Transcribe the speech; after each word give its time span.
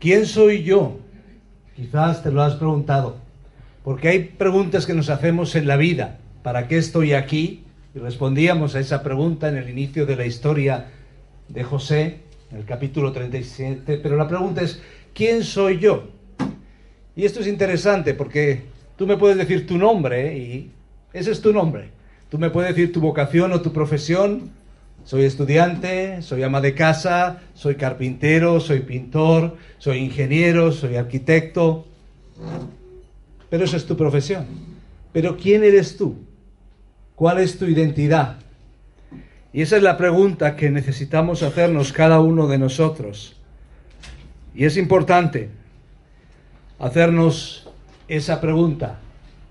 ¿quién 0.00 0.26
soy 0.26 0.64
yo? 0.64 0.98
Quizás 1.76 2.24
te 2.24 2.32
lo 2.32 2.42
has 2.42 2.56
preguntado, 2.56 3.18
porque 3.84 4.08
hay 4.08 4.24
preguntas 4.24 4.86
que 4.86 4.94
nos 4.94 5.08
hacemos 5.10 5.54
en 5.54 5.68
la 5.68 5.76
vida. 5.76 6.18
¿Para 6.42 6.66
qué 6.66 6.78
estoy 6.78 7.12
aquí? 7.12 7.62
Y 7.94 7.98
respondíamos 7.98 8.74
a 8.74 8.80
esa 8.80 9.02
pregunta 9.02 9.48
en 9.48 9.56
el 9.56 9.68
inicio 9.68 10.06
de 10.06 10.16
la 10.16 10.26
historia 10.26 10.88
de 11.48 11.62
José, 11.62 12.20
en 12.50 12.58
el 12.58 12.64
capítulo 12.64 13.12
37, 13.12 14.00
pero 14.02 14.16
la 14.16 14.26
pregunta 14.26 14.62
es, 14.62 14.82
¿quién 15.14 15.44
soy 15.44 15.78
yo? 15.78 16.08
Y 17.14 17.24
esto 17.24 17.40
es 17.40 17.46
interesante 17.46 18.14
porque 18.14 18.62
tú 18.96 19.06
me 19.06 19.16
puedes 19.16 19.36
decir 19.36 19.66
tu 19.66 19.76
nombre 19.76 20.36
y 20.36 20.70
ese 21.12 21.32
es 21.32 21.40
tu 21.40 21.52
nombre. 21.52 21.90
Tú 22.28 22.38
me 22.38 22.50
puedes 22.50 22.74
decir 22.74 22.92
tu 22.92 23.00
vocación 23.00 23.52
o 23.52 23.60
tu 23.60 23.72
profesión. 23.72 24.50
Soy 25.04 25.24
estudiante, 25.24 26.22
soy 26.22 26.42
ama 26.42 26.60
de 26.60 26.74
casa, 26.74 27.40
soy 27.54 27.74
carpintero, 27.74 28.60
soy 28.60 28.80
pintor, 28.80 29.56
soy 29.78 29.98
ingeniero, 29.98 30.72
soy 30.72 30.96
arquitecto. 30.96 31.86
Pero 33.48 33.64
eso 33.64 33.76
es 33.76 33.86
tu 33.86 33.96
profesión. 33.96 34.46
Pero 35.12 35.36
¿quién 35.36 35.64
eres 35.64 35.96
tú? 35.96 36.16
¿Cuál 37.16 37.38
es 37.38 37.58
tu 37.58 37.66
identidad? 37.66 38.38
Y 39.52 39.62
esa 39.62 39.76
es 39.76 39.82
la 39.82 39.96
pregunta 39.96 40.54
que 40.54 40.70
necesitamos 40.70 41.42
hacernos 41.42 41.92
cada 41.92 42.20
uno 42.20 42.46
de 42.46 42.58
nosotros. 42.58 43.36
Y 44.54 44.64
es 44.64 44.76
importante 44.76 45.50
hacernos 46.78 47.68
esa 48.06 48.40
pregunta. 48.40 49.00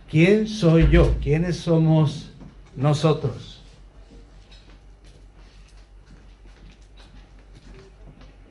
¿Quién 0.09 0.47
soy 0.47 0.89
yo? 0.89 1.16
¿Quiénes 1.21 1.57
somos 1.57 2.31
nosotros? 2.75 3.58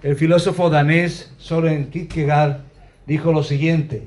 El 0.01 0.15
filósofo 0.15 0.71
danés 0.71 1.33
Soren 1.39 1.91
Kierkegaard 1.91 2.61
dijo 3.07 3.33
lo 3.33 3.43
siguiente, 3.43 4.05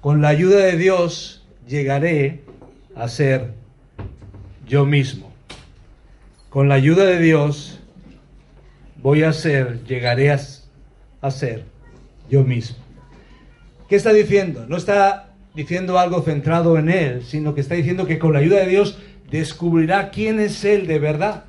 con 0.00 0.22
la 0.22 0.28
ayuda 0.28 0.58
de 0.58 0.76
Dios 0.76 1.44
llegaré 1.66 2.42
a 2.94 3.08
ser 3.08 3.54
yo 4.68 4.86
mismo. 4.86 5.32
Con 6.48 6.68
la 6.68 6.76
ayuda 6.76 7.06
de 7.06 7.18
Dios 7.18 7.80
voy 9.02 9.24
a 9.24 9.32
ser, 9.32 9.82
llegaré 9.84 10.30
a, 10.30 11.30
ser 11.30 11.64
yo 12.30 12.44
mismo. 12.44 12.76
¿Qué 13.88 13.96
está 13.96 14.12
diciendo? 14.12 14.64
No 14.68 14.76
está 14.76 15.30
diciendo 15.54 15.98
algo 15.98 16.22
centrado 16.22 16.78
en 16.78 16.88
Él, 16.88 17.24
sino 17.24 17.52
que 17.52 17.62
está 17.62 17.74
diciendo 17.74 18.06
que 18.06 18.20
con 18.20 18.32
la 18.32 18.38
ayuda 18.38 18.60
de 18.60 18.68
Dios 18.68 18.96
descubrirá 19.28 20.10
quién 20.10 20.38
es 20.38 20.64
Él 20.64 20.86
de 20.86 21.00
verdad. 21.00 21.47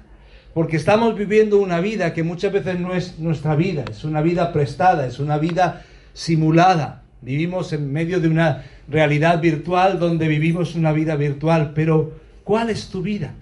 Porque 0.54 0.78
estamos 0.78 1.16
viviendo 1.16 1.60
una 1.60 1.80
vida 1.80 2.14
que 2.14 2.24
muchas 2.24 2.52
veces 2.52 2.80
no 2.80 2.94
es 2.94 3.20
nuestra 3.20 3.56
vida, 3.56 3.86
es 3.90 4.04
una 4.04 4.22
vida 4.22 4.52
prestada, 4.52 5.06
es 5.06 5.20
una 5.20 5.38
vida 5.38 5.84
simulada. 6.14 7.04
Vivimos 7.22 7.72
en 7.74 7.92
medio 7.92 8.20
de 8.20 8.30
una 8.30 8.66
realidad 8.88 9.42
virtual 9.42 10.00
donde 10.00 10.28
vivimos 10.28 10.76
una 10.76 10.92
vida 10.92 11.16
virtual, 11.16 11.74
pero 11.76 12.14
¿cuál 12.44 12.70
es 12.70 12.90
tu 12.90 13.02
vida? 13.02 13.34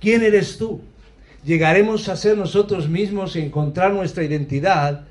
¿Quién 0.00 0.22
eres 0.22 0.58
tú? 0.58 0.80
Llegaremos 1.44 2.08
a 2.08 2.16
ser 2.16 2.38
nosotros 2.38 2.88
mismos 2.88 3.36
y 3.36 3.40
encontrar 3.40 3.92
nuestra 3.92 4.22
identidad 4.22 5.04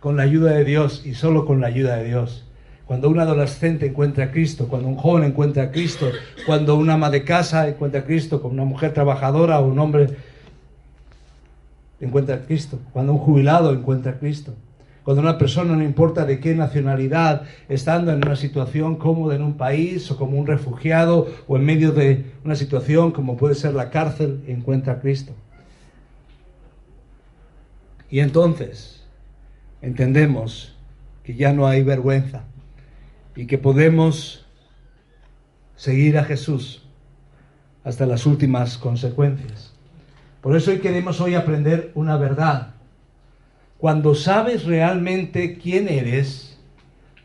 con 0.00 0.16
la 0.16 0.24
ayuda 0.24 0.52
de 0.52 0.64
Dios 0.64 1.02
y 1.04 1.14
solo 1.14 1.46
con 1.46 1.60
la 1.60 1.68
ayuda 1.68 1.96
de 1.96 2.04
Dios. 2.04 2.44
Cuando 2.86 3.08
un 3.08 3.18
adolescente 3.18 3.86
encuentra 3.86 4.26
a 4.26 4.30
Cristo, 4.30 4.68
cuando 4.68 4.88
un 4.88 4.96
joven 4.96 5.24
encuentra 5.24 5.64
a 5.64 5.70
Cristo, 5.72 6.10
cuando 6.44 6.76
una 6.76 6.94
ama 6.94 7.10
de 7.10 7.24
casa 7.24 7.66
encuentra 7.66 8.02
a 8.02 8.04
Cristo, 8.04 8.40
como 8.40 8.54
una 8.54 8.64
mujer 8.64 8.92
trabajadora 8.92 9.58
o 9.58 9.66
un 9.66 9.78
hombre 9.78 10.08
encuentra 12.00 12.36
a 12.36 12.40
Cristo, 12.40 12.78
cuando 12.92 13.12
un 13.12 13.18
jubilado 13.18 13.72
encuentra 13.72 14.12
a 14.12 14.18
Cristo, 14.18 14.54
cuando 15.02 15.22
una 15.22 15.38
persona, 15.38 15.76
no 15.76 15.84
importa 15.84 16.24
de 16.24 16.40
qué 16.40 16.54
nacionalidad, 16.54 17.42
estando 17.68 18.12
en 18.12 18.18
una 18.18 18.36
situación 18.36 18.96
cómoda 18.96 19.36
en 19.36 19.42
un 19.42 19.56
país 19.56 20.10
o 20.10 20.16
como 20.16 20.38
un 20.38 20.46
refugiado 20.46 21.28
o 21.46 21.56
en 21.56 21.64
medio 21.64 21.92
de 21.92 22.32
una 22.44 22.56
situación 22.56 23.12
como 23.12 23.36
puede 23.36 23.54
ser 23.54 23.74
la 23.74 23.90
cárcel, 23.90 24.42
encuentra 24.48 24.94
a 24.94 25.00
Cristo. 25.00 25.32
Y 28.10 28.18
entonces 28.20 29.04
entendemos 29.80 30.76
que 31.22 31.34
ya 31.34 31.52
no 31.52 31.66
hay 31.66 31.82
vergüenza, 31.82 32.44
y 33.36 33.46
que 33.46 33.58
podemos 33.58 34.46
seguir 35.76 36.18
a 36.18 36.24
Jesús 36.24 36.82
hasta 37.84 38.06
las 38.06 38.24
últimas 38.24 38.78
consecuencias. 38.78 39.65
Por 40.46 40.56
eso 40.56 40.70
hoy 40.70 40.78
queremos 40.78 41.20
hoy 41.20 41.34
aprender 41.34 41.90
una 41.96 42.16
verdad. 42.18 42.68
Cuando 43.78 44.14
sabes 44.14 44.62
realmente 44.62 45.58
quién 45.58 45.88
eres, 45.88 46.56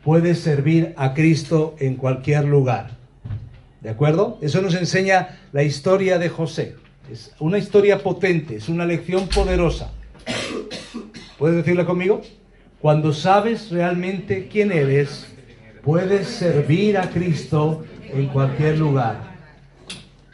puedes 0.02 0.40
servir 0.40 0.92
a 0.96 1.14
Cristo 1.14 1.76
en 1.78 1.94
cualquier 1.94 2.46
lugar. 2.46 2.96
¿De 3.80 3.90
acuerdo? 3.90 4.38
Eso 4.42 4.60
nos 4.60 4.74
enseña 4.74 5.38
la 5.52 5.62
historia 5.62 6.18
de 6.18 6.30
José. 6.30 6.74
Es 7.12 7.32
una 7.38 7.58
historia 7.58 8.02
potente, 8.02 8.56
es 8.56 8.68
una 8.68 8.84
lección 8.84 9.28
poderosa. 9.28 9.92
¿Puedes 11.38 11.58
decirlo 11.58 11.86
conmigo? 11.86 12.22
Cuando 12.80 13.12
sabes 13.12 13.70
realmente 13.70 14.48
quién 14.50 14.72
eres, 14.72 15.32
puedes 15.84 16.26
servir 16.26 16.98
a 16.98 17.08
Cristo 17.08 17.84
en 18.12 18.26
cualquier 18.26 18.78
lugar. 18.78 19.31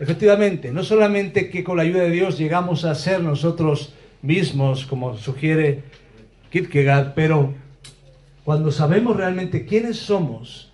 Efectivamente, 0.00 0.72
no 0.72 0.84
solamente 0.84 1.50
que 1.50 1.64
con 1.64 1.76
la 1.76 1.82
ayuda 1.82 2.02
de 2.02 2.10
Dios 2.10 2.38
llegamos 2.38 2.84
a 2.84 2.94
ser 2.94 3.20
nosotros 3.20 3.94
mismos, 4.22 4.86
como 4.86 5.16
sugiere 5.16 5.82
Kierkegaard, 6.50 7.14
pero 7.14 7.54
cuando 8.44 8.70
sabemos 8.70 9.16
realmente 9.16 9.66
quiénes 9.66 9.96
somos, 9.96 10.72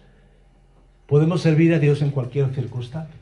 podemos 1.06 1.40
servir 1.40 1.72
a 1.74 1.78
Dios 1.78 2.02
en 2.02 2.10
cualquier 2.10 2.54
circunstancia. 2.54 3.14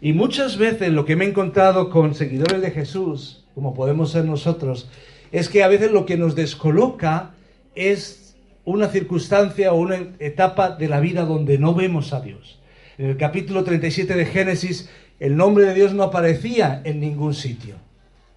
Y 0.00 0.12
muchas 0.12 0.58
veces 0.58 0.90
lo 0.90 1.04
que 1.04 1.16
me 1.16 1.24
he 1.24 1.28
encontrado 1.28 1.90
con 1.90 2.14
seguidores 2.14 2.60
de 2.60 2.70
Jesús, 2.70 3.44
como 3.54 3.72
podemos 3.72 4.10
ser 4.12 4.24
nosotros, 4.24 4.90
es 5.32 5.48
que 5.48 5.62
a 5.62 5.68
veces 5.68 5.90
lo 5.90 6.06
que 6.06 6.16
nos 6.16 6.34
descoloca 6.34 7.34
es 7.74 8.36
una 8.64 8.88
circunstancia 8.88 9.72
o 9.72 9.76
una 9.76 9.96
etapa 10.18 10.70
de 10.70 10.88
la 10.88 11.00
vida 11.00 11.24
donde 11.24 11.56
no 11.56 11.74
vemos 11.74 12.12
a 12.12 12.20
Dios. 12.20 12.58
En 12.98 13.06
el 13.06 13.16
capítulo 13.16 13.64
37 13.64 14.14
de 14.14 14.26
Génesis, 14.26 14.90
el 15.18 15.36
nombre 15.36 15.64
de 15.64 15.74
Dios 15.74 15.94
no 15.94 16.02
aparecía 16.02 16.80
en 16.84 17.00
ningún 17.00 17.34
sitio, 17.34 17.76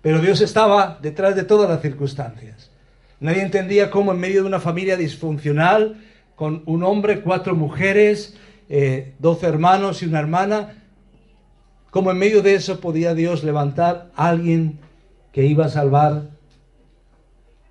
pero 0.02 0.22
Dios 0.22 0.42
estaba 0.42 0.98
detrás 1.02 1.36
de 1.36 1.44
todas 1.44 1.70
las 1.70 1.82
circunstancias. 1.82 2.72
Nadie 3.20 3.42
entendía 3.42 3.92
cómo 3.92 4.14
en 4.14 4.20
medio 4.20 4.42
de 4.42 4.48
una 4.48 4.60
familia 4.60 4.96
disfuncional, 4.96 6.02
con 6.36 6.64
un 6.66 6.84
hombre, 6.84 7.22
cuatro 7.22 7.56
mujeres, 7.56 8.38
eh, 8.70 9.14
doce 9.20 9.48
hermanos 9.48 10.02
y 10.02 10.06
una 10.06 10.20
hermana, 10.20 10.84
cómo 11.90 12.12
en 12.12 12.18
medio 12.18 12.42
de 12.42 12.56
eso 12.56 12.80
podía 12.80 13.14
Dios 13.14 13.44
levantar 13.44 14.10
a 14.16 14.30
alguien 14.30 14.80
que 15.34 15.46
iba 15.46 15.66
a 15.66 15.70
salvar 15.70 16.30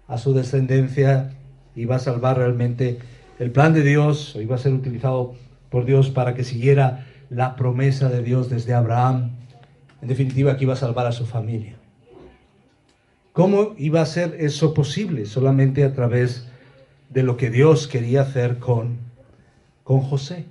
a 0.06 0.16
su 0.16 0.32
descendencia 0.32 1.34
iba 1.76 1.96
a 1.96 2.00
salvar 2.00 2.38
realmente 2.38 2.98
el 3.38 3.52
plan 3.52 3.72
de 3.72 3.82
Dios, 3.82 4.34
o 4.34 4.40
iba 4.40 4.56
a 4.56 4.58
ser 4.58 4.72
utilizado 4.72 5.34
por 5.70 5.84
Dios 5.84 6.10
para 6.10 6.34
que 6.34 6.42
siguiera 6.42 7.06
la 7.30 7.56
promesa 7.56 8.08
de 8.08 8.22
Dios 8.22 8.48
desde 8.48 8.74
Abraham. 8.74 9.32
En 10.00 10.08
definitiva, 10.08 10.56
que 10.56 10.64
iba 10.64 10.74
a 10.74 10.76
salvar 10.76 11.06
a 11.06 11.12
su 11.12 11.26
familia. 11.26 11.76
¿Cómo 13.32 13.74
iba 13.78 14.00
a 14.00 14.06
ser 14.06 14.36
eso 14.40 14.74
posible? 14.74 15.26
Solamente 15.26 15.84
a 15.84 15.92
través 15.92 16.48
de 17.10 17.22
lo 17.22 17.36
que 17.36 17.50
Dios 17.50 17.86
quería 17.86 18.22
hacer 18.22 18.58
con, 18.58 18.98
con 19.84 20.00
José. 20.00 20.46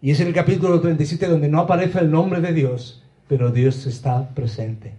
Y 0.00 0.10
es 0.10 0.20
en 0.20 0.28
el 0.28 0.34
capítulo 0.34 0.80
37 0.80 1.28
donde 1.28 1.48
no 1.48 1.60
aparece 1.60 2.00
el 2.00 2.10
nombre 2.10 2.40
de 2.40 2.52
Dios, 2.52 3.02
pero 3.28 3.50
Dios 3.50 3.86
está 3.86 4.34
presente. 4.34 4.94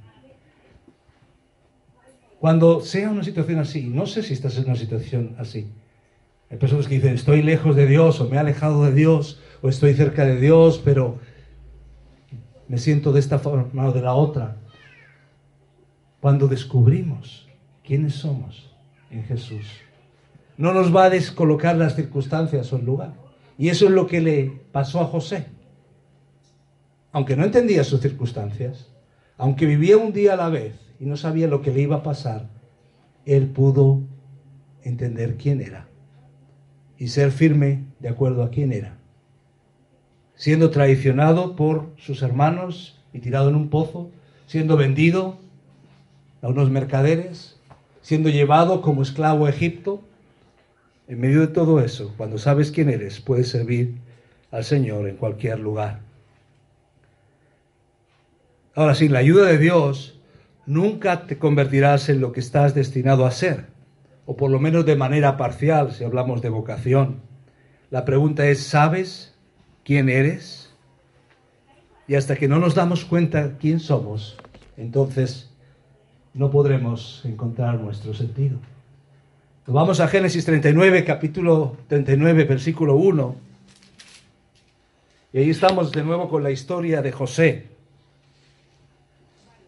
Cuando 2.39 2.81
sea 2.81 3.09
una 3.09 3.23
situación 3.23 3.59
así, 3.59 3.87
no 3.87 4.05
sé 4.05 4.23
si 4.23 4.33
estás 4.33 4.57
en 4.57 4.65
una 4.65 4.75
situación 4.75 5.35
así. 5.37 5.67
Hay 6.49 6.57
personas 6.57 6.87
que 6.87 6.95
dicen, 6.95 7.13
estoy 7.13 7.41
lejos 7.41 7.75
de 7.75 7.87
Dios, 7.87 8.19
o 8.21 8.29
me 8.29 8.37
he 8.37 8.39
alejado 8.39 8.83
de 8.85 8.93
Dios, 8.93 9.41
o 9.63 9.69
estoy 9.69 9.93
cerca 9.93 10.25
de 10.25 10.41
Dios, 10.41 10.81
pero 10.83 11.19
me 12.67 12.77
siento 12.77 13.13
de 13.13 13.21
esta 13.21 13.39
forma 13.39 13.87
o 13.87 13.93
de 13.93 14.01
la 14.01 14.13
otra. 14.13 14.57
Cuando 16.19 16.49
descubrimos 16.49 17.47
quiénes 17.81 18.15
somos 18.15 18.75
en 19.09 19.23
Jesús, 19.23 19.65
no 20.57 20.73
nos 20.73 20.93
va 20.93 21.05
a 21.05 21.09
descolocar 21.09 21.77
las 21.77 21.95
circunstancias 21.95 22.73
o 22.73 22.75
el 22.75 22.83
lugar. 22.85 23.13
Y 23.57 23.69
eso 23.69 23.85
es 23.85 23.91
lo 23.91 24.05
que 24.05 24.19
le 24.19 24.61
pasó 24.73 24.99
a 24.99 25.05
José. 25.05 25.45
Aunque 27.13 27.37
no 27.37 27.45
entendía 27.45 27.85
sus 27.85 28.01
circunstancias, 28.01 28.91
aunque 29.37 29.65
vivía 29.65 29.95
un 29.95 30.11
día 30.11 30.33
a 30.33 30.37
la 30.37 30.49
vez, 30.49 30.73
y 30.99 31.05
no 31.05 31.15
sabía 31.15 31.47
lo 31.47 31.61
que 31.61 31.71
le 31.71 31.81
iba 31.81 31.97
a 31.97 32.03
pasar, 32.03 32.49
él 33.25 33.47
pudo 33.47 34.01
entender 34.83 35.37
quién 35.37 35.61
era 35.61 35.87
y 36.97 37.07
ser 37.07 37.31
firme 37.31 37.85
de 37.99 38.09
acuerdo 38.09 38.43
a 38.43 38.49
quién 38.49 38.73
era. 38.73 38.97
Siendo 40.35 40.69
traicionado 40.69 41.55
por 41.55 41.89
sus 41.97 42.21
hermanos 42.21 42.99
y 43.13 43.19
tirado 43.19 43.49
en 43.49 43.55
un 43.55 43.69
pozo, 43.69 44.09
siendo 44.47 44.77
vendido 44.77 45.37
a 46.41 46.47
unos 46.47 46.69
mercaderes, 46.69 47.57
siendo 48.01 48.29
llevado 48.29 48.81
como 48.81 49.01
esclavo 49.01 49.45
a 49.45 49.49
Egipto, 49.49 50.01
en 51.07 51.19
medio 51.19 51.41
de 51.41 51.47
todo 51.47 51.79
eso, 51.79 52.13
cuando 52.17 52.37
sabes 52.37 52.71
quién 52.71 52.89
eres, 52.89 53.19
puedes 53.19 53.49
servir 53.49 53.95
al 54.51 54.63
Señor 54.63 55.07
en 55.07 55.17
cualquier 55.17 55.59
lugar. 55.59 55.99
Ahora, 58.75 58.95
sin 58.95 59.13
la 59.13 59.19
ayuda 59.19 59.47
de 59.47 59.57
Dios, 59.57 60.19
nunca 60.65 61.27
te 61.27 61.37
convertirás 61.37 62.09
en 62.09 62.21
lo 62.21 62.31
que 62.31 62.39
estás 62.39 62.73
destinado 62.73 63.25
a 63.25 63.31
ser, 63.31 63.67
o 64.25 64.35
por 64.35 64.49
lo 64.49 64.59
menos 64.59 64.85
de 64.85 64.95
manera 64.95 65.37
parcial, 65.37 65.91
si 65.91 66.03
hablamos 66.03 66.41
de 66.41 66.49
vocación. 66.49 67.21
La 67.89 68.05
pregunta 68.05 68.47
es, 68.47 68.63
¿sabes 68.63 69.32
quién 69.83 70.09
eres? 70.09 70.73
Y 72.07 72.15
hasta 72.15 72.35
que 72.35 72.47
no 72.47 72.59
nos 72.59 72.75
damos 72.75 73.05
cuenta 73.05 73.57
quién 73.57 73.79
somos, 73.79 74.37
entonces 74.77 75.49
no 76.33 76.51
podremos 76.51 77.21
encontrar 77.25 77.79
nuestro 77.79 78.13
sentido. 78.13 78.57
vamos 79.67 79.99
a 79.99 80.07
Génesis 80.07 80.45
39, 80.45 81.05
capítulo 81.05 81.77
39, 81.87 82.43
versículo 82.45 82.95
1. 82.95 83.35
Y 85.33 85.37
ahí 85.39 85.49
estamos 85.49 85.91
de 85.91 86.03
nuevo 86.03 86.29
con 86.29 86.43
la 86.43 86.51
historia 86.51 87.01
de 87.01 87.11
José. 87.11 87.67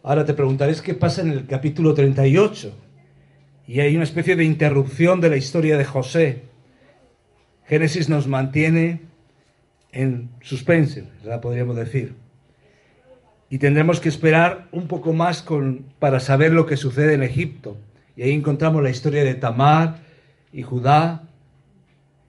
Ahora 0.02 0.24
te 0.24 0.34
preguntaréis 0.34 0.82
qué 0.82 0.94
pasa 0.94 1.22
en 1.22 1.32
el 1.32 1.46
capítulo 1.46 1.94
38. 1.94 2.72
Y 3.66 3.80
hay 3.80 3.96
una 3.96 4.04
especie 4.04 4.36
de 4.36 4.44
interrupción 4.44 5.20
de 5.20 5.30
la 5.30 5.36
historia 5.36 5.76
de 5.76 5.84
José. 5.84 6.42
Génesis 7.66 8.08
nos 8.08 8.28
mantiene 8.28 9.00
en 9.96 10.28
suspense, 10.42 11.04
la 11.24 11.40
podríamos 11.40 11.74
decir. 11.74 12.14
Y 13.48 13.58
tendremos 13.58 13.98
que 13.98 14.10
esperar 14.10 14.68
un 14.70 14.88
poco 14.88 15.14
más 15.14 15.44
para 15.98 16.20
saber 16.20 16.52
lo 16.52 16.66
que 16.66 16.76
sucede 16.76 17.14
en 17.14 17.22
Egipto. 17.22 17.78
Y 18.14 18.22
ahí 18.22 18.32
encontramos 18.32 18.82
la 18.82 18.90
historia 18.90 19.24
de 19.24 19.34
Tamar 19.34 19.98
y 20.52 20.62
Judá, 20.62 21.22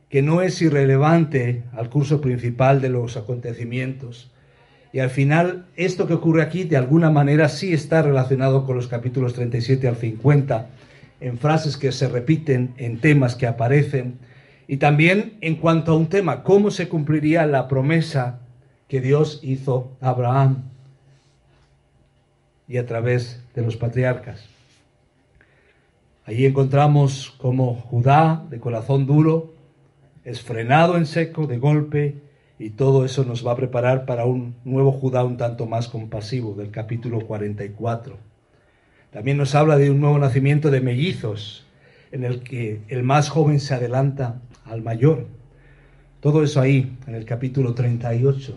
que 0.10 0.22
no 0.22 0.42
es 0.42 0.62
irrelevante 0.62 1.64
al 1.74 1.90
curso 1.90 2.22
principal 2.22 2.80
de 2.82 2.90
los 2.90 3.18
acontecimientos. 3.18 4.32
Y 4.94 5.00
al 5.00 5.10
final, 5.10 5.66
esto 5.76 6.08
que 6.08 6.14
ocurre 6.14 6.44
aquí, 6.44 6.64
de 6.64 6.78
alguna 6.78 7.12
manera, 7.12 7.50
sí 7.50 7.74
está 7.74 8.02
relacionado 8.02 8.66
con 8.66 8.78
los 8.78 8.88
capítulos 8.88 9.34
37 9.34 9.90
al 9.90 9.98
50, 9.98 10.70
en 11.20 11.38
frases 11.38 11.76
que 11.76 11.92
se 11.92 12.08
repiten, 12.08 12.74
en 12.78 13.00
temas 13.00 13.36
que 13.36 13.48
aparecen, 13.48 14.20
y 14.68 14.78
también 14.78 15.38
en 15.42 15.56
cuanto 15.56 15.94
a 15.94 15.98
un 15.98 16.08
tema, 16.08 16.44
cómo 16.44 16.72
se 16.72 16.90
cumpliría 16.90 17.46
la 17.46 17.68
promesa 17.68 18.40
que 18.88 19.02
Dios 19.02 19.40
hizo 19.42 19.92
a 20.02 20.10
Abraham 20.10 20.64
y 22.68 22.78
a 22.78 22.86
través 22.86 23.42
de 23.56 23.62
los 23.62 23.78
patriarcas. 23.78 24.46
Allí 26.26 26.46
encontramos 26.46 27.34
cómo 27.38 27.76
Judá, 27.76 28.46
de 28.50 28.60
corazón 28.60 29.06
duro, 29.06 29.54
es 30.26 30.42
frenado 30.42 30.98
en 30.98 31.06
seco 31.06 31.48
de 31.48 31.58
golpe 31.58 32.16
y 32.60 32.72
todo 32.72 33.06
eso 33.06 33.24
nos 33.24 33.48
va 33.48 33.54
a 33.54 33.56
preparar 33.56 34.06
para 34.06 34.26
un 34.26 34.56
nuevo 34.66 34.92
Judá 34.92 35.24
un 35.24 35.38
tanto 35.38 35.68
más 35.68 35.88
compasivo 35.88 36.54
del 36.56 36.72
capítulo 36.72 37.22
44. 37.22 38.18
También 39.12 39.38
nos 39.38 39.56
habla 39.56 39.78
de 39.78 39.90
un 39.90 40.02
nuevo 40.02 40.20
nacimiento 40.20 40.70
de 40.70 40.82
mellizos 40.82 41.66
en 42.12 42.26
el 42.26 42.44
que 42.44 42.82
el 42.90 43.04
más 43.04 43.30
joven 43.30 43.62
se 43.62 43.74
adelanta 43.74 44.42
al 44.70 44.82
mayor. 44.82 45.26
Todo 46.20 46.44
eso 46.44 46.62
ahí 46.62 46.98
en 47.08 47.16
el 47.16 47.26
capítulo 47.26 47.74
38, 47.74 48.56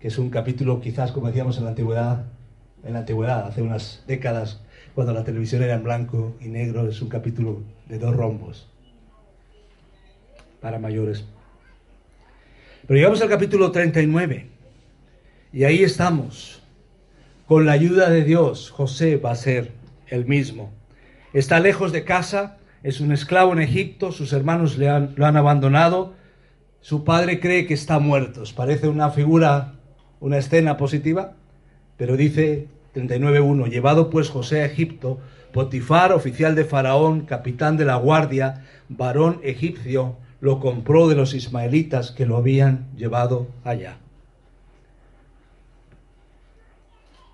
que 0.00 0.08
es 0.08 0.18
un 0.18 0.30
capítulo 0.30 0.80
quizás 0.80 1.12
como 1.12 1.28
decíamos 1.28 1.58
en 1.58 1.64
la 1.64 1.70
antigüedad, 1.70 2.24
en 2.84 2.92
la 2.94 3.00
antigüedad, 3.00 3.46
hace 3.46 3.62
unas 3.62 4.02
décadas, 4.06 4.60
cuando 4.94 5.12
la 5.12 5.24
televisión 5.24 5.62
era 5.62 5.74
en 5.74 5.84
blanco 5.84 6.36
y 6.40 6.48
negro, 6.48 6.88
es 6.88 7.00
un 7.00 7.08
capítulo 7.08 7.62
de 7.88 7.98
dos 7.98 8.14
rombos 8.14 8.68
para 10.60 10.78
mayores. 10.78 11.24
Pero 12.86 12.96
llegamos 12.98 13.22
al 13.22 13.28
capítulo 13.28 13.70
39 13.70 14.46
y 15.52 15.64
ahí 15.64 15.82
estamos. 15.82 16.62
Con 17.46 17.66
la 17.66 17.72
ayuda 17.72 18.08
de 18.08 18.24
Dios, 18.24 18.70
José 18.70 19.16
va 19.16 19.32
a 19.32 19.36
ser 19.36 19.72
el 20.08 20.24
mismo. 20.26 20.72
Está 21.32 21.60
lejos 21.60 21.92
de 21.92 22.04
casa, 22.04 22.58
es 22.82 23.00
un 23.00 23.12
esclavo 23.12 23.52
en 23.52 23.60
Egipto, 23.60 24.12
sus 24.12 24.32
hermanos 24.32 24.76
lo 24.78 25.26
han 25.26 25.36
abandonado, 25.36 26.14
su 26.80 27.04
padre 27.04 27.38
cree 27.38 27.66
que 27.66 27.74
está 27.74 27.98
muerto. 27.98 28.42
Parece 28.56 28.88
una 28.88 29.10
figura, 29.10 29.74
una 30.20 30.38
escena 30.38 30.76
positiva, 30.76 31.34
pero 31.96 32.16
dice 32.16 32.66
39.1, 32.94 33.68
llevado 33.70 34.10
pues 34.10 34.28
José 34.28 34.62
a 34.62 34.66
Egipto, 34.66 35.20
Potifar, 35.52 36.12
oficial 36.12 36.54
de 36.54 36.64
Faraón, 36.64 37.22
capitán 37.22 37.76
de 37.76 37.84
la 37.84 37.96
guardia, 37.96 38.64
varón 38.88 39.40
egipcio, 39.42 40.16
lo 40.40 40.58
compró 40.58 41.08
de 41.08 41.14
los 41.14 41.34
ismaelitas 41.34 42.10
que 42.10 42.26
lo 42.26 42.36
habían 42.36 42.88
llevado 42.96 43.46
allá. 43.62 43.98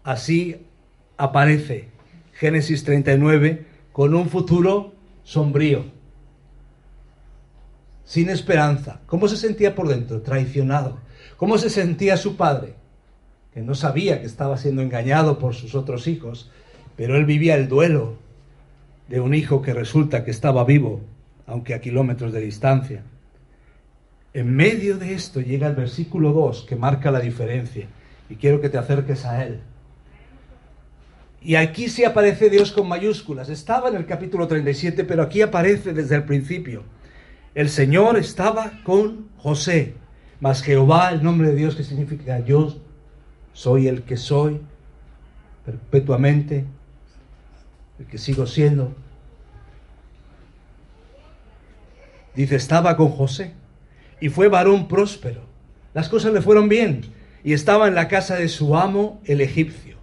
Así 0.02 0.56
aparece 1.16 1.88
Génesis 2.34 2.84
39 2.84 3.66
con 3.92 4.14
un 4.14 4.28
futuro 4.28 4.97
sombrío, 5.28 5.84
sin 8.02 8.30
esperanza. 8.30 9.02
¿Cómo 9.04 9.28
se 9.28 9.36
sentía 9.36 9.74
por 9.74 9.86
dentro? 9.86 10.22
Traicionado. 10.22 11.00
¿Cómo 11.36 11.58
se 11.58 11.68
sentía 11.68 12.16
su 12.16 12.38
padre? 12.38 12.76
Que 13.52 13.60
no 13.60 13.74
sabía 13.74 14.20
que 14.20 14.26
estaba 14.26 14.56
siendo 14.56 14.80
engañado 14.80 15.38
por 15.38 15.54
sus 15.54 15.74
otros 15.74 16.06
hijos, 16.06 16.50
pero 16.96 17.14
él 17.14 17.26
vivía 17.26 17.56
el 17.56 17.68
duelo 17.68 18.14
de 19.08 19.20
un 19.20 19.34
hijo 19.34 19.60
que 19.60 19.74
resulta 19.74 20.24
que 20.24 20.30
estaba 20.30 20.64
vivo 20.64 21.02
aunque 21.46 21.74
a 21.74 21.80
kilómetros 21.82 22.32
de 22.32 22.40
distancia. 22.40 23.02
En 24.32 24.56
medio 24.56 24.96
de 24.96 25.12
esto 25.12 25.42
llega 25.42 25.66
el 25.66 25.74
versículo 25.74 26.32
2 26.32 26.64
que 26.66 26.76
marca 26.76 27.10
la 27.10 27.20
diferencia 27.20 27.86
y 28.30 28.36
quiero 28.36 28.62
que 28.62 28.70
te 28.70 28.78
acerques 28.78 29.26
a 29.26 29.44
él. 29.44 29.60
Y 31.40 31.54
aquí 31.54 31.88
sí 31.88 32.04
aparece 32.04 32.50
Dios 32.50 32.72
con 32.72 32.88
mayúsculas. 32.88 33.48
Estaba 33.48 33.88
en 33.88 33.96
el 33.96 34.06
capítulo 34.06 34.48
37, 34.48 35.04
pero 35.04 35.22
aquí 35.22 35.40
aparece 35.40 35.92
desde 35.92 36.16
el 36.16 36.24
principio. 36.24 36.82
El 37.54 37.68
Señor 37.68 38.18
estaba 38.18 38.80
con 38.84 39.28
José, 39.36 39.94
mas 40.40 40.62
Jehová, 40.62 41.10
el 41.10 41.22
nombre 41.22 41.48
de 41.48 41.54
Dios 41.54 41.76
que 41.76 41.84
significa 41.84 42.40
yo 42.40 42.76
soy 43.52 43.88
el 43.88 44.02
que 44.02 44.16
soy 44.16 44.60
perpetuamente, 45.64 46.64
el 47.98 48.06
que 48.06 48.18
sigo 48.18 48.46
siendo. 48.46 48.94
Dice, 52.34 52.56
estaba 52.56 52.96
con 52.96 53.08
José 53.10 53.52
y 54.20 54.28
fue 54.28 54.48
varón 54.48 54.86
próspero. 54.86 55.42
Las 55.94 56.08
cosas 56.08 56.32
le 56.32 56.40
fueron 56.40 56.68
bien 56.68 57.02
y 57.42 57.52
estaba 57.52 57.88
en 57.88 57.94
la 57.94 58.08
casa 58.08 58.36
de 58.36 58.48
su 58.48 58.76
amo, 58.76 59.20
el 59.24 59.40
egipcio. 59.40 59.97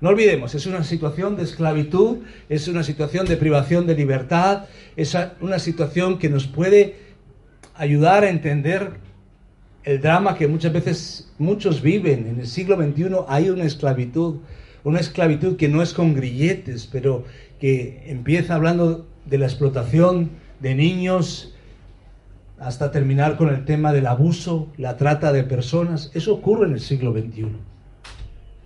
No 0.00 0.08
olvidemos, 0.08 0.54
es 0.54 0.64
una 0.66 0.82
situación 0.82 1.36
de 1.36 1.42
esclavitud, 1.42 2.18
es 2.48 2.68
una 2.68 2.82
situación 2.82 3.26
de 3.26 3.36
privación 3.36 3.86
de 3.86 3.94
libertad, 3.94 4.64
es 4.96 5.16
una 5.42 5.58
situación 5.58 6.18
que 6.18 6.30
nos 6.30 6.46
puede 6.46 6.96
ayudar 7.74 8.24
a 8.24 8.30
entender 8.30 8.92
el 9.84 10.00
drama 10.00 10.36
que 10.36 10.48
muchas 10.48 10.72
veces 10.72 11.30
muchos 11.38 11.82
viven. 11.82 12.26
En 12.26 12.40
el 12.40 12.46
siglo 12.46 12.76
XXI 12.76 13.10
hay 13.28 13.50
una 13.50 13.64
esclavitud, 13.64 14.36
una 14.84 15.00
esclavitud 15.00 15.56
que 15.56 15.68
no 15.68 15.82
es 15.82 15.92
con 15.92 16.14
grilletes, 16.14 16.88
pero 16.90 17.24
que 17.58 18.04
empieza 18.06 18.54
hablando 18.54 19.06
de 19.26 19.36
la 19.36 19.46
explotación 19.46 20.30
de 20.60 20.74
niños, 20.74 21.54
hasta 22.58 22.90
terminar 22.90 23.36
con 23.36 23.48
el 23.48 23.64
tema 23.64 23.92
del 23.92 24.06
abuso, 24.06 24.68
la 24.76 24.96
trata 24.96 25.32
de 25.32 25.44
personas. 25.44 26.10
Eso 26.14 26.34
ocurre 26.34 26.66
en 26.66 26.74
el 26.74 26.80
siglo 26.80 27.12
XXI. 27.12 27.69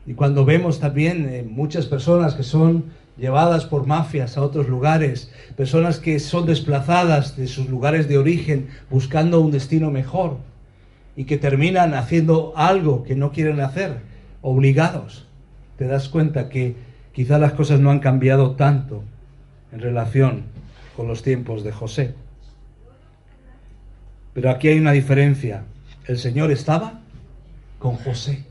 Y 0.06 0.14
cuando 0.14 0.44
vemos 0.44 0.80
también 0.80 1.28
eh, 1.28 1.42
muchas 1.49 1.87
personas 1.87 2.34
que 2.34 2.42
son 2.42 2.84
llevadas 3.16 3.64
por 3.64 3.87
mafias 3.87 4.37
a 4.37 4.42
otros 4.42 4.68
lugares, 4.68 5.30
personas 5.56 5.99
que 5.99 6.18
son 6.18 6.46
desplazadas 6.46 7.37
de 7.37 7.46
sus 7.46 7.68
lugares 7.68 8.08
de 8.08 8.18
origen 8.18 8.68
buscando 8.90 9.40
un 9.40 9.50
destino 9.50 9.90
mejor 9.90 10.38
y 11.16 11.25
que 11.25 11.38
terminan 11.38 11.94
haciendo 11.94 12.52
algo 12.56 13.04
que 13.04 13.14
no 13.14 13.30
quieren 13.30 13.61
hacer, 13.61 13.99
obligados, 14.42 15.26
te 15.78 15.87
das 15.87 16.08
cuenta 16.08 16.49
que 16.49 16.75
quizá 17.12 17.38
las 17.38 17.52
cosas 17.52 17.80
no 17.80 17.90
han 17.90 18.00
cambiado 18.00 18.56
tanto 18.56 19.04
en 19.73 19.80
relación 19.80 20.42
con 20.96 21.08
los 21.08 21.23
tiempos 21.23 21.64
de 21.64 21.73
José. 21.73 22.14
Pero 24.32 24.50
aquí 24.50 24.68
hay 24.68 24.78
una 24.78 24.92
diferencia. 24.92 25.62
El 26.06 26.18
Señor 26.18 26.50
estaba 26.50 27.00
con 27.78 27.94
José. 27.96 28.44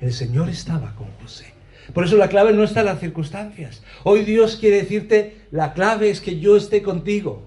El 0.00 0.12
Señor 0.12 0.48
estaba 0.48 0.94
con 0.94 1.08
José. 1.22 1.52
Por 1.94 2.04
eso 2.04 2.16
la 2.16 2.28
clave 2.28 2.52
no 2.52 2.64
está 2.64 2.80
en 2.80 2.86
las 2.86 3.00
circunstancias. 3.00 3.82
Hoy 4.04 4.24
Dios 4.24 4.56
quiere 4.56 4.76
decirte, 4.76 5.42
la 5.50 5.72
clave 5.72 6.10
es 6.10 6.20
que 6.20 6.38
yo 6.38 6.56
esté 6.56 6.82
contigo. 6.82 7.42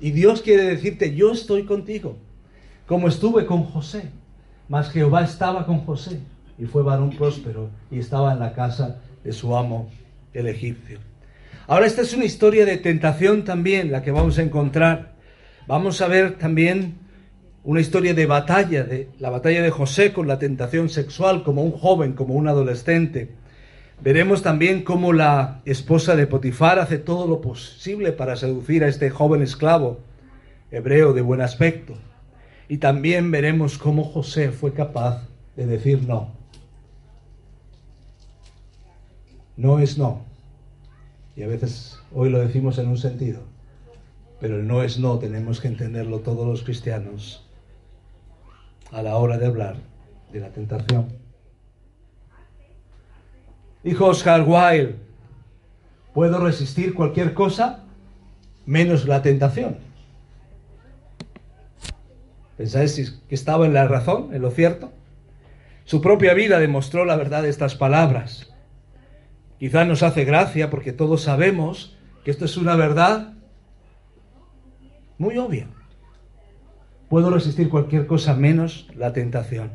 Y 0.00 0.10
Dios 0.10 0.42
quiere 0.42 0.64
decirte, 0.64 1.14
yo 1.14 1.32
estoy 1.32 1.64
contigo. 1.64 2.18
Como 2.86 3.08
estuve 3.08 3.46
con 3.46 3.64
José. 3.64 4.10
Mas 4.68 4.90
Jehová 4.90 5.24
estaba 5.24 5.66
con 5.66 5.80
José. 5.80 6.20
Y 6.58 6.66
fue 6.66 6.82
varón 6.82 7.10
próspero. 7.10 7.70
Y 7.90 7.98
estaba 7.98 8.32
en 8.32 8.40
la 8.40 8.52
casa 8.52 9.00
de 9.24 9.32
su 9.32 9.56
amo, 9.56 9.90
el 10.34 10.46
egipcio. 10.46 10.98
Ahora 11.66 11.86
esta 11.86 12.02
es 12.02 12.12
una 12.12 12.24
historia 12.24 12.64
de 12.64 12.76
tentación 12.76 13.44
también, 13.44 13.90
la 13.90 14.02
que 14.02 14.12
vamos 14.12 14.38
a 14.38 14.42
encontrar 14.42 15.16
Vamos 15.66 16.00
a 16.00 16.06
ver 16.06 16.38
también 16.38 16.94
una 17.66 17.80
historia 17.80 18.14
de 18.14 18.26
batalla, 18.26 18.84
de 18.84 19.08
la 19.18 19.28
batalla 19.28 19.60
de 19.60 19.70
José 19.70 20.12
con 20.12 20.28
la 20.28 20.38
tentación 20.38 20.88
sexual 20.88 21.42
como 21.42 21.64
un 21.64 21.72
joven, 21.72 22.12
como 22.12 22.34
un 22.34 22.46
adolescente. 22.46 23.32
Veremos 24.00 24.42
también 24.42 24.84
cómo 24.84 25.12
la 25.12 25.62
esposa 25.64 26.14
de 26.14 26.28
Potifar 26.28 26.78
hace 26.78 26.98
todo 26.98 27.26
lo 27.26 27.40
posible 27.40 28.12
para 28.12 28.36
seducir 28.36 28.84
a 28.84 28.88
este 28.88 29.10
joven 29.10 29.42
esclavo 29.42 29.98
hebreo 30.70 31.12
de 31.12 31.22
buen 31.22 31.40
aspecto. 31.40 31.94
Y 32.68 32.78
también 32.78 33.32
veremos 33.32 33.78
cómo 33.78 34.04
José 34.04 34.52
fue 34.52 34.72
capaz 34.72 35.26
de 35.56 35.66
decir 35.66 36.04
no. 36.06 36.36
No 39.56 39.80
es 39.80 39.98
no. 39.98 40.24
Y 41.34 41.42
a 41.42 41.48
veces 41.48 41.98
hoy 42.12 42.30
lo 42.30 42.38
decimos 42.38 42.78
en 42.78 42.86
un 42.86 42.98
sentido. 42.98 43.40
Pero 44.38 44.60
el 44.60 44.68
no 44.68 44.84
es 44.84 45.00
no, 45.00 45.18
tenemos 45.18 45.60
que 45.60 45.66
entenderlo 45.66 46.20
todos 46.20 46.46
los 46.46 46.62
cristianos 46.62 47.42
a 48.96 49.02
la 49.02 49.16
hora 49.18 49.36
de 49.36 49.44
hablar 49.44 49.76
de 50.32 50.40
la 50.40 50.48
tentación. 50.48 51.08
Dijo 53.84 54.06
Oscar 54.06 54.42
Wilde, 54.48 54.96
puedo 56.14 56.38
resistir 56.40 56.94
cualquier 56.94 57.34
cosa 57.34 57.84
menos 58.64 59.06
la 59.06 59.20
tentación. 59.20 59.76
¿Pensáis 62.56 63.20
que 63.28 63.34
estaba 63.34 63.66
en 63.66 63.74
la 63.74 63.86
razón, 63.86 64.30
en 64.32 64.40
lo 64.40 64.50
cierto? 64.50 64.90
Su 65.84 66.00
propia 66.00 66.32
vida 66.32 66.58
demostró 66.58 67.04
la 67.04 67.16
verdad 67.16 67.42
de 67.42 67.50
estas 67.50 67.74
palabras. 67.74 68.54
Quizás 69.58 69.86
nos 69.86 70.02
hace 70.02 70.24
gracia 70.24 70.70
porque 70.70 70.94
todos 70.94 71.20
sabemos 71.20 71.98
que 72.24 72.30
esto 72.30 72.46
es 72.46 72.56
una 72.56 72.76
verdad 72.76 73.34
muy 75.18 75.36
obvia. 75.36 75.68
Puedo 77.08 77.30
resistir 77.30 77.68
cualquier 77.68 78.06
cosa 78.06 78.34
menos 78.34 78.88
la 78.96 79.12
tentación. 79.12 79.70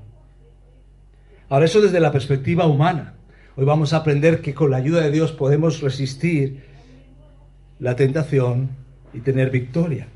Ahora 1.48 1.66
eso 1.66 1.82
desde 1.82 2.00
la 2.00 2.12
perspectiva 2.12 2.66
humana. 2.66 3.14
Hoy 3.56 3.66
vamos 3.66 3.94
a 3.94 3.98
aprender 3.98 4.42
que 4.42 4.54
con 4.54 4.72
la 4.72 4.78
ayuda 4.78 5.02
de 5.02 5.12
Dios 5.12 5.32
podemos 5.32 5.82
resistir 5.82 6.64
la 7.80 7.96
tentación 7.96 8.70
y 9.14 9.20
tener 9.20 9.50
victoria. 9.50 10.08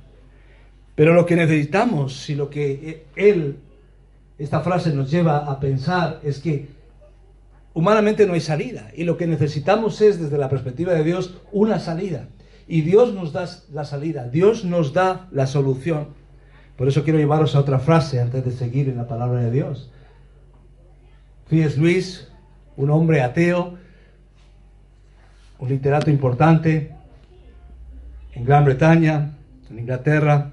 Pero 0.96 1.14
lo 1.14 1.26
que 1.26 1.36
necesitamos 1.36 2.30
y 2.30 2.36
lo 2.36 2.50
que 2.50 3.06
Él, 3.16 3.58
esta 4.38 4.62
frase 4.62 4.94
nos 4.94 5.12
lleva 5.12 5.40
a 5.52 5.60
pensar 5.60 6.20
es 6.24 6.40
que 6.40 6.68
humanamente 7.74 8.26
no 8.26 8.34
hay 8.34 8.42
salida. 8.42 8.92
Y 8.96 9.04
lo 9.04 9.18
que 9.18 9.28
necesitamos 9.28 10.02
es, 10.02 10.20
desde 10.20 10.38
la 10.38 10.50
perspectiva 10.50 10.94
de 10.94 11.04
Dios, 11.04 11.38
una 11.52 11.80
salida. 11.80 12.28
Y 12.68 12.82
Dios 12.82 13.14
nos 13.14 13.32
da 13.32 13.48
la 13.72 13.86
salida, 13.86 14.28
Dios 14.28 14.66
nos 14.66 14.94
da 14.94 15.28
la 15.32 15.48
solución. 15.48 16.25
Por 16.78 16.88
eso 16.88 17.04
quiero 17.04 17.20
llevaros 17.20 17.56
a 17.56 17.60
otra 17.60 17.80
frase 17.80 18.20
antes 18.20 18.44
de 18.44 18.52
seguir 18.52 18.90
en 18.90 18.98
la 18.98 19.08
palabra 19.08 19.42
de 19.42 19.52
Dios. 19.52 19.92
C.S. 21.50 21.80
Luis, 21.80 22.28
un 22.76 22.90
hombre 22.90 23.22
ateo, 23.22 23.78
un 25.60 25.70
literato 25.70 26.10
importante 26.10 26.94
en 28.34 28.44
Gran 28.44 28.66
Bretaña, 28.66 29.38
en 29.70 29.80
Inglaterra, 29.80 30.52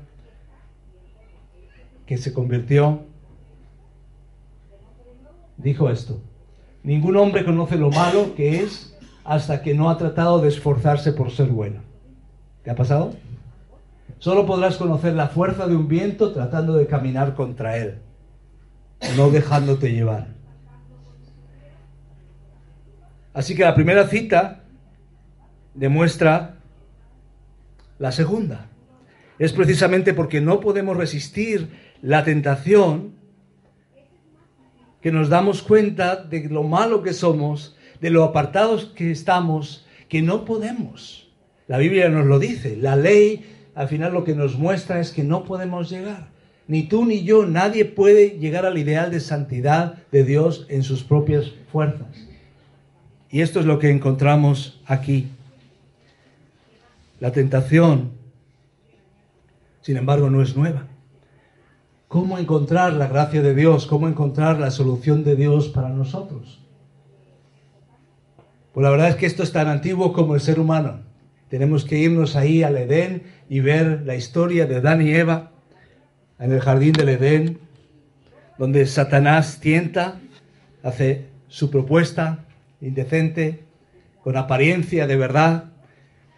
que 2.06 2.16
se 2.18 2.32
convirtió, 2.32 3.02
dijo 5.56 5.90
esto, 5.90 6.20
ningún 6.82 7.16
hombre 7.16 7.44
conoce 7.44 7.76
lo 7.76 7.90
malo 7.90 8.34
que 8.36 8.62
es 8.62 8.96
hasta 9.24 9.62
que 9.62 9.74
no 9.74 9.90
ha 9.90 9.98
tratado 9.98 10.40
de 10.40 10.48
esforzarse 10.48 11.12
por 11.12 11.30
ser 11.30 11.48
bueno. 11.48 11.80
¿Te 12.62 12.70
ha 12.70 12.76
pasado? 12.76 13.14
Solo 14.22 14.46
podrás 14.46 14.76
conocer 14.76 15.14
la 15.14 15.26
fuerza 15.26 15.66
de 15.66 15.74
un 15.74 15.88
viento 15.88 16.30
tratando 16.30 16.74
de 16.74 16.86
caminar 16.86 17.34
contra 17.34 17.76
él, 17.76 17.98
no 19.16 19.30
dejándote 19.30 19.90
llevar. 19.90 20.28
Así 23.34 23.56
que 23.56 23.64
la 23.64 23.74
primera 23.74 24.06
cita 24.06 24.62
demuestra 25.74 26.54
la 27.98 28.12
segunda. 28.12 28.68
Es 29.40 29.52
precisamente 29.52 30.14
porque 30.14 30.40
no 30.40 30.60
podemos 30.60 30.96
resistir 30.96 31.72
la 32.00 32.22
tentación 32.22 33.16
que 35.00 35.10
nos 35.10 35.30
damos 35.30 35.64
cuenta 35.64 36.14
de 36.14 36.48
lo 36.48 36.62
malo 36.62 37.02
que 37.02 37.12
somos, 37.12 37.76
de 38.00 38.10
lo 38.10 38.22
apartados 38.22 38.84
que 38.84 39.10
estamos, 39.10 39.84
que 40.08 40.22
no 40.22 40.44
podemos. 40.44 41.28
La 41.66 41.78
Biblia 41.78 42.08
nos 42.08 42.26
lo 42.26 42.38
dice, 42.38 42.76
la 42.76 42.94
ley 42.94 43.58
al 43.74 43.88
final 43.88 44.12
lo 44.12 44.24
que 44.24 44.34
nos 44.34 44.58
muestra 44.58 45.00
es 45.00 45.12
que 45.12 45.24
no 45.24 45.44
podemos 45.44 45.88
llegar. 45.90 46.28
Ni 46.68 46.84
tú 46.84 47.04
ni 47.04 47.24
yo, 47.24 47.46
nadie 47.46 47.84
puede 47.84 48.38
llegar 48.38 48.66
al 48.66 48.78
ideal 48.78 49.10
de 49.10 49.20
santidad 49.20 49.94
de 50.12 50.24
Dios 50.24 50.66
en 50.68 50.82
sus 50.82 51.02
propias 51.02 51.52
fuerzas. 51.70 52.28
Y 53.30 53.40
esto 53.40 53.60
es 53.60 53.66
lo 53.66 53.78
que 53.78 53.90
encontramos 53.90 54.80
aquí. 54.86 55.28
La 57.18 57.32
tentación, 57.32 58.12
sin 59.80 59.96
embargo, 59.96 60.28
no 60.28 60.42
es 60.42 60.56
nueva. 60.56 60.86
¿Cómo 62.08 62.38
encontrar 62.38 62.92
la 62.92 63.06
gracia 63.06 63.40
de 63.40 63.54
Dios? 63.54 63.86
¿Cómo 63.86 64.06
encontrar 64.06 64.58
la 64.58 64.70
solución 64.70 65.24
de 65.24 65.34
Dios 65.34 65.68
para 65.68 65.88
nosotros? 65.88 66.60
Pues 68.72 68.84
la 68.84 68.90
verdad 68.90 69.08
es 69.08 69.16
que 69.16 69.26
esto 69.26 69.42
es 69.42 69.52
tan 69.52 69.68
antiguo 69.68 70.12
como 70.12 70.34
el 70.34 70.40
ser 70.40 70.60
humano. 70.60 71.00
Tenemos 71.52 71.84
que 71.84 71.98
irnos 71.98 72.34
ahí 72.34 72.62
al 72.62 72.78
Edén 72.78 73.24
y 73.50 73.60
ver 73.60 74.04
la 74.06 74.16
historia 74.16 74.64
de 74.64 74.76
Adán 74.76 75.06
y 75.06 75.12
Eva 75.12 75.50
en 76.38 76.50
el 76.50 76.60
jardín 76.60 76.94
del 76.94 77.10
Edén, 77.10 77.58
donde 78.56 78.86
Satanás 78.86 79.60
tienta, 79.60 80.18
hace 80.82 81.26
su 81.48 81.70
propuesta 81.70 82.46
indecente, 82.80 83.64
con 84.24 84.38
apariencia 84.38 85.06
de 85.06 85.14
verdad, 85.16 85.64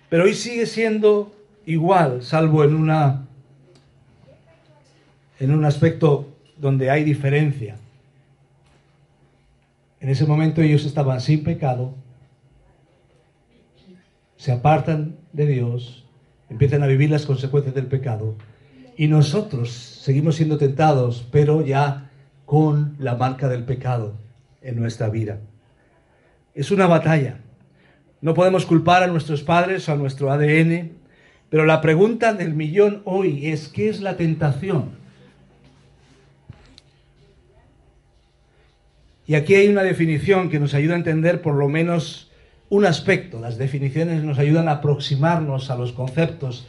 pero 0.09 0.25
hoy 0.25 0.35
sigue 0.35 0.67
siendo 0.67 1.33
igual, 1.65 2.25
salvo 2.25 2.65
en 2.65 2.75
una 2.75 3.29
en 5.39 5.53
un 5.53 5.65
aspecto 5.65 6.29
donde 6.57 6.91
hay 6.91 7.05
diferencia. 7.05 7.77
En 10.01 10.09
ese 10.09 10.27
momento 10.27 10.61
ellos 10.61 10.85
estaban 10.85 11.21
sin 11.21 11.45
pecado, 11.45 11.95
se 14.45 14.53
apartan 14.53 15.17
de 15.33 15.47
Dios, 15.47 16.05
empiezan 16.51 16.83
a 16.83 16.87
vivir 16.87 17.09
las 17.09 17.25
consecuencias 17.25 17.75
del 17.75 17.87
pecado 17.87 18.35
y 18.95 19.09
nosotros 19.09 19.71
seguimos 19.73 20.37
siendo 20.37 20.59
tentados, 20.59 21.27
pero 21.33 21.65
ya 21.65 22.11
con 22.45 22.95
la 22.99 23.15
marca 23.15 23.49
del 23.49 23.65
pecado 23.65 24.19
en 24.61 24.79
nuestra 24.79 25.09
vida. 25.09 25.41
Es 26.55 26.71
una 26.71 26.87
batalla. 26.87 27.39
No 28.21 28.35
podemos 28.35 28.67
culpar 28.67 29.03
a 29.03 29.07
nuestros 29.07 29.43
padres 29.43 29.89
o 29.89 29.93
a 29.93 29.97
nuestro 29.97 30.31
ADN, 30.31 30.91
pero 31.49 31.65
la 31.65 31.81
pregunta 31.81 32.35
del 32.35 32.53
millón 32.53 33.01
hoy 33.07 33.47
es, 33.47 33.69
¿qué 33.69 33.89
es 33.89 34.03
la 34.03 34.19
tentación? 34.19 34.91
Y 39.27 39.37
aquí 39.37 39.55
hay 39.55 39.69
una 39.69 39.85
definición 39.85 40.51
que 40.51 40.61
nos 40.61 40.75
ayuda 40.75 40.93
a 40.93 40.99
entender 40.99 41.41
por 41.41 41.55
lo 41.55 41.71
menos 41.71 42.31
un 42.75 42.87
aspecto. 42.87 43.41
Las 43.41 43.57
definiciones 43.57 44.25
nos 44.25 44.39
ayudan 44.39 44.69
a 44.69 44.73
aproximarnos 44.73 45.71
a 45.71 45.77
los 45.77 45.93
conceptos. 45.93 46.67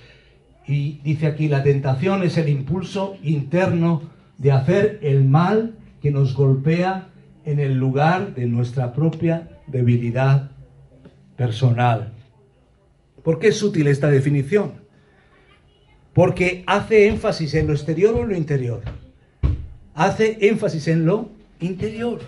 Y 0.67 0.99
dice 1.03 1.25
aquí, 1.25 1.47
la 1.47 1.63
tentación 1.63 2.21
es 2.21 2.37
el 2.37 2.47
impulso 2.47 3.17
interno 3.23 4.03
de 4.37 4.51
hacer 4.51 4.99
el 5.01 5.25
mal 5.25 5.73
que 6.03 6.11
nos 6.11 6.35
golpea 6.35 7.07
en 7.43 7.59
el 7.59 7.73
lugar 7.73 8.35
de 8.35 8.45
nuestra 8.45 8.93
propia 8.93 9.49
debilidad 9.65 10.51
personal. 11.37 12.13
¿Por 13.23 13.39
qué 13.39 13.47
es 13.47 13.63
útil 13.63 13.87
esta 13.87 14.11
definición? 14.11 14.73
Porque 16.13 16.63
hace 16.67 17.07
énfasis 17.07 17.55
en 17.55 17.65
lo 17.65 17.73
exterior 17.73 18.13
o 18.13 18.21
en 18.21 18.29
lo 18.29 18.37
interior. 18.37 18.81
Hace 19.95 20.37
énfasis 20.41 20.87
en 20.87 21.07
lo 21.07 21.29
interior. 21.59 22.19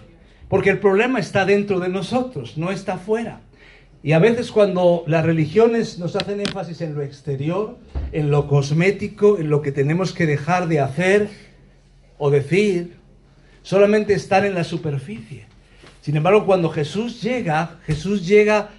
Porque 0.49 0.71
el 0.71 0.79
problema 0.79 1.19
está 1.19 1.45
dentro 1.45 1.79
de 1.79 1.89
nosotros, 1.89 2.57
no 2.57 2.71
está 2.71 2.97
fuera. 2.97 3.41
Y 4.03 4.11
a 4.11 4.19
veces 4.19 4.51
cuando 4.51 5.03
las 5.07 5.25
religiones 5.25 5.97
nos 5.99 6.15
hacen 6.15 6.39
énfasis 6.39 6.81
en 6.81 6.95
lo 6.95 7.01
exterior, 7.01 7.77
en 8.11 8.29
lo 8.29 8.47
cosmético, 8.47 9.37
en 9.39 9.49
lo 9.49 9.61
que 9.61 9.71
tenemos 9.71 10.13
que 10.13 10.25
dejar 10.25 10.67
de 10.67 10.79
hacer 10.79 11.29
o 12.17 12.29
decir, 12.29 12.97
solamente 13.63 14.13
están 14.13 14.45
en 14.45 14.53
la 14.53 14.63
superficie. 14.63 15.45
Sin 16.01 16.15
embargo, 16.15 16.45
cuando 16.45 16.69
Jesús 16.69 17.21
llega, 17.21 17.79
Jesús 17.85 18.25
llega 18.25 18.69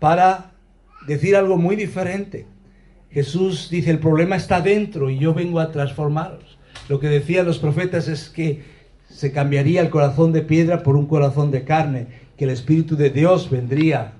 para 0.00 0.50
decir 1.06 1.36
algo 1.36 1.56
muy 1.56 1.76
diferente. 1.76 2.46
Jesús 3.10 3.70
dice, 3.70 3.90
el 3.90 4.00
problema 4.00 4.36
está 4.36 4.60
dentro 4.60 5.08
y 5.08 5.18
yo 5.18 5.32
vengo 5.32 5.60
a 5.60 5.70
transformaros. 5.70 6.58
Lo 6.88 6.98
que 6.98 7.08
decían 7.08 7.46
los 7.46 7.58
profetas 7.58 8.08
es 8.08 8.28
que 8.28 8.64
se 9.08 9.30
cambiaría 9.32 9.80
el 9.80 9.90
corazón 9.90 10.32
de 10.32 10.42
piedra 10.42 10.82
por 10.82 10.96
un 10.96 11.06
corazón 11.06 11.52
de 11.52 11.64
carne, 11.64 12.08
que 12.36 12.44
el 12.44 12.50
Espíritu 12.50 12.96
de 12.96 13.10
Dios 13.10 13.48
vendría 13.48 14.14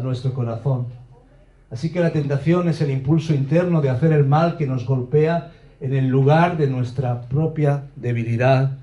nuestro 0.00 0.34
corazón. 0.34 0.86
Así 1.70 1.90
que 1.90 2.00
la 2.00 2.12
tentación 2.12 2.68
es 2.68 2.80
el 2.80 2.90
impulso 2.90 3.34
interno 3.34 3.80
de 3.80 3.90
hacer 3.90 4.12
el 4.12 4.24
mal 4.24 4.56
que 4.56 4.66
nos 4.66 4.86
golpea 4.86 5.52
en 5.80 5.94
el 5.94 6.08
lugar 6.08 6.56
de 6.56 6.66
nuestra 6.66 7.22
propia 7.22 7.84
debilidad 7.96 8.78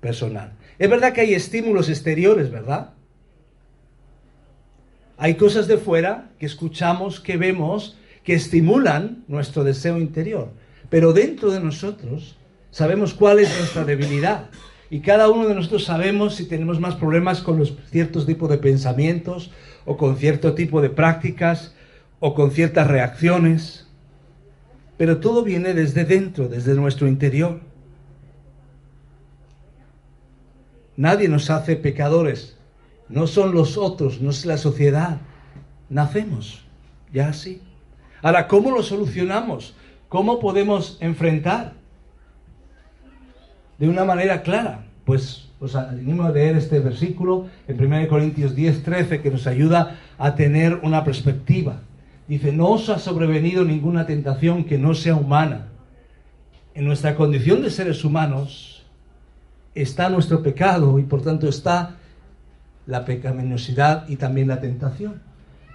personal. 0.00 0.52
Es 0.78 0.90
verdad 0.90 1.12
que 1.12 1.20
hay 1.20 1.34
estímulos 1.34 1.88
exteriores, 1.88 2.50
¿verdad? 2.50 2.90
Hay 5.16 5.34
cosas 5.34 5.68
de 5.68 5.76
fuera 5.76 6.30
que 6.38 6.46
escuchamos, 6.46 7.20
que 7.20 7.36
vemos, 7.36 7.98
que 8.24 8.34
estimulan 8.34 9.24
nuestro 9.28 9.64
deseo 9.64 9.98
interior. 9.98 10.48
Pero 10.88 11.12
dentro 11.12 11.50
de 11.50 11.60
nosotros 11.60 12.36
sabemos 12.70 13.14
cuál 13.14 13.38
es 13.38 13.56
nuestra 13.58 13.84
debilidad. 13.84 14.46
Y 14.88 15.00
cada 15.00 15.28
uno 15.28 15.46
de 15.46 15.54
nosotros 15.54 15.84
sabemos 15.84 16.34
si 16.34 16.46
tenemos 16.46 16.80
más 16.80 16.96
problemas 16.96 17.42
con 17.42 17.58
los 17.58 17.74
ciertos 17.90 18.26
tipos 18.26 18.48
de 18.50 18.58
pensamientos 18.58 19.52
o 19.84 19.96
con 19.96 20.16
cierto 20.16 20.54
tipo 20.54 20.80
de 20.80 20.90
prácticas 20.90 21.74
o 22.18 22.34
con 22.34 22.50
ciertas 22.50 22.86
reacciones. 22.86 23.88
Pero 24.96 25.18
todo 25.18 25.42
viene 25.42 25.74
desde 25.74 26.04
dentro, 26.04 26.48
desde 26.48 26.74
nuestro 26.74 27.08
interior. 27.08 27.60
Nadie 30.96 31.28
nos 31.28 31.48
hace 31.48 31.76
pecadores, 31.76 32.58
no 33.08 33.26
son 33.26 33.54
los 33.54 33.78
otros, 33.78 34.20
no 34.20 34.30
es 34.30 34.44
la 34.44 34.58
sociedad. 34.58 35.18
Nacemos 35.88 36.64
ya 37.12 37.28
así. 37.28 37.62
Ahora, 38.22 38.46
¿cómo 38.46 38.70
lo 38.70 38.82
solucionamos? 38.82 39.74
¿Cómo 40.08 40.40
podemos 40.40 40.98
enfrentar? 41.00 41.72
De 43.78 43.88
una 43.88 44.04
manera 44.04 44.42
clara. 44.42 44.84
Pues 45.04 45.49
os 45.60 45.76
animo 45.76 46.24
a 46.24 46.30
leer 46.30 46.56
este 46.56 46.80
versículo 46.80 47.48
en 47.68 47.78
1 47.78 48.08
Corintios 48.08 48.56
10, 48.56 48.82
13, 48.82 49.20
que 49.20 49.30
nos 49.30 49.46
ayuda 49.46 49.98
a 50.18 50.34
tener 50.34 50.80
una 50.82 51.04
perspectiva. 51.04 51.82
Dice, 52.26 52.50
no 52.52 52.70
os 52.70 52.88
ha 52.88 52.98
sobrevenido 52.98 53.64
ninguna 53.64 54.06
tentación 54.06 54.64
que 54.64 54.78
no 54.78 54.94
sea 54.94 55.16
humana. 55.16 55.68
En 56.74 56.86
nuestra 56.86 57.14
condición 57.14 57.60
de 57.60 57.70
seres 57.70 58.04
humanos 58.04 58.86
está 59.74 60.08
nuestro 60.08 60.42
pecado 60.42 60.98
y 60.98 61.02
por 61.02 61.22
tanto 61.22 61.48
está 61.48 61.96
la 62.86 63.04
pecaminosidad 63.04 64.08
y 64.08 64.16
también 64.16 64.48
la 64.48 64.60
tentación. 64.60 65.20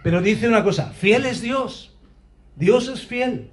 Pero 0.02 0.22
dice 0.22 0.48
una 0.48 0.64
cosa, 0.64 0.92
fiel 0.92 1.26
es 1.26 1.42
Dios. 1.42 1.92
Dios 2.56 2.88
es 2.88 3.06
fiel, 3.06 3.50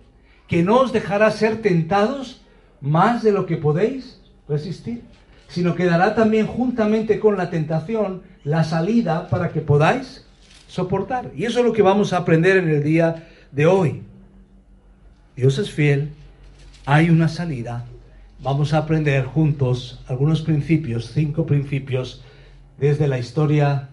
que 0.48 0.62
no 0.62 0.80
os 0.80 0.92
dejará 0.92 1.30
ser 1.30 1.60
tentados 1.60 2.40
más 2.80 3.22
de 3.22 3.32
lo 3.32 3.46
que 3.46 3.56
podéis 3.56 4.20
resistir, 4.48 5.02
sino 5.52 5.74
que 5.74 5.84
dará 5.84 6.14
también 6.14 6.46
juntamente 6.46 7.20
con 7.20 7.36
la 7.36 7.50
tentación 7.50 8.22
la 8.42 8.64
salida 8.64 9.28
para 9.28 9.50
que 9.50 9.60
podáis 9.60 10.24
soportar. 10.66 11.30
Y 11.36 11.44
eso 11.44 11.58
es 11.60 11.66
lo 11.66 11.74
que 11.74 11.82
vamos 11.82 12.12
a 12.12 12.18
aprender 12.18 12.56
en 12.56 12.70
el 12.70 12.82
día 12.82 13.28
de 13.50 13.66
hoy. 13.66 14.02
Dios 15.36 15.58
es 15.58 15.70
fiel, 15.70 16.12
hay 16.86 17.10
una 17.10 17.28
salida. 17.28 17.84
Vamos 18.42 18.72
a 18.72 18.78
aprender 18.78 19.26
juntos 19.26 20.02
algunos 20.08 20.40
principios, 20.40 21.12
cinco 21.12 21.44
principios 21.44 22.24
desde 22.78 23.06
la 23.06 23.18
historia 23.18 23.90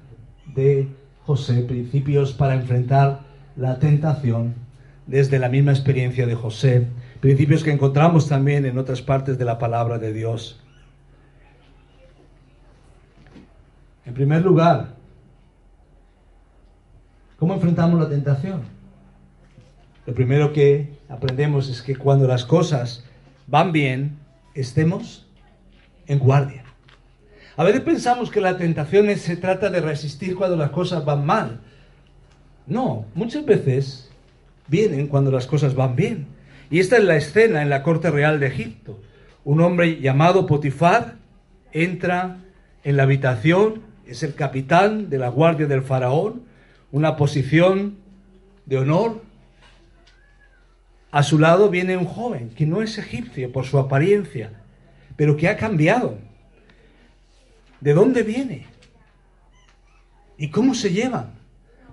de 0.56 0.88
José, 1.26 1.62
principios 1.64 2.32
para 2.32 2.56
enfrentar 2.56 3.20
la 3.58 3.80
tentación, 3.80 4.56
desde 5.08 5.40
la 5.40 5.50
misma 5.50 5.72
experiencia 5.72 6.26
de 6.26 6.36
José, 6.36 6.88
principios 7.20 7.66
que 7.66 7.72
encontramos 7.72 8.30
también 8.30 8.66
en 8.66 8.78
otras 8.78 9.02
partes 9.02 9.38
de 9.38 9.44
la 9.44 9.60
palabra 9.60 10.00
de 10.00 10.14
Dios. 10.14 10.62
En 14.10 14.16
primer 14.16 14.44
lugar, 14.44 14.96
¿cómo 17.38 17.54
enfrentamos 17.54 18.00
la 18.00 18.10
tentación? 18.10 18.64
Lo 20.08 20.16
primero 20.16 20.52
que 20.52 20.98
aprendemos 21.10 21.70
es 21.70 21.84
que 21.84 21.96
cuando 21.96 22.28
las 22.28 22.44
cosas 22.44 23.06
van 23.46 23.72
bien, 23.72 24.18
estemos 24.56 25.28
en 26.08 26.18
guardia. 26.18 26.64
A 27.56 27.64
veces 27.64 27.82
pensamos 27.82 28.32
que 28.32 28.42
la 28.42 28.58
tentación 28.58 29.16
se 29.16 29.38
trata 29.38 29.70
de 29.70 29.80
resistir 29.80 30.36
cuando 30.36 30.58
las 30.58 30.72
cosas 30.72 31.06
van 31.06 31.24
mal. 31.24 31.60
No, 32.66 33.06
muchas 33.14 33.46
veces 33.46 34.10
vienen 34.68 35.06
cuando 35.06 35.30
las 35.30 35.46
cosas 35.46 35.76
van 35.76 35.96
bien. 35.96 36.26
Y 36.72 36.80
esta 36.80 36.98
es 36.98 37.04
la 37.04 37.16
escena 37.16 37.62
en 37.62 37.70
la 37.70 37.84
corte 37.84 38.10
real 38.10 38.40
de 38.40 38.48
Egipto. 38.48 39.00
Un 39.46 39.62
hombre 39.62 40.02
llamado 40.02 40.48
Potifar 40.48 41.18
entra 41.72 42.40
en 42.84 42.98
la 42.98 43.04
habitación, 43.04 43.88
es 44.10 44.24
el 44.24 44.36
capitán 44.36 45.10
de 45.10 45.18
la 45.18 45.30
guardia 45.30 45.68
del 45.68 45.84
faraón, 45.84 46.44
una 46.92 47.16
posición 47.16 47.98
de 48.66 48.78
honor. 48.78 49.22
A 51.12 51.24
su 51.24 51.40
lado 51.40 51.70
viene 51.70 51.98
un 51.98 52.06
joven 52.06 52.50
que 52.50 52.66
no 52.66 52.82
es 52.82 52.98
egipcio 52.98 53.52
por 53.52 53.66
su 53.66 53.80
apariencia, 53.80 54.52
pero 55.16 55.38
que 55.38 55.48
ha 55.48 55.58
cambiado 55.58 56.18
¿De 57.82 57.94
dónde 57.94 58.24
viene? 58.24 58.66
¿Y 60.38 60.50
cómo 60.50 60.74
se 60.74 60.92
llevan? 60.92 61.40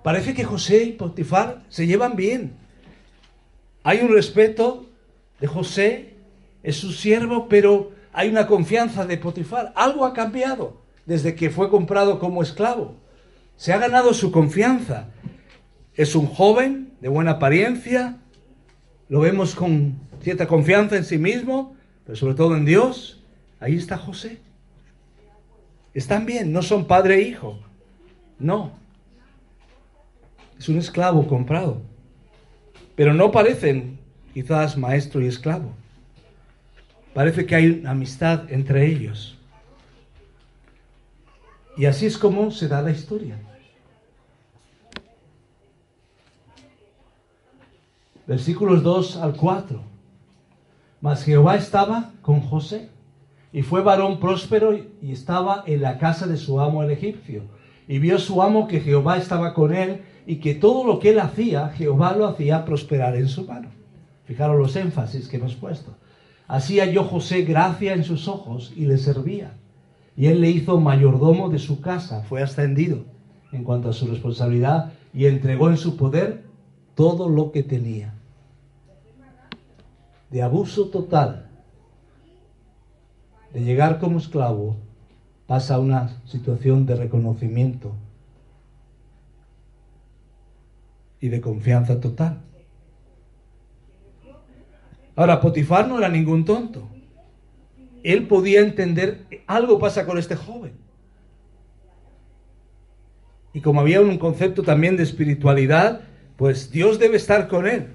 Parece 0.03 0.33
que 0.33 0.43
José 0.43 0.83
y 0.83 0.91
Potifar 0.93 1.63
se 1.69 1.87
llevan 1.87 2.15
bien. 2.15 2.55
Hay 3.83 3.99
un 3.99 4.09
respeto 4.09 4.85
de 5.39 5.47
José, 5.47 6.15
es 6.63 6.77
su 6.77 6.91
siervo, 6.91 7.47
pero 7.47 7.91
hay 8.11 8.29
una 8.29 8.47
confianza 8.47 9.05
de 9.05 9.17
Potifar. 9.17 9.71
Algo 9.75 10.05
ha 10.05 10.13
cambiado 10.13 10.81
desde 11.07 11.33
que 11.33 11.49
fue 11.49 11.69
comprado 11.71 12.19
como 12.19 12.43
esclavo. 12.43 12.95
Se 13.55 13.73
ha 13.73 13.79
ganado 13.79 14.13
su 14.13 14.31
confianza. 14.31 15.07
Es 15.95 16.13
un 16.13 16.27
joven 16.27 16.91
de 17.01 17.07
buena 17.07 17.31
apariencia, 17.31 18.17
lo 19.09 19.21
vemos 19.21 19.55
con 19.55 19.95
cierta 20.21 20.47
confianza 20.47 20.97
en 20.97 21.05
sí 21.05 21.17
mismo, 21.17 21.75
pero 22.05 22.15
sobre 22.15 22.35
todo 22.35 22.55
en 22.55 22.65
Dios. 22.65 23.23
Ahí 23.59 23.75
está 23.75 23.97
José. 23.97 24.37
Están 25.93 26.25
bien, 26.25 26.51
no 26.51 26.61
son 26.61 26.85
padre 26.85 27.15
e 27.15 27.21
hijo. 27.21 27.57
No. 28.37 28.71
Es 30.59 30.69
un 30.69 30.77
esclavo 30.77 31.25
comprado. 31.27 31.81
Pero 32.95 33.13
no 33.13 33.31
parecen 33.31 33.97
quizás 34.33 34.77
maestro 34.77 35.21
y 35.21 35.27
esclavo. 35.27 35.71
Parece 37.13 37.45
que 37.45 37.55
hay 37.55 37.67
una 37.69 37.91
amistad 37.91 38.51
entre 38.51 38.85
ellos. 38.85 39.36
Y 41.77 41.85
así 41.85 42.07
es 42.07 42.17
como 42.17 42.49
se 42.51 42.67
da 42.67 42.81
la 42.81 42.91
historia. 42.91 43.37
Versículos 48.25 48.83
2 48.83 49.17
al 49.17 49.35
4. 49.35 49.79
Mas 50.99 51.23
Jehová 51.23 51.55
estaba 51.55 52.11
con 52.21 52.41
José 52.41 52.89
y 53.53 53.61
fue 53.61 53.81
varón 53.81 54.19
próspero 54.19 54.73
y 54.73 55.11
estaba 55.11 55.63
en 55.67 55.81
la 55.81 55.99
casa 55.99 56.25
de 56.25 56.37
su 56.37 56.59
amo 56.59 56.83
el 56.83 56.91
egipcio. 56.91 57.43
Y 57.87 57.99
vio 57.99 58.17
su 58.19 58.41
amo 58.41 58.67
que 58.67 58.81
Jehová 58.81 59.17
estaba 59.17 59.53
con 59.53 59.73
él 59.73 60.01
y 60.25 60.37
que 60.37 60.55
todo 60.55 60.83
lo 60.83 60.99
que 60.99 61.11
él 61.11 61.19
hacía, 61.19 61.69
Jehová 61.69 62.13
lo 62.17 62.27
hacía 62.27 62.65
prosperar 62.65 63.15
en 63.15 63.29
su 63.29 63.45
mano. 63.45 63.69
Fijaros 64.25 64.57
los 64.57 64.75
énfasis 64.75 65.29
que 65.29 65.37
hemos 65.37 65.55
puesto. 65.55 65.95
Así 66.47 66.79
halló 66.79 67.03
José 67.05 67.43
gracia 67.43 67.93
en 67.93 68.03
sus 68.03 68.27
ojos 68.27 68.73
y 68.75 68.85
le 68.85 68.97
servía. 68.97 69.53
Y 70.17 70.25
él 70.25 70.41
le 70.41 70.49
hizo 70.49 70.79
mayordomo 70.79 71.47
de 71.47 71.59
su 71.59 71.79
casa, 71.79 72.23
fue 72.23 72.41
ascendido 72.41 73.05
en 73.51 73.63
cuanto 73.63 73.89
a 73.89 73.93
su 73.93 74.07
responsabilidad 74.07 74.91
y 75.13 75.27
entregó 75.27 75.69
en 75.69 75.77
su 75.77 75.95
poder 75.95 76.43
todo 76.95 77.29
lo 77.29 77.51
que 77.51 77.61
tenía. 77.61 78.15
De 80.31 80.41
abuso 80.41 80.89
total 80.89 81.49
de 83.53 83.61
llegar 83.61 83.99
como 83.99 84.17
esclavo, 84.17 84.75
pasa 85.45 85.75
a 85.75 85.79
una 85.79 86.21
situación 86.25 86.85
de 86.85 86.95
reconocimiento 86.95 87.93
y 91.21 91.29
de 91.29 91.39
confianza 91.41 91.99
total. 91.99 92.41
Ahora, 95.15 95.39
Potifar 95.39 95.87
no 95.87 95.97
era 95.97 96.09
ningún 96.09 96.43
tonto. 96.43 96.87
Él 98.07 98.25
podía 98.25 98.61
entender, 98.61 99.25
algo 99.47 99.79
pasa 99.79 100.05
con 100.05 100.17
este 100.17 100.37
joven. 100.37 100.71
Y 103.51 103.59
como 103.59 103.81
había 103.81 103.99
un 103.99 104.17
concepto 104.17 104.63
también 104.63 104.95
de 104.95 105.03
espiritualidad, 105.03 106.03
pues 106.37 106.71
Dios 106.71 106.99
debe 106.99 107.17
estar 107.17 107.49
con 107.49 107.67
él. 107.67 107.87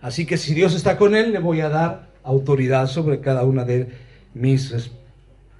Así 0.00 0.24
que 0.24 0.38
si 0.38 0.54
Dios 0.54 0.74
está 0.74 0.96
con 0.96 1.14
él, 1.14 1.32
le 1.32 1.40
voy 1.40 1.60
a 1.60 1.68
dar 1.68 2.08
autoridad 2.22 2.86
sobre 2.86 3.20
cada 3.20 3.44
una 3.44 3.66
de 3.66 3.92
mis, 4.32 4.90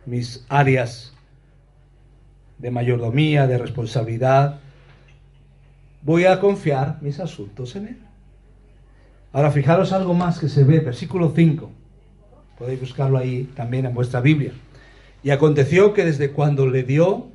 mis 0.06 0.46
áreas 0.48 1.12
de 2.56 2.70
mayordomía, 2.70 3.46
de 3.46 3.58
responsabilidad, 3.58 4.60
voy 6.00 6.24
a 6.24 6.40
confiar 6.40 7.02
mis 7.02 7.20
asuntos 7.20 7.76
en 7.76 7.88
Él. 7.88 7.98
Ahora 9.34 9.50
fijaros 9.50 9.92
algo 9.92 10.14
más 10.14 10.38
que 10.38 10.48
se 10.48 10.64
ve, 10.64 10.80
versículo 10.80 11.34
5. 11.36 11.70
Podéis 12.58 12.80
buscarlo 12.80 13.18
ahí 13.18 13.44
también 13.54 13.86
en 13.86 13.94
vuestra 13.94 14.20
Biblia. 14.20 14.52
Y 15.22 15.30
aconteció 15.30 15.92
que 15.92 16.04
desde 16.04 16.30
cuando 16.30 16.66
le 16.66 16.82
dio 16.82 17.28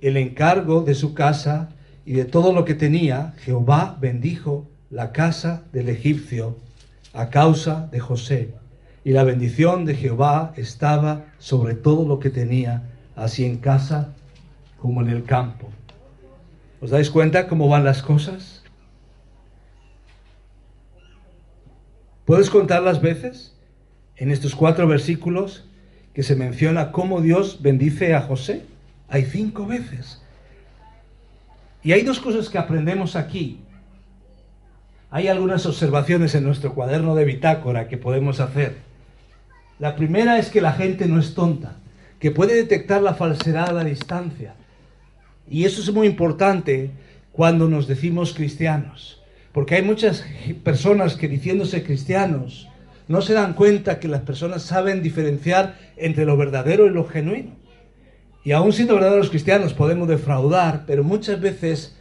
el 0.00 0.16
encargo 0.16 0.82
de 0.82 0.94
su 0.94 1.14
casa 1.14 1.70
y 2.04 2.12
de 2.12 2.24
todo 2.24 2.52
lo 2.52 2.64
que 2.64 2.74
tenía, 2.74 3.34
Jehová 3.38 3.96
bendijo 4.00 4.68
la 4.90 5.12
casa 5.12 5.64
del 5.72 5.88
egipcio 5.88 6.56
a 7.12 7.30
causa 7.30 7.88
de 7.90 8.00
José. 8.00 8.54
Y 9.04 9.10
la 9.12 9.24
bendición 9.24 9.84
de 9.84 9.94
Jehová 9.94 10.52
estaba 10.56 11.26
sobre 11.38 11.74
todo 11.74 12.06
lo 12.06 12.20
que 12.20 12.30
tenía, 12.30 12.82
así 13.16 13.44
en 13.44 13.58
casa 13.58 14.14
como 14.80 15.00
en 15.00 15.08
el 15.08 15.24
campo. 15.24 15.68
¿Os 16.80 16.90
dais 16.90 17.10
cuenta 17.10 17.48
cómo 17.48 17.68
van 17.68 17.84
las 17.84 18.02
cosas? 18.02 18.62
¿Puedes 22.24 22.50
contar 22.50 22.82
las 22.82 23.00
veces 23.00 23.57
en 24.18 24.30
estos 24.30 24.54
cuatro 24.54 24.86
versículos 24.86 25.64
que 26.12 26.22
se 26.22 26.36
menciona 26.36 26.92
cómo 26.92 27.20
Dios 27.20 27.62
bendice 27.62 28.14
a 28.14 28.20
José? 28.22 28.62
Hay 29.08 29.24
cinco 29.24 29.66
veces. 29.66 30.20
Y 31.82 31.92
hay 31.92 32.02
dos 32.02 32.18
cosas 32.18 32.48
que 32.48 32.58
aprendemos 32.58 33.16
aquí. 33.16 33.60
Hay 35.10 35.28
algunas 35.28 35.64
observaciones 35.64 36.34
en 36.34 36.44
nuestro 36.44 36.74
cuaderno 36.74 37.14
de 37.14 37.24
bitácora 37.24 37.88
que 37.88 37.96
podemos 37.96 38.40
hacer. 38.40 38.76
La 39.78 39.94
primera 39.94 40.38
es 40.38 40.50
que 40.50 40.60
la 40.60 40.72
gente 40.72 41.06
no 41.06 41.20
es 41.20 41.34
tonta, 41.34 41.76
que 42.18 42.32
puede 42.32 42.56
detectar 42.56 43.00
la 43.00 43.14
falsedad 43.14 43.70
a 43.70 43.72
la 43.72 43.84
distancia. 43.84 44.54
Y 45.48 45.64
eso 45.64 45.80
es 45.80 45.92
muy 45.92 46.06
importante 46.06 46.90
cuando 47.32 47.68
nos 47.68 47.86
decimos 47.86 48.34
cristianos, 48.34 49.22
porque 49.52 49.76
hay 49.76 49.82
muchas 49.82 50.24
personas 50.64 51.14
que 51.14 51.28
diciéndose 51.28 51.84
cristianos 51.84 52.68
no 53.08 53.22
se 53.22 53.32
dan 53.32 53.54
cuenta 53.54 53.98
que 53.98 54.08
las 54.08 54.20
personas 54.20 54.62
saben 54.62 55.02
diferenciar 55.02 55.76
entre 55.96 56.26
lo 56.26 56.36
verdadero 56.36 56.86
y 56.86 56.90
lo 56.90 57.04
genuino. 57.04 57.52
Y 58.44 58.52
aún 58.52 58.72
siendo 58.72 58.94
verdaderos 58.94 59.30
cristianos 59.30 59.74
podemos 59.74 60.08
defraudar, 60.08 60.84
pero 60.86 61.02
muchas 61.02 61.40
veces 61.40 61.96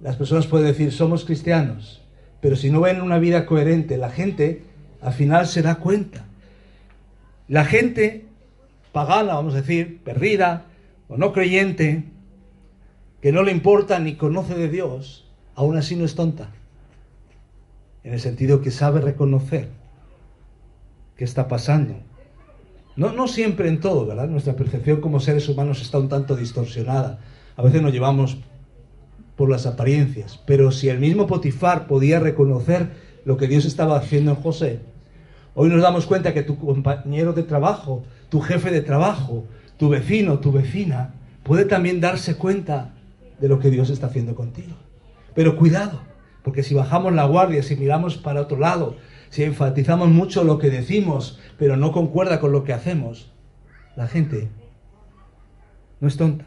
las 0.00 0.16
personas 0.16 0.46
pueden 0.46 0.68
decir 0.68 0.92
somos 0.92 1.24
cristianos, 1.24 2.00
pero 2.40 2.56
si 2.56 2.70
no 2.70 2.80
ven 2.80 3.02
una 3.02 3.18
vida 3.18 3.44
coherente, 3.44 3.96
la 3.98 4.10
gente 4.10 4.62
al 5.00 5.12
final 5.12 5.46
se 5.46 5.62
da 5.62 5.76
cuenta. 5.76 6.24
La 7.48 7.64
gente 7.64 8.24
pagana, 8.92 9.34
vamos 9.34 9.54
a 9.54 9.58
decir, 9.58 10.00
perdida 10.04 10.64
o 11.08 11.16
no 11.16 11.32
creyente, 11.32 12.04
que 13.20 13.32
no 13.32 13.42
le 13.42 13.52
importa 13.52 13.98
ni 13.98 14.14
conoce 14.14 14.54
de 14.54 14.68
Dios, 14.68 15.28
aún 15.54 15.76
así 15.76 15.96
no 15.96 16.04
es 16.04 16.14
tonta. 16.14 16.50
En 18.04 18.12
el 18.12 18.20
sentido 18.20 18.60
que 18.60 18.70
sabe 18.70 19.00
reconocer 19.00 19.68
qué 21.16 21.24
está 21.24 21.48
pasando. 21.48 21.94
No, 22.96 23.12
no 23.12 23.28
siempre 23.28 23.68
en 23.68 23.80
todo, 23.80 24.06
¿verdad? 24.06 24.28
Nuestra 24.28 24.54
percepción 24.54 25.00
como 25.00 25.20
seres 25.20 25.48
humanos 25.48 25.80
está 25.80 25.98
un 25.98 26.08
tanto 26.08 26.36
distorsionada. 26.36 27.20
A 27.56 27.62
veces 27.62 27.80
nos 27.80 27.92
llevamos 27.92 28.38
por 29.36 29.48
las 29.48 29.66
apariencias. 29.66 30.40
Pero 30.46 30.70
si 30.72 30.88
el 30.88 30.98
mismo 30.98 31.26
Potifar 31.26 31.86
podía 31.86 32.20
reconocer 32.20 32.90
lo 33.24 33.36
que 33.36 33.48
Dios 33.48 33.64
estaba 33.64 33.96
haciendo 33.96 34.32
en 34.32 34.36
José, 34.36 34.80
hoy 35.54 35.68
nos 35.68 35.82
damos 35.82 36.06
cuenta 36.06 36.34
que 36.34 36.42
tu 36.42 36.58
compañero 36.58 37.32
de 37.32 37.42
trabajo, 37.42 38.04
tu 38.28 38.40
jefe 38.40 38.70
de 38.70 38.82
trabajo, 38.82 39.44
tu 39.76 39.88
vecino, 39.88 40.38
tu 40.40 40.52
vecina, 40.52 41.14
puede 41.42 41.64
también 41.64 42.00
darse 42.00 42.36
cuenta 42.36 42.94
de 43.40 43.48
lo 43.48 43.58
que 43.58 43.70
Dios 43.70 43.90
está 43.90 44.06
haciendo 44.06 44.34
contigo. 44.34 44.74
Pero 45.34 45.56
cuidado, 45.56 46.00
porque 46.42 46.62
si 46.62 46.74
bajamos 46.74 47.12
la 47.12 47.24
guardia, 47.24 47.62
si 47.62 47.76
miramos 47.76 48.16
para 48.16 48.40
otro 48.40 48.58
lado, 48.58 48.96
si 49.30 49.44
enfatizamos 49.44 50.08
mucho 50.08 50.44
lo 50.44 50.58
que 50.58 50.70
decimos, 50.70 51.38
pero 51.58 51.76
no 51.76 51.92
concuerda 51.92 52.40
con 52.40 52.52
lo 52.52 52.64
que 52.64 52.72
hacemos, 52.72 53.32
la 53.96 54.08
gente 54.08 54.48
no 56.00 56.08
es 56.08 56.16
tonta. 56.16 56.44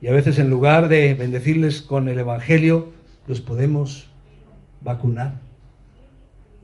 Y 0.00 0.08
a 0.08 0.12
veces 0.12 0.38
en 0.38 0.50
lugar 0.50 0.88
de 0.88 1.14
bendecirles 1.14 1.82
con 1.82 2.08
el 2.08 2.18
Evangelio, 2.18 2.92
los 3.26 3.40
podemos 3.40 4.08
vacunar. 4.80 5.40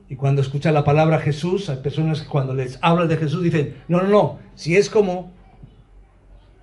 Y 0.07 0.15
cuando 0.15 0.41
escuchan 0.41 0.73
la 0.73 0.83
palabra 0.83 1.19
Jesús, 1.19 1.69
hay 1.69 1.77
personas 1.77 2.21
que 2.21 2.27
cuando 2.27 2.53
les 2.53 2.77
hablan 2.81 3.07
de 3.07 3.17
Jesús 3.17 3.43
dicen, 3.43 3.75
no, 3.87 4.01
no, 4.01 4.07
no, 4.07 4.39
si 4.53 4.77
es 4.77 4.89
como, 4.89 5.31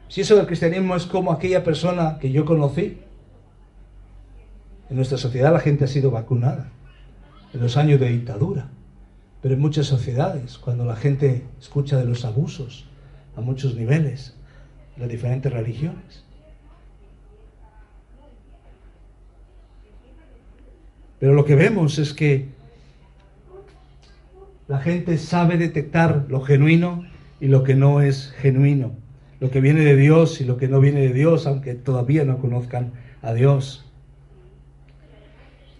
si 0.08 0.20
eso 0.20 0.36
del 0.36 0.46
cristianismo 0.46 0.94
es 0.94 1.06
como 1.06 1.32
aquella 1.32 1.64
persona 1.64 2.18
que 2.20 2.30
yo 2.30 2.44
conocí, 2.44 2.98
en 4.92 4.96
nuestra 4.96 5.16
sociedad 5.16 5.54
la 5.54 5.60
gente 5.60 5.84
ha 5.84 5.88
sido 5.88 6.10
vacunada 6.10 6.68
en 7.54 7.60
los 7.60 7.78
años 7.78 7.98
de 7.98 8.10
dictadura, 8.10 8.68
pero 9.40 9.54
en 9.54 9.60
muchas 9.60 9.86
sociedades, 9.86 10.58
cuando 10.58 10.84
la 10.84 10.96
gente 10.96 11.44
escucha 11.58 11.96
de 11.96 12.04
los 12.04 12.26
abusos 12.26 12.84
a 13.34 13.40
muchos 13.40 13.74
niveles, 13.74 14.36
las 14.98 15.08
diferentes 15.08 15.50
religiones, 15.50 16.24
Pero 21.18 21.34
lo 21.34 21.44
que 21.44 21.54
vemos 21.54 22.00
es 22.00 22.12
que 22.12 22.48
la 24.66 24.80
gente 24.80 25.18
sabe 25.18 25.56
detectar 25.56 26.26
lo 26.28 26.40
genuino 26.40 27.06
y 27.40 27.46
lo 27.46 27.62
que 27.62 27.76
no 27.76 28.02
es 28.02 28.32
genuino, 28.38 28.96
lo 29.38 29.48
que 29.48 29.60
viene 29.60 29.82
de 29.82 29.94
Dios 29.94 30.40
y 30.40 30.44
lo 30.44 30.56
que 30.56 30.66
no 30.66 30.80
viene 30.80 31.00
de 31.00 31.12
Dios, 31.12 31.46
aunque 31.46 31.76
todavía 31.76 32.24
no 32.24 32.38
conozcan 32.38 32.94
a 33.22 33.32
Dios. 33.34 33.91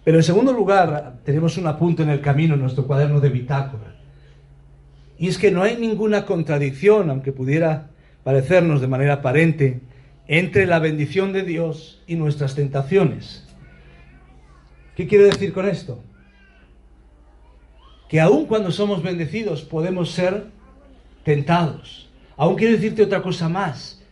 Pero 0.04 0.16
en 0.16 0.24
segundo 0.24 0.52
lugar, 0.52 1.20
tenemos 1.24 1.56
un 1.56 1.66
apunte 1.66 2.02
en 2.02 2.10
el 2.10 2.20
camino 2.20 2.54
en 2.54 2.60
nuestro 2.60 2.86
cuaderno 2.86 3.20
de 3.20 3.28
bitácora. 3.28 3.96
Y 5.16 5.28
es 5.28 5.38
que 5.38 5.52
no 5.52 5.62
hay 5.62 5.76
ninguna 5.76 6.26
contradicción, 6.26 7.08
aunque 7.08 7.30
pudiera 7.30 7.90
parecernos 8.24 8.80
de 8.80 8.88
manera 8.88 9.14
aparente, 9.14 9.80
entre 10.26 10.66
la 10.66 10.80
bendición 10.80 11.32
de 11.32 11.42
Dios 11.42 12.02
y 12.06 12.16
nuestras 12.16 12.54
tentaciones. 12.54 13.46
¿Qué 14.96 15.06
quiero 15.06 15.24
decir 15.24 15.52
con 15.52 15.68
esto? 15.68 16.02
Que 18.08 18.20
aun 18.20 18.46
cuando 18.46 18.72
somos 18.72 19.02
bendecidos 19.02 19.62
podemos 19.62 20.10
ser 20.10 20.46
tentados. 21.24 22.10
Aún 22.36 22.56
quiero 22.56 22.74
decirte 22.74 23.02
otra 23.02 23.22
cosa 23.22 23.48
más. 23.48 24.02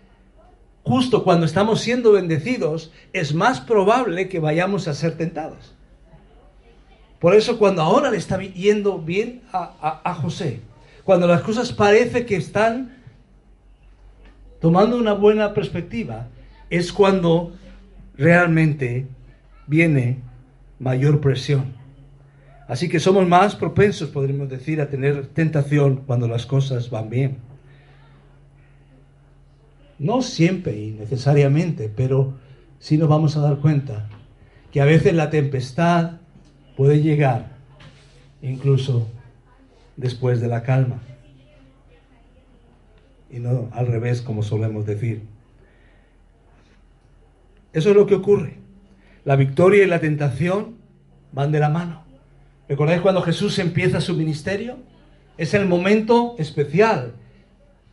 Justo 0.85 1.25
cuando 1.25 1.47
estamos 1.47 1.81
siendo 1.81 2.13
bendecidos 2.13 2.93
es 3.13 3.35
más 3.35 3.61
probable 3.61 4.29
que 4.29 4.39
vayamos 4.39 4.89
a 4.89 4.95
ser 4.95 5.17
tentados. 5.17 5.75
Por 7.21 7.35
eso 7.35 7.59
cuando 7.59 7.83
ahora 7.83 8.11
le 8.11 8.17
está 8.17 8.41
yendo 8.41 8.99
bien 8.99 9.43
a, 9.53 10.01
a 10.03 10.15
José, 10.15 10.61
cuando 11.05 11.27
las 11.27 11.43
cosas 11.43 11.73
parece 11.73 12.25
que 12.25 12.37
están 12.37 12.97
tomando 14.61 14.97
una 14.97 15.13
buena 15.13 15.55
perspectiva, 15.55 16.29
es 16.71 16.93
cuando 16.93 17.53
realmente 18.17 19.07
viene 19.67 20.19
mayor 20.79 21.21
presión. 21.21 21.75
Así 22.69 22.89
que 22.89 23.01
somos 23.01 23.27
más 23.27 23.57
propensos, 23.57 24.11
podríamos 24.11 24.49
decir, 24.49 24.81
a 24.81 24.89
tener 24.89 25.27
tentación 25.27 26.05
cuando 26.07 26.29
las 26.29 26.47
cosas 26.47 26.89
van 26.89 27.11
bien. 27.11 27.39
No 29.99 30.23
siempre 30.23 30.79
y 30.79 30.93
necesariamente, 30.93 31.91
pero 31.95 32.35
sí 32.79 32.97
nos 32.97 33.09
vamos 33.09 33.37
a 33.37 33.41
dar 33.41 33.59
cuenta 33.59 34.09
que 34.71 34.81
a 34.81 34.85
veces 34.85 35.15
la 35.15 35.31
tempestad 35.31 36.20
puede 36.77 37.03
llegar 37.03 37.57
incluso 38.43 39.09
después 39.97 40.41
de 40.41 40.49
la 40.49 40.63
calma. 40.63 41.01
Y 43.31 43.39
no 43.39 43.69
al 43.73 43.87
revés, 43.87 44.23
como 44.23 44.43
solemos 44.43 44.87
decir. 44.87 45.23
Eso 47.73 47.91
es 47.91 47.97
lo 47.97 48.07
que 48.07 48.15
ocurre. 48.15 48.57
La 49.25 49.37
victoria 49.37 49.85
y 49.85 49.87
la 49.87 50.01
tentación 50.01 50.77
van 51.33 51.53
de 51.53 51.61
la 51.61 51.69
mano. 51.69 52.05
¿Recordáis 52.69 53.01
cuando 53.01 53.23
Jesús 53.23 53.59
empieza 53.59 54.01
su 54.01 54.15
ministerio? 54.15 54.79
Es 55.37 55.55
el 55.55 55.67
momento 55.67 56.35
especial. 56.39 57.15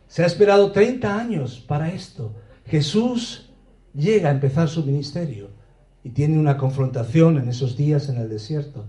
Se 0.08 0.22
ha 0.22 0.26
esperado 0.26 0.72
30 0.72 1.18
años 1.18 1.60
para 1.66 1.92
esto. 1.92 2.34
Jesús 2.66 3.50
llega 3.94 4.28
a 4.28 4.32
empezar 4.32 4.68
su 4.68 4.84
ministerio 4.84 5.57
y 6.04 6.10
tiene 6.10 6.38
una 6.38 6.56
confrontación 6.56 7.38
en 7.38 7.48
esos 7.48 7.76
días 7.76 8.08
en 8.08 8.18
el 8.18 8.28
desierto 8.28 8.86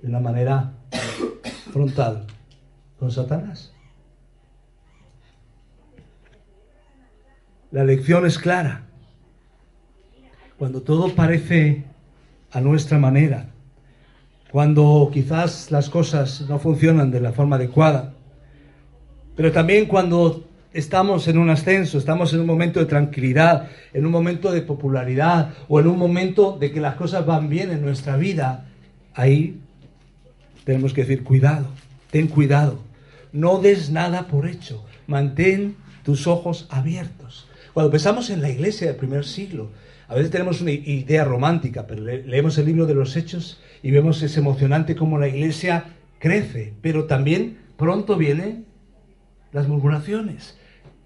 de 0.00 0.08
una 0.08 0.20
manera 0.20 0.72
frontal 1.72 2.26
con 2.98 3.10
Satanás. 3.10 3.72
La 7.70 7.84
lección 7.84 8.26
es 8.26 8.38
clara 8.38 8.84
cuando 10.58 10.82
todo 10.82 11.14
parece 11.14 11.84
a 12.52 12.60
nuestra 12.60 12.98
manera, 12.98 13.48
cuando 14.50 15.10
quizás 15.12 15.70
las 15.70 15.88
cosas 15.88 16.42
no 16.48 16.58
funcionan 16.58 17.10
de 17.10 17.20
la 17.20 17.32
forma 17.32 17.56
adecuada, 17.56 18.14
pero 19.34 19.50
también 19.50 19.86
cuando 19.86 20.44
estamos 20.72 21.28
en 21.28 21.38
un 21.38 21.50
ascenso, 21.50 21.98
estamos 21.98 22.32
en 22.32 22.40
un 22.40 22.46
momento 22.46 22.80
de 22.80 22.86
tranquilidad, 22.86 23.68
en 23.92 24.06
un 24.06 24.12
momento 24.12 24.52
de 24.52 24.62
popularidad 24.62 25.54
o 25.68 25.80
en 25.80 25.86
un 25.86 25.98
momento 25.98 26.56
de 26.58 26.72
que 26.72 26.80
las 26.80 26.94
cosas 26.94 27.26
van 27.26 27.48
bien 27.48 27.70
en 27.70 27.82
nuestra 27.82 28.16
vida, 28.16 28.66
ahí 29.14 29.60
tenemos 30.64 30.92
que 30.92 31.02
decir, 31.02 31.24
cuidado, 31.24 31.66
ten 32.10 32.28
cuidado, 32.28 32.80
no 33.32 33.58
des 33.58 33.90
nada 33.90 34.26
por 34.26 34.46
hecho, 34.46 34.84
mantén 35.06 35.76
tus 36.02 36.26
ojos 36.26 36.66
abiertos. 36.70 37.48
Cuando 37.72 37.90
pensamos 37.90 38.30
en 38.30 38.42
la 38.42 38.50
iglesia 38.50 38.88
del 38.88 38.96
primer 38.96 39.24
siglo, 39.24 39.70
A 40.12 40.14
veces 40.14 40.30
tenemos 40.30 40.60
una 40.60 40.72
idea 40.72 41.24
romántica, 41.24 41.86
pero 41.86 42.02
leemos 42.02 42.58
el 42.58 42.66
libro 42.66 42.84
de 42.84 42.92
los 42.92 43.16
Hechos 43.16 43.62
y 43.82 43.90
vemos 43.92 44.22
es 44.22 44.36
emocionante 44.36 44.94
cómo 44.94 45.18
la 45.18 45.26
iglesia 45.26 45.86
crece, 46.18 46.74
pero 46.82 47.06
también 47.06 47.56
pronto 47.78 48.18
vienen 48.18 48.66
las 49.52 49.68
murmuraciones, 49.68 50.58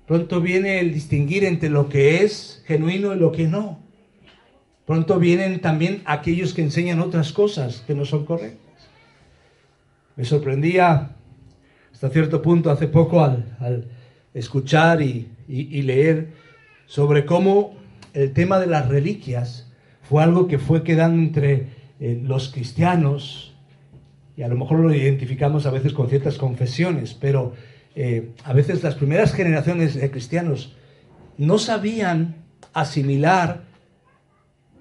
pronto 0.07 0.41
viene 0.41 0.81
el 0.81 0.93
distinguir 0.93 1.45
entre 1.45 1.69
lo 1.69 1.89
que 1.89 2.23
es 2.23 2.63
genuino 2.67 3.15
y 3.15 3.19
lo 3.19 3.33
que 3.33 3.49
no. 3.49 3.81
Pronto 4.87 5.19
vienen 5.19 5.61
también 5.61 6.03
aquellos 6.05 6.55
que 6.55 6.63
enseñan 6.63 7.01
otras 7.01 7.33
cosas 7.33 7.83
que 7.87 7.95
no 7.95 8.05
son 8.05 8.25
correctas. 8.25 8.89
Me 10.15 10.25
sorprendía 10.25 11.11
hasta 11.93 12.09
cierto 12.11 12.41
punto 12.41 12.71
hace 12.71 12.87
poco 12.87 13.23
al, 13.23 13.89
escuchar 14.33 15.01
y, 15.03 15.29
leer 15.49 16.29
sobre 16.87 17.25
cómo 17.25 17.75
el 18.13 18.33
tema 18.33 18.59
de 18.61 18.67
las 18.67 18.89
reliquias 18.89 19.73
fue 20.03 20.23
algo 20.23 20.47
que 20.47 20.59
fue 20.59 20.83
quedando 20.83 21.21
entre 21.23 21.69
eh, 21.99 22.21
los 22.23 22.51
cristianos, 22.51 23.55
y 24.37 24.43
a 24.43 24.49
lo 24.49 24.57
mejor 24.57 24.81
lo 24.81 24.95
identificamos 24.95 25.65
a 25.65 25.71
veces 25.71 25.95
con 25.95 26.09
ciertas 26.11 26.37
confesiones, 26.37 27.15
pero 27.15 27.55
eh, 27.99 28.29
a 28.45 28.53
veces 28.53 28.83
las 28.83 28.95
primeras 28.95 29.33
generaciones 29.33 29.95
de 29.95 30.11
cristianos 30.11 30.77
no 31.39 31.57
sabían 31.57 32.37
asimilar 32.75 33.63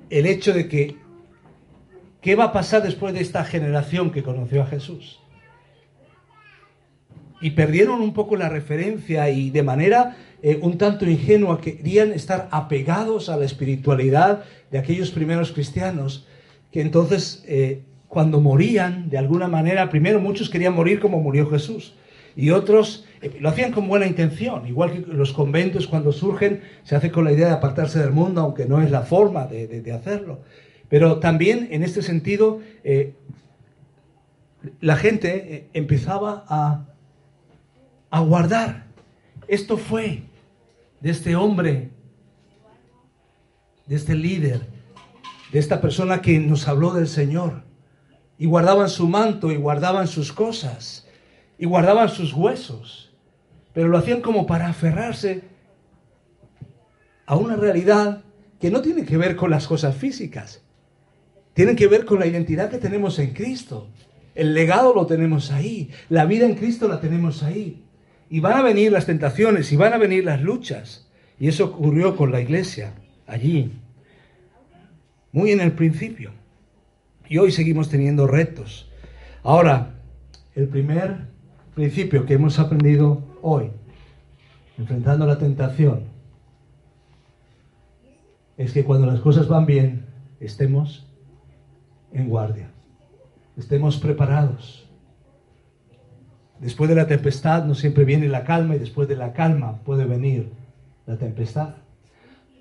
el 0.09 0.25
hecho 0.25 0.53
de 0.53 0.67
que 0.67 0.97
qué 2.19 2.35
va 2.35 2.45
a 2.45 2.51
pasar 2.51 2.83
después 2.83 3.13
de 3.13 3.21
esta 3.21 3.45
generación 3.45 4.11
que 4.11 4.21
conoció 4.21 4.61
a 4.61 4.67
Jesús 4.67 5.21
y 7.39 7.51
perdieron 7.51 8.01
un 8.01 8.13
poco 8.13 8.35
la 8.35 8.49
referencia 8.49 9.29
y 9.29 9.49
de 9.49 9.63
manera 9.63 10.17
eh, 10.43 10.59
un 10.61 10.77
tanto 10.77 11.09
ingenua 11.09 11.61
querían 11.61 12.11
estar 12.11 12.49
apegados 12.51 13.29
a 13.29 13.37
la 13.37 13.45
espiritualidad 13.45 14.43
de 14.71 14.77
aquellos 14.77 15.11
primeros 15.11 15.53
cristianos 15.53 16.27
que 16.69 16.81
entonces 16.81 17.45
eh, 17.47 17.83
cuando 18.09 18.41
morían 18.41 19.09
de 19.09 19.17
alguna 19.17 19.47
manera, 19.47 19.89
primero 19.89 20.19
muchos 20.19 20.49
querían 20.49 20.75
morir 20.75 20.99
como 20.99 21.21
murió 21.21 21.49
Jesús 21.49 21.93
y 22.35 22.49
otros 22.49 23.05
eh, 23.21 23.37
lo 23.39 23.49
hacían 23.49 23.71
con 23.71 23.87
buena 23.87 24.07
intención, 24.07 24.67
igual 24.67 24.91
que 24.91 24.99
los 24.99 25.31
conventos 25.31 25.87
cuando 25.87 26.11
surgen 26.11 26.61
se 26.83 26.95
hace 26.95 27.11
con 27.11 27.25
la 27.25 27.31
idea 27.31 27.47
de 27.47 27.53
apartarse 27.53 27.99
del 27.99 28.11
mundo, 28.11 28.41
aunque 28.41 28.65
no 28.65 28.81
es 28.81 28.91
la 28.91 29.01
forma 29.01 29.45
de, 29.45 29.91
hacerlo. 29.91 30.41
Pero 30.89 31.19
también 31.19 31.69
en 31.71 31.83
este 31.83 32.01
sentido 32.01 32.59
la 34.81 34.95
gente 34.95 35.69
empezaba 35.73 36.45
a 36.47 36.85
a 38.15 38.21
guardar. 38.21 38.85
Esto 39.49 39.77
fue 39.77 40.23
de 41.01 41.09
este 41.09 41.35
hombre, 41.35 41.91
de 43.85 43.95
este 43.97 44.15
líder, 44.15 44.61
de 45.51 45.59
esta 45.59 45.81
persona 45.81 46.21
que 46.21 46.39
nos 46.39 46.65
habló 46.69 46.93
del 46.93 47.09
Señor. 47.09 47.63
Y 48.37 48.45
guardaban 48.45 48.87
su 48.87 49.09
manto 49.09 49.51
y 49.51 49.57
guardaban 49.57 50.07
sus 50.07 50.31
cosas 50.31 51.04
y 51.57 51.65
guardaban 51.65 52.09
sus 52.09 52.33
huesos. 52.33 53.13
Pero 53.73 53.87
lo 53.87 53.97
hacían 53.97 54.21
como 54.21 54.45
para 54.45 54.67
aferrarse 54.67 55.43
a 57.25 57.35
una 57.35 57.55
realidad 57.55 58.23
que 58.59 58.71
no 58.71 58.81
tiene 58.81 59.05
que 59.05 59.17
ver 59.17 59.35
con 59.35 59.51
las 59.51 59.67
cosas 59.67 59.95
físicas. 59.95 60.61
Tiene 61.53 61.75
que 61.75 61.87
ver 61.87 62.05
con 62.05 62.19
la 62.19 62.27
identidad 62.27 62.69
que 62.69 62.77
tenemos 62.77 63.19
en 63.19 63.33
Cristo. 63.33 63.89
El 64.33 64.53
legado 64.53 64.93
lo 64.93 65.05
tenemos 65.05 65.51
ahí. 65.51 65.89
La 66.09 66.25
vida 66.25 66.45
en 66.45 66.55
Cristo 66.55 66.87
la 66.87 66.99
tenemos 66.99 67.43
ahí. 67.43 67.83
Y 68.29 68.39
van 68.39 68.57
a 68.57 68.61
venir 68.61 68.91
las 68.91 69.05
tentaciones 69.05 69.71
y 69.71 69.75
van 69.75 69.93
a 69.93 69.97
venir 69.97 70.25
las 70.25 70.41
luchas. 70.41 71.09
Y 71.39 71.47
eso 71.47 71.65
ocurrió 71.65 72.15
con 72.15 72.31
la 72.31 72.41
iglesia 72.41 72.93
allí, 73.27 73.73
muy 75.31 75.51
en 75.51 75.59
el 75.59 75.73
principio. 75.73 76.31
Y 77.27 77.37
hoy 77.37 77.51
seguimos 77.51 77.89
teniendo 77.89 78.27
retos. 78.27 78.89
Ahora, 79.43 79.95
el 80.55 80.67
primer 80.67 81.27
principio 81.75 82.25
que 82.25 82.33
hemos 82.33 82.57
aprendido 82.57 83.21
hoy, 83.41 83.69
enfrentando 84.77 85.25
la 85.27 85.37
tentación, 85.37 86.05
es 88.57 88.71
que 88.71 88.83
cuando 88.83 89.05
las 89.05 89.19
cosas 89.19 89.47
van 89.47 89.65
bien, 89.65 90.05
estemos 90.39 91.05
en 92.13 92.29
guardia, 92.29 92.71
estemos 93.57 93.97
preparados 93.97 94.85
Después 96.59 96.89
de 96.89 96.95
la 96.95 97.07
tempestad 97.07 97.65
no 97.65 97.75
siempre 97.75 98.05
viene 98.05 98.27
la 98.27 98.43
calma 98.43 98.75
y 98.75 98.79
después 98.79 99.07
de 99.07 99.15
la 99.15 99.33
calma 99.33 99.79
puede 99.83 100.05
venir 100.05 100.51
la 101.05 101.17
tempestad. 101.17 101.75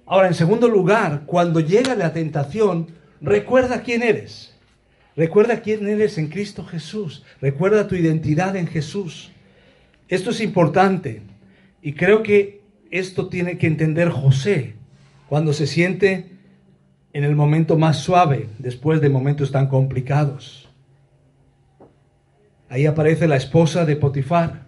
Ahora, 0.06 0.28
en 0.28 0.34
segundo 0.34 0.68
lugar, 0.68 1.22
cuando 1.26 1.60
llega 1.60 1.94
la 1.94 2.12
tentación, 2.12 2.88
recuerda 3.20 3.82
quién 3.82 4.02
eres. 4.02 4.53
Recuerda 5.16 5.60
quién 5.60 5.86
eres 5.88 6.18
en 6.18 6.28
Cristo 6.28 6.64
Jesús. 6.64 7.24
Recuerda 7.40 7.86
tu 7.86 7.94
identidad 7.94 8.56
en 8.56 8.66
Jesús. 8.66 9.30
Esto 10.08 10.30
es 10.30 10.40
importante 10.40 11.22
y 11.82 11.92
creo 11.92 12.22
que 12.22 12.62
esto 12.90 13.28
tiene 13.28 13.58
que 13.58 13.66
entender 13.66 14.08
José 14.10 14.74
cuando 15.28 15.52
se 15.52 15.66
siente 15.66 16.30
en 17.12 17.24
el 17.24 17.36
momento 17.36 17.78
más 17.78 17.98
suave 17.98 18.48
después 18.58 19.00
de 19.00 19.08
momentos 19.08 19.52
tan 19.52 19.68
complicados. 19.68 20.68
Ahí 22.68 22.86
aparece 22.86 23.28
la 23.28 23.36
esposa 23.36 23.84
de 23.84 23.94
Potifar. 23.94 24.64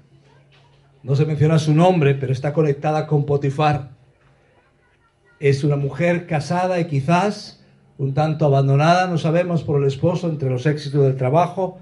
No 1.02 1.16
se 1.16 1.26
menciona 1.26 1.58
su 1.58 1.74
nombre, 1.74 2.14
pero 2.14 2.32
está 2.32 2.52
conectada 2.52 3.06
con 3.06 3.26
Potifar. 3.26 3.90
Es 5.40 5.64
una 5.64 5.76
mujer 5.76 6.26
casada 6.26 6.78
y 6.78 6.86
quizás 6.86 7.64
un 7.98 8.14
tanto 8.14 8.46
abandonada, 8.46 9.06
no 9.06 9.18
sabemos, 9.18 9.62
por 9.62 9.80
el 9.80 9.88
esposo 9.88 10.28
entre 10.28 10.50
los 10.50 10.66
éxitos 10.66 11.02
del 11.02 11.16
trabajo. 11.16 11.78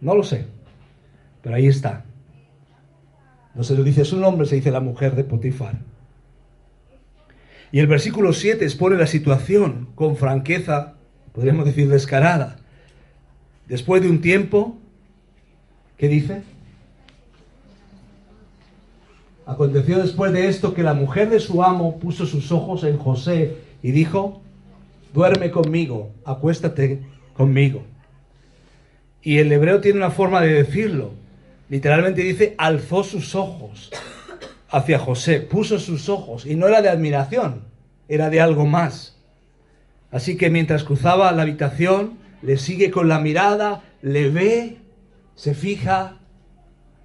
No 0.00 0.14
lo 0.14 0.22
sé, 0.22 0.46
pero 1.42 1.56
ahí 1.56 1.66
está. 1.66 2.04
No 3.54 3.62
se 3.62 3.74
le 3.76 3.82
dice 3.82 4.04
su 4.04 4.18
nombre, 4.18 4.46
se 4.46 4.56
dice 4.56 4.70
la 4.70 4.80
mujer 4.80 5.14
de 5.16 5.24
Potifar. 5.24 5.78
Y 7.70 7.80
el 7.80 7.86
versículo 7.86 8.32
7 8.32 8.64
expone 8.64 8.96
la 8.96 9.06
situación 9.06 9.88
con 9.94 10.16
franqueza, 10.16 10.94
podríamos 11.32 11.66
decir 11.66 11.88
descarada. 11.88 12.56
Después 13.66 14.02
de 14.02 14.08
un 14.08 14.20
tiempo, 14.20 14.78
¿Qué 15.98 16.08
dice? 16.08 16.42
Aconteció 19.44 19.98
después 19.98 20.32
de 20.32 20.46
esto 20.46 20.72
que 20.72 20.84
la 20.84 20.94
mujer 20.94 21.28
de 21.28 21.40
su 21.40 21.62
amo 21.62 21.98
puso 21.98 22.24
sus 22.24 22.52
ojos 22.52 22.84
en 22.84 22.98
José 22.98 23.56
y 23.82 23.90
dijo, 23.90 24.40
duerme 25.12 25.50
conmigo, 25.50 26.12
acuéstate 26.24 27.02
conmigo. 27.34 27.84
Y 29.22 29.38
el 29.38 29.52
hebreo 29.52 29.80
tiene 29.80 29.98
una 29.98 30.10
forma 30.10 30.40
de 30.40 30.52
decirlo. 30.52 31.12
Literalmente 31.68 32.22
dice, 32.22 32.54
alzó 32.58 33.02
sus 33.04 33.34
ojos 33.34 33.90
hacia 34.70 34.98
José, 34.98 35.40
puso 35.40 35.78
sus 35.78 36.08
ojos, 36.08 36.46
y 36.46 36.54
no 36.54 36.68
era 36.68 36.82
de 36.82 36.88
admiración, 36.88 37.62
era 38.08 38.30
de 38.30 38.40
algo 38.40 38.66
más. 38.66 39.16
Así 40.10 40.36
que 40.36 40.50
mientras 40.50 40.84
cruzaba 40.84 41.32
la 41.32 41.42
habitación, 41.42 42.18
le 42.42 42.56
sigue 42.56 42.90
con 42.90 43.08
la 43.08 43.18
mirada, 43.18 43.82
le 44.00 44.30
ve 44.30 44.78
se 45.38 45.54
fija 45.54 46.16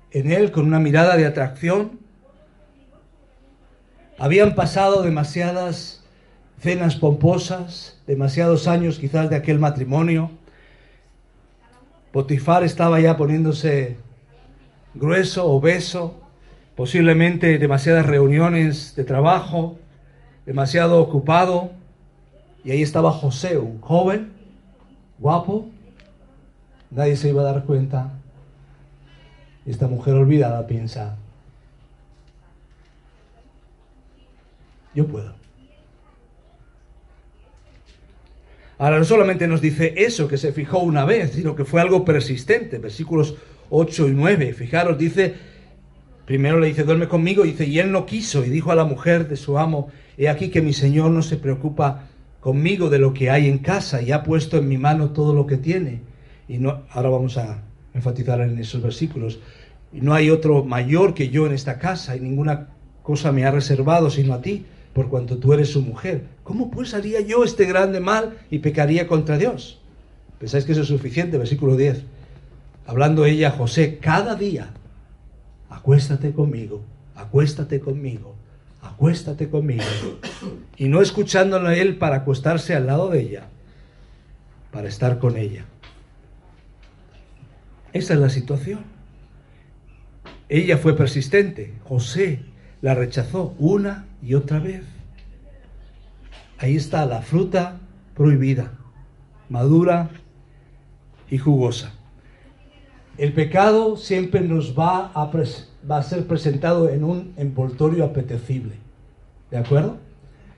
en 0.10 0.32
él 0.32 0.52
con 0.52 0.66
una 0.66 0.80
mirada 0.80 1.18
de 1.18 1.28
atracción. 1.28 2.00
Habían 4.18 4.56
pasado 4.56 5.04
demasiadas 5.04 6.03
cenas 6.64 6.96
pomposas, 6.96 8.00
demasiados 8.08 8.70
años 8.70 8.98
quizás 8.98 9.30
de 9.30 9.36
aquel 9.36 9.60
matrimonio. 9.60 10.32
Potifar 12.14 12.64
estaba 12.64 13.02
ya 13.02 13.18
poniéndose 13.18 13.98
grueso, 14.94 15.46
obeso, 15.46 16.22
posiblemente 16.78 17.60
demasiadas 17.60 18.06
reuniones 18.06 18.96
de 18.96 19.04
trabajo, 19.04 19.78
demasiado 20.46 21.02
ocupado. 21.02 21.72
Y 22.64 22.72
ahí 22.72 22.82
estaba 22.82 23.12
José, 23.12 23.58
un 23.58 23.82
joven, 23.82 24.32
guapo. 25.20 25.68
Nadie 26.92 27.18
se 27.18 27.28
iba 27.28 27.42
a 27.42 27.46
dar 27.46 27.66
cuenta 27.66 28.14
esta 29.66 29.88
mujer 29.90 30.14
olvidada 30.14 30.66
piensa, 30.66 31.18
yo 34.94 35.06
puedo. 35.08 35.43
Ahora 38.78 39.00
no 39.00 39.06
solamente 39.06 39.48
nos 39.48 39.62
dice 39.62 39.94
eso, 39.98 40.28
que 40.28 40.38
se 40.38 40.52
fijó 40.52 40.80
una 40.80 41.06
vez, 41.06 41.32
sino 41.32 41.56
que 41.56 41.66
fue 41.66 41.82
algo 41.82 42.04
persistente. 42.04 42.80
Versículos 42.80 43.36
8 43.70 44.10
y 44.10 44.12
9. 44.12 44.54
Fijaros, 44.54 44.98
dice, 44.98 45.34
primero 46.26 46.60
le 46.60 46.68
dice, 46.68 46.84
duerme 46.84 47.08
conmigo, 47.08 47.46
y 47.46 47.52
dice, 47.52 47.66
y 47.66 47.80
él 47.80 47.92
no 47.92 48.06
quiso, 48.06 48.44
y 48.44 48.50
dijo 48.50 48.72
a 48.72 48.76
la 48.76 48.86
mujer 48.86 49.28
de 49.28 49.36
su 49.36 49.58
amo, 49.58 49.90
he 50.18 50.30
aquí 50.30 50.50
que 50.50 50.62
mi 50.62 50.74
Señor 50.74 51.12
no 51.12 51.22
se 51.22 51.38
preocupa 51.38 52.08
conmigo 52.40 52.90
de 52.90 53.00
lo 53.00 53.14
que 53.14 53.30
hay 53.30 53.48
en 53.48 53.60
casa, 53.60 54.02
y 54.02 54.12
ha 54.12 54.24
puesto 54.24 54.58
en 54.58 54.68
mi 54.68 54.78
mano 54.78 55.12
todo 55.12 55.34
lo 55.34 55.48
que 55.48 55.58
tiene. 55.58 56.02
Y 56.48 56.58
no, 56.58 56.84
ahora 56.92 57.10
vamos 57.10 57.38
a 57.38 57.64
enfatizar 57.94 58.42
en 58.42 58.58
esos 58.58 58.82
versículos. 58.82 59.40
No 59.92 60.14
hay 60.14 60.30
otro 60.30 60.64
mayor 60.64 61.14
que 61.14 61.30
yo 61.30 61.46
en 61.46 61.54
esta 61.54 61.78
casa 61.78 62.16
y 62.16 62.20
ninguna 62.20 62.70
cosa 63.04 63.32
me 63.32 63.46
ha 63.46 63.52
reservado 63.52 64.10
sino 64.10 64.34
a 64.34 64.42
ti, 64.42 64.66
por 64.94 65.10
cuanto 65.10 65.38
tú 65.38 65.54
eres 65.54 65.72
su 65.72 65.82
mujer. 65.82 66.28
¿Cómo 66.44 66.70
pues 66.70 66.94
haría 66.94 67.20
yo 67.22 67.44
este 67.44 67.66
grande 67.66 68.00
mal 68.00 68.38
y 68.50 68.60
pecaría 68.60 69.08
contra 69.08 69.38
Dios? 69.38 69.80
¿Pensáis 70.40 70.66
que 70.66 70.74
eso 70.74 70.82
es 70.82 70.88
suficiente? 70.88 71.38
Versículo 71.38 71.76
10. 71.76 72.04
Hablando 72.86 73.26
ella 73.26 73.50
a 73.50 73.52
José, 73.52 73.98
cada 73.98 74.36
día, 74.36 74.74
acuéstate 75.70 76.34
conmigo, 76.34 76.82
acuéstate 77.16 77.80
conmigo, 77.80 78.36
acuéstate 78.82 79.50
conmigo. 79.50 79.84
Y 80.78 80.90
no 80.90 81.02
escuchándolo 81.02 81.70
a 81.70 81.76
él 81.76 81.98
para 81.98 82.18
acostarse 82.18 82.76
al 82.76 82.88
lado 82.88 83.10
de 83.10 83.22
ella, 83.22 83.48
para 84.72 84.90
estar 84.90 85.18
con 85.18 85.38
ella. 85.38 85.66
Esa 87.94 88.14
es 88.16 88.20
la 88.20 88.30
situación. 88.30 88.82
Ella 90.50 90.78
fue 90.78 90.96
persistente. 90.96 91.74
José 91.84 92.42
la 92.82 92.96
rechazó 92.96 93.56
una 93.60 94.06
y 94.24 94.34
otra 94.36 94.60
vez. 94.60 94.84
Ahí 96.58 96.76
está 96.76 97.06
la 97.06 97.22
fruta 97.22 97.80
prohibida, 98.16 98.72
madura 99.50 100.10
y 101.30 101.38
jugosa. 101.38 101.92
El 103.18 103.34
pecado 103.34 103.98
siempre 103.98 104.42
nos 104.42 104.78
va 104.78 105.12
a, 105.14 105.32
va 105.90 105.98
a 105.98 106.04
ser 106.04 106.26
presentado 106.26 106.90
en 106.90 107.04
un 107.04 107.34
envoltorio 107.38 108.06
apetecible. 108.06 108.76
¿De 109.52 109.58
acuerdo? 109.58 109.98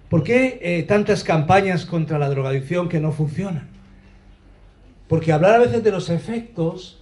¿Por 0.10 0.24
qué 0.24 0.60
eh, 0.62 0.84
tantas 0.84 1.24
campañas 1.24 1.86
contra 1.86 2.20
la 2.20 2.30
drogadicción 2.30 2.88
que 2.88 3.00
no 3.00 3.12
funcionan? 3.12 3.68
Porque 5.08 5.34
hablar 5.34 5.56
a 5.56 5.60
veces 5.60 5.84
de 5.84 5.92
los 5.92 6.10
efectos 6.10 7.02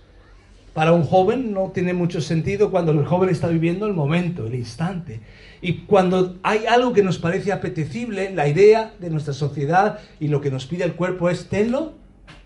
para 0.74 0.92
un 0.92 1.04
joven 1.04 1.54
no 1.54 1.72
tiene 1.72 1.94
mucho 1.94 2.20
sentido 2.20 2.72
cuando 2.72 2.92
el 2.92 3.06
joven 3.06 3.30
está 3.30 3.48
viviendo 3.48 3.86
el 3.86 3.94
momento, 3.94 4.48
el 4.48 4.56
instante. 4.56 5.22
Y 5.62 5.86
cuando 5.86 6.38
hay 6.42 6.66
algo 6.66 6.94
que 6.94 7.04
nos 7.04 7.20
parece 7.20 7.52
apetecible, 7.52 8.32
la 8.32 8.48
idea 8.48 8.94
de 9.00 9.10
nuestra 9.10 9.34
sociedad 9.34 10.00
y 10.20 10.28
lo 10.28 10.42
que 10.42 10.52
nos 10.52 10.66
pide 10.66 10.84
el 10.84 10.94
cuerpo 10.94 11.30
es 11.30 11.48
tenlo 11.48 11.94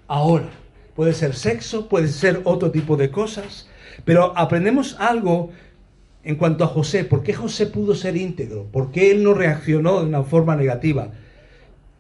ahora. 0.08 0.50
Puede 0.96 1.14
ser 1.14 1.36
sexo, 1.36 1.88
puede 1.88 2.10
ser 2.10 2.42
otro 2.44 2.72
tipo 2.72 2.98
de 2.98 3.12
cosas, 3.12 3.70
pero 4.04 4.38
aprendemos 4.38 4.98
algo 5.00 5.52
en 6.24 6.36
cuanto 6.36 6.66
a 6.66 6.68
José. 6.68 7.06
¿Por 7.06 7.24
qué 7.24 7.34
José 7.34 7.68
pudo 7.68 7.96
ser 7.96 8.18
íntegro? 8.18 8.66
¿Por 8.66 8.92
qué 8.92 9.12
él 9.12 9.24
no 9.24 9.34
reaccionó 9.34 10.02
de 10.02 10.08
una 10.08 10.24
forma 10.24 10.56
negativa? 10.56 11.12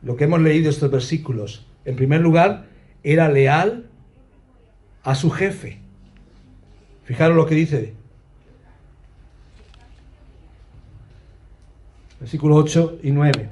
Lo 0.03 0.17
que 0.17 0.25
hemos 0.25 0.41
leído 0.41 0.69
estos 0.69 0.91
versículos. 0.91 1.65
En 1.85 1.95
primer 1.95 2.19
lugar, 2.19 2.65
era 3.03 3.29
leal 3.29 3.85
a 5.03 5.15
su 5.15 5.31
jefe. 5.31 5.86
Fijaros 7.07 7.37
lo 7.37 7.45
que 7.45 7.55
dice. 7.55 7.93
Versículos 12.19 12.57
8 12.65 12.99
y 13.01 13.11
9. 13.11 13.47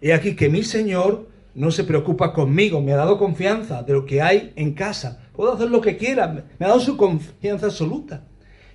He 0.00 0.14
aquí 0.14 0.36
que 0.36 0.48
mi 0.48 0.62
Señor 0.62 1.28
no 1.56 1.72
se 1.72 1.82
preocupa 1.82 2.32
conmigo, 2.32 2.80
me 2.80 2.92
ha 2.92 2.96
dado 2.96 3.18
confianza 3.18 3.82
de 3.82 3.92
lo 3.92 4.06
que 4.06 4.22
hay 4.22 4.52
en 4.54 4.72
casa. 4.72 5.20
Puedo 5.34 5.52
hacer 5.52 5.68
lo 5.68 5.80
que 5.80 5.96
quiera, 5.96 6.28
me 6.28 6.64
ha 6.64 6.68
dado 6.68 6.78
su 6.78 6.96
confianza 6.96 7.66
absoluta. 7.66 8.22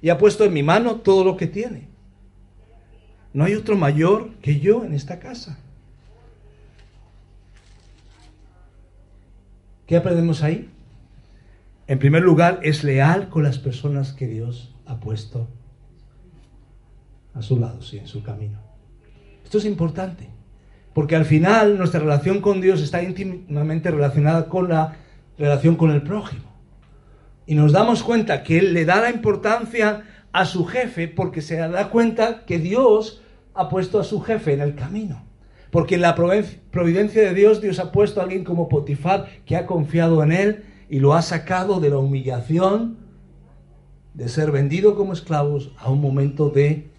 Y 0.02 0.10
ha 0.10 0.18
puesto 0.18 0.44
en 0.44 0.52
mi 0.52 0.62
mano 0.62 0.98
todo 0.98 1.24
lo 1.24 1.38
que 1.38 1.48
tiene. 1.48 1.88
No 3.32 3.46
hay 3.46 3.56
otro 3.56 3.78
mayor 3.78 4.32
que 4.42 4.60
yo 4.60 4.84
en 4.84 4.94
esta 4.94 5.20
casa. 5.20 5.58
¿Qué 9.86 9.96
aprendemos 9.96 10.44
ahí? 10.44 10.70
En 11.88 12.00
primer 12.00 12.22
lugar, 12.22 12.60
es 12.64 12.84
leal 12.84 13.30
con 13.30 13.44
las 13.44 13.60
personas 13.60 14.12
que 14.12 14.28
Dios 14.28 14.76
ha 14.86 15.00
puesto 15.00 15.48
a 17.34 17.42
su 17.42 17.58
lado, 17.60 17.82
sí, 17.82 17.98
en 17.98 18.08
su 18.08 18.24
camino. 18.24 18.60
Esto 19.44 19.58
es 19.58 19.66
importante, 19.66 20.30
porque 20.94 21.16
al 21.16 21.24
final 21.24 21.78
nuestra 21.78 22.02
relación 22.02 22.42
con 22.42 22.60
Dios 22.60 22.82
está 22.82 23.02
íntimamente 23.02 23.90
relacionada 23.90 24.50
con 24.50 24.68
la 24.68 24.98
relación 25.38 25.78
con 25.78 25.92
el 25.92 26.02
prójimo. 26.02 26.52
Y 27.46 27.56
nos 27.56 27.72
damos 27.72 28.04
cuenta 28.04 28.44
que 28.44 28.60
Él 28.60 28.74
le 28.74 28.84
da 28.84 29.00
la 29.00 29.10
importancia 29.10 30.04
a 30.34 30.44
su 30.44 30.66
jefe 30.66 31.08
porque 31.08 31.42
se 31.42 31.56
da 31.56 31.90
cuenta 31.90 32.44
que 32.46 32.60
Dios 32.60 33.22
ha 33.54 33.70
puesto 33.70 34.02
a 34.02 34.04
su 34.04 34.20
jefe 34.20 34.54
en 34.54 34.60
el 34.60 34.76
camino. 34.76 35.26
Porque 35.72 35.96
en 35.96 36.02
la 36.02 36.16
providencia 36.16 37.22
de 37.22 37.34
Dios, 37.34 37.62
Dios 37.62 37.80
ha 37.80 37.94
puesto 37.94 38.20
a 38.20 38.24
alguien 38.24 38.44
como 38.44 38.68
Potifar 38.68 39.28
que 39.46 39.56
ha 39.56 39.66
confiado 39.66 40.22
en 40.24 40.34
Él 40.34 40.64
y 40.90 41.00
lo 41.00 41.14
ha 41.14 41.22
sacado 41.22 41.80
de 41.80 41.90
la 41.90 41.98
humillación 41.98 42.98
de 44.14 44.30
ser 44.30 44.52
vendido 44.52 44.96
como 44.96 45.14
esclavos 45.14 45.72
a 45.78 45.92
un 45.92 46.02
momento 46.02 46.50
de 46.50 46.90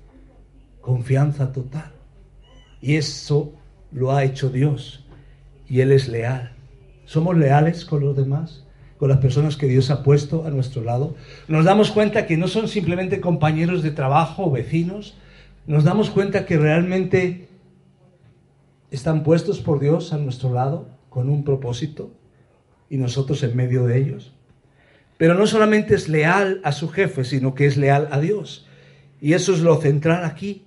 confianza 0.81 1.53
total. 1.53 1.93
Y 2.81 2.97
eso 2.97 3.53
lo 3.91 4.13
ha 4.13 4.25
hecho 4.25 4.51
Dios. 4.51 5.05
Y 5.69 5.81
Él 5.81 5.93
es 5.93 6.09
leal. 6.09 6.53
¿Somos 7.07 7.37
leales 7.37 7.85
con 7.85 8.05
los 8.05 8.17
demás? 8.17 8.65
¿Con 8.99 9.09
las 9.09 9.19
personas 9.19 9.57
que 9.57 9.67
Dios 9.67 9.91
ha 9.91 10.03
puesto 10.03 10.45
a 10.45 10.51
nuestro 10.51 10.83
lado? 10.83 11.17
Nos 11.49 11.65
damos 11.65 11.91
cuenta 11.91 12.27
que 12.27 12.37
no 12.37 12.47
son 12.47 12.69
simplemente 12.69 13.21
compañeros 13.21 13.83
de 13.83 13.91
trabajo 13.91 14.45
o 14.47 14.51
vecinos. 14.51 15.17
Nos 15.67 15.85
damos 15.85 16.11
cuenta 16.11 16.47
que 16.47 16.57
realmente 16.57 17.49
están 18.91 19.23
puestos 19.23 19.61
por 19.61 19.81
Dios 19.81 20.13
a 20.13 20.19
nuestro 20.19 20.53
lado 20.53 20.89
con 21.09 21.29
un 21.29 21.43
propósito 21.45 22.13
y 22.91 22.97
nosotros 22.97 23.43
en 23.43 23.57
medio 23.57 23.87
de 23.87 23.99
ellos. 23.99 24.33
Pero 25.17 25.35
no 25.35 25.47
solamente 25.47 25.95
es 25.95 26.09
leal 26.09 26.61
a 26.65 26.73
su 26.73 26.89
jefe, 26.89 27.25
sino 27.25 27.55
que 27.55 27.67
es 27.67 27.77
leal 27.77 28.09
a 28.11 28.21
Dios. 28.21 28.67
Y 29.21 29.33
eso 29.33 29.53
es 29.53 29.61
lo 29.61 29.81
central 29.81 30.25
aquí, 30.25 30.65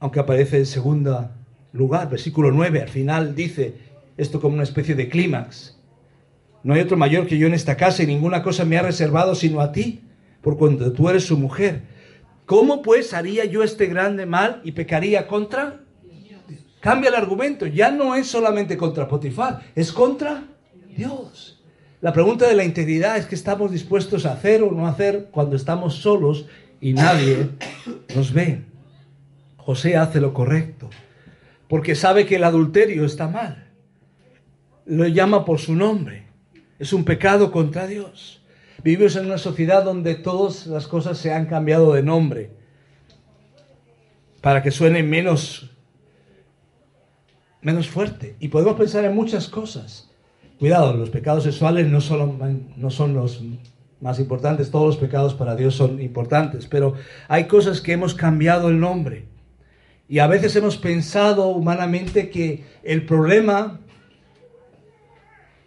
aunque 0.00 0.18
aparece 0.18 0.56
en 0.56 0.66
segundo 0.66 1.30
lugar, 1.72 2.10
versículo 2.10 2.50
9, 2.50 2.82
al 2.82 2.88
final 2.88 3.34
dice 3.34 3.74
esto 4.16 4.40
como 4.40 4.54
una 4.54 4.62
especie 4.62 4.94
de 4.94 5.08
clímax. 5.08 5.76
No 6.62 6.74
hay 6.74 6.80
otro 6.80 6.96
mayor 6.96 7.26
que 7.26 7.38
yo 7.38 7.46
en 7.46 7.54
esta 7.54 7.76
casa 7.76 8.02
y 8.02 8.06
ninguna 8.06 8.42
cosa 8.42 8.64
me 8.64 8.78
ha 8.78 8.82
reservado 8.82 9.34
sino 9.34 9.60
a 9.60 9.72
ti, 9.72 10.02
por 10.40 10.56
cuanto 10.56 10.92
tú 10.92 11.08
eres 11.08 11.24
su 11.24 11.38
mujer. 11.38 11.82
¿Cómo 12.46 12.82
pues 12.82 13.14
haría 13.14 13.44
yo 13.44 13.62
este 13.62 13.86
grande 13.86 14.26
mal 14.26 14.60
y 14.64 14.72
pecaría 14.72 15.26
contra? 15.26 15.80
Cambia 16.80 17.10
el 17.10 17.14
argumento, 17.14 17.66
ya 17.66 17.90
no 17.90 18.14
es 18.16 18.26
solamente 18.26 18.76
contra 18.76 19.06
Potifar, 19.06 19.62
es 19.74 19.92
contra 19.92 20.44
Dios. 20.96 21.62
La 22.00 22.12
pregunta 22.12 22.48
de 22.48 22.54
la 22.54 22.64
integridad 22.64 23.16
es 23.16 23.26
que 23.26 23.34
estamos 23.34 23.70
dispuestos 23.70 24.26
a 24.26 24.32
hacer 24.32 24.62
o 24.62 24.72
no 24.72 24.86
hacer 24.86 25.28
cuando 25.30 25.56
estamos 25.56 25.96
solos 25.96 26.46
y 26.80 26.94
nadie 26.94 27.50
nos 28.14 28.32
ve. 28.32 28.62
José 29.56 29.96
hace 29.96 30.20
lo 30.20 30.34
correcto 30.34 30.90
porque 31.72 31.94
sabe 31.94 32.26
que 32.26 32.36
el 32.36 32.44
adulterio 32.44 33.06
está 33.06 33.28
mal. 33.28 33.70
Lo 34.84 35.06
llama 35.06 35.46
por 35.46 35.58
su 35.58 35.74
nombre. 35.74 36.26
Es 36.78 36.92
un 36.92 37.04
pecado 37.04 37.50
contra 37.50 37.86
Dios. 37.86 38.42
Vivimos 38.84 39.16
en 39.16 39.24
una 39.24 39.38
sociedad 39.38 39.82
donde 39.82 40.16
todas 40.16 40.66
las 40.66 40.86
cosas 40.86 41.16
se 41.16 41.32
han 41.32 41.46
cambiado 41.46 41.94
de 41.94 42.02
nombre 42.02 42.50
para 44.42 44.62
que 44.62 44.70
suene 44.70 45.02
menos, 45.02 45.70
menos 47.62 47.88
fuerte. 47.88 48.36
Y 48.38 48.48
podemos 48.48 48.74
pensar 48.76 49.06
en 49.06 49.14
muchas 49.14 49.48
cosas. 49.48 50.11
Cuidado, 50.62 50.92
los 50.92 51.10
pecados 51.10 51.42
sexuales 51.42 51.88
no, 51.88 52.00
solo, 52.00 52.38
no 52.76 52.90
son 52.90 53.14
los 53.14 53.42
más 54.00 54.20
importantes, 54.20 54.70
todos 54.70 54.86
los 54.86 54.96
pecados 54.96 55.34
para 55.34 55.56
Dios 55.56 55.74
son 55.74 56.00
importantes, 56.00 56.68
pero 56.68 56.94
hay 57.26 57.48
cosas 57.48 57.80
que 57.80 57.90
hemos 57.90 58.14
cambiado 58.14 58.68
el 58.68 58.78
nombre. 58.78 59.24
Y 60.08 60.20
a 60.20 60.28
veces 60.28 60.54
hemos 60.54 60.76
pensado 60.76 61.48
humanamente 61.48 62.30
que 62.30 62.62
el 62.84 63.04
problema 63.06 63.80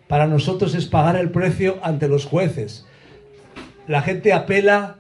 para 0.08 0.28
nosotros 0.28 0.74
es 0.76 0.86
pagar 0.86 1.18
el 1.18 1.30
precio 1.30 1.78
ante 1.84 2.08
los 2.08 2.24
jueces. 2.26 2.86
La 3.88 4.02
gente 4.02 4.32
apela 4.32 4.96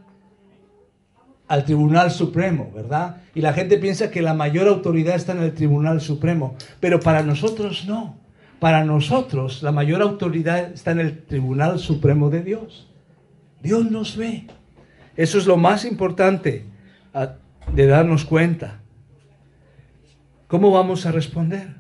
al 1.47 1.63
Tribunal 1.63 2.11
Supremo, 2.11 2.69
¿verdad? 2.75 3.21
Y 3.33 3.39
la 3.39 3.53
gente 3.53 3.77
piensa 3.77 4.11
que 4.11 4.21
la 4.21 4.33
mayor 4.33 4.67
autoridad 4.67 5.15
está 5.15 5.31
en 5.31 5.41
el 5.41 5.53
Tribunal 5.53 6.01
Supremo, 6.01 6.57
pero 6.81 6.99
para 6.99 7.23
nosotros 7.23 7.85
no. 7.87 8.24
Para 8.59 8.83
nosotros 8.83 9.61
la 9.63 9.71
mayor 9.71 10.01
autoridad 10.01 10.71
está 10.71 10.91
en 10.91 10.99
el 10.99 11.23
Tribunal 11.25 11.79
Supremo 11.79 12.29
de 12.29 12.41
Dios. 12.41 12.87
Dios 13.61 13.89
nos 13.89 14.15
ve. 14.15 14.47
Eso 15.17 15.37
es 15.37 15.45
lo 15.45 15.57
más 15.57 15.85
importante 15.85 16.65
de 17.73 17.85
darnos 17.87 18.25
cuenta. 18.25 18.81
¿Cómo 20.47 20.71
vamos 20.71 21.05
a 21.05 21.11
responder? 21.11 21.75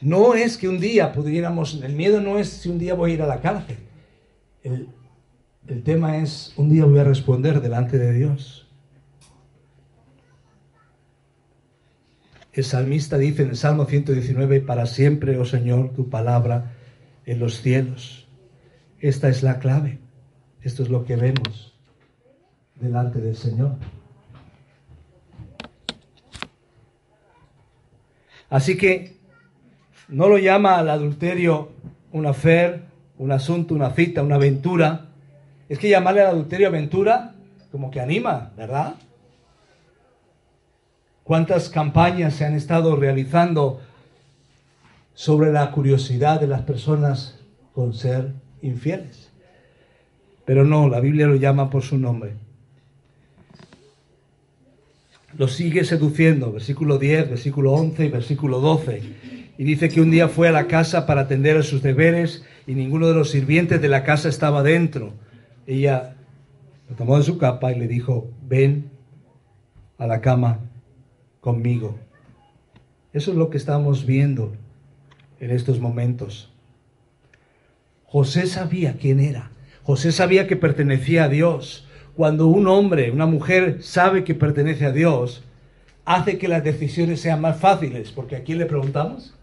No 0.00 0.34
es 0.34 0.58
que 0.58 0.68
un 0.68 0.80
día 0.80 1.12
pudiéramos, 1.12 1.80
el 1.82 1.94
miedo 1.94 2.20
no 2.20 2.38
es 2.38 2.48
si 2.48 2.68
un 2.68 2.78
día 2.78 2.94
voy 2.94 3.12
a 3.12 3.14
ir 3.14 3.22
a 3.22 3.26
la 3.26 3.40
cárcel. 3.40 3.78
El, 4.62 4.88
el 5.66 5.82
tema 5.82 6.18
es, 6.18 6.52
un 6.56 6.68
día 6.68 6.84
voy 6.84 6.98
a 6.98 7.04
responder 7.04 7.60
delante 7.60 7.98
de 7.98 8.12
Dios. 8.12 8.63
El 12.54 12.62
salmista 12.62 13.18
dice 13.18 13.42
en 13.42 13.50
el 13.50 13.56
Salmo 13.56 13.84
119, 13.84 14.60
para 14.60 14.86
siempre, 14.86 15.36
oh 15.38 15.44
Señor, 15.44 15.92
tu 15.92 16.08
palabra 16.08 16.72
en 17.26 17.40
los 17.40 17.60
cielos. 17.60 18.28
Esta 19.00 19.28
es 19.28 19.42
la 19.42 19.58
clave. 19.58 19.98
Esto 20.62 20.84
es 20.84 20.88
lo 20.88 21.04
que 21.04 21.16
vemos 21.16 21.74
delante 22.76 23.20
del 23.20 23.36
Señor. 23.36 23.74
Así 28.48 28.76
que 28.76 29.16
no 30.06 30.28
lo 30.28 30.38
llama 30.38 30.78
al 30.78 30.90
adulterio 30.90 31.72
una 32.12 32.34
fer, 32.34 32.84
un 33.18 33.32
asunto, 33.32 33.74
una 33.74 33.90
cita, 33.90 34.22
una 34.22 34.36
aventura. 34.36 35.08
Es 35.68 35.80
que 35.80 35.88
llamarle 35.88 36.20
al 36.20 36.28
adulterio 36.28 36.68
aventura 36.68 37.34
como 37.72 37.90
que 37.90 38.00
anima, 38.00 38.52
¿verdad? 38.56 38.94
¿Cuántas 41.24 41.70
campañas 41.70 42.34
se 42.34 42.44
han 42.44 42.54
estado 42.54 42.96
realizando 42.96 43.80
sobre 45.14 45.50
la 45.52 45.70
curiosidad 45.70 46.38
de 46.38 46.46
las 46.46 46.60
personas 46.62 47.40
con 47.72 47.94
ser 47.94 48.34
infieles? 48.60 49.30
Pero 50.44 50.66
no, 50.66 50.86
la 50.86 51.00
Biblia 51.00 51.26
lo 51.26 51.36
llama 51.36 51.70
por 51.70 51.82
su 51.82 51.96
nombre. 51.96 52.34
Lo 55.38 55.48
sigue 55.48 55.84
seduciendo, 55.84 56.52
versículo 56.52 56.98
10, 56.98 57.30
versículo 57.30 57.72
11 57.72 58.04
y 58.04 58.08
versículo 58.10 58.60
12. 58.60 59.02
Y 59.56 59.64
dice 59.64 59.88
que 59.88 60.02
un 60.02 60.10
día 60.10 60.28
fue 60.28 60.48
a 60.48 60.52
la 60.52 60.66
casa 60.66 61.06
para 61.06 61.22
atender 61.22 61.56
a 61.56 61.62
sus 61.62 61.82
deberes 61.82 62.44
y 62.66 62.74
ninguno 62.74 63.08
de 63.08 63.14
los 63.14 63.30
sirvientes 63.30 63.80
de 63.80 63.88
la 63.88 64.04
casa 64.04 64.28
estaba 64.28 64.62
dentro. 64.62 65.14
Ella 65.66 66.16
lo 66.90 66.96
tomó 66.96 67.16
de 67.16 67.24
su 67.24 67.38
capa 67.38 67.72
y 67.72 67.78
le 67.78 67.88
dijo, 67.88 68.28
ven 68.46 68.90
a 69.96 70.06
la 70.06 70.20
cama 70.20 70.60
conmigo. 71.44 71.98
Eso 73.12 73.32
es 73.32 73.36
lo 73.36 73.50
que 73.50 73.58
estamos 73.58 74.06
viendo 74.06 74.54
en 75.40 75.50
estos 75.50 75.78
momentos. 75.78 76.50
José 78.06 78.46
sabía 78.46 78.96
quién 78.98 79.20
era. 79.20 79.50
José 79.82 80.10
sabía 80.10 80.46
que 80.46 80.56
pertenecía 80.56 81.24
a 81.24 81.28
Dios. 81.28 81.86
Cuando 82.16 82.46
un 82.46 82.66
hombre, 82.66 83.10
una 83.10 83.26
mujer 83.26 83.82
sabe 83.82 84.24
que 84.24 84.34
pertenece 84.34 84.86
a 84.86 84.92
Dios, 84.92 85.44
hace 86.06 86.38
que 86.38 86.48
las 86.48 86.64
decisiones 86.64 87.20
sean 87.20 87.42
más 87.42 87.58
fáciles, 87.58 88.10
porque 88.10 88.36
¿a 88.36 88.42
quién 88.42 88.56
le 88.56 88.64
preguntamos? 88.64 89.34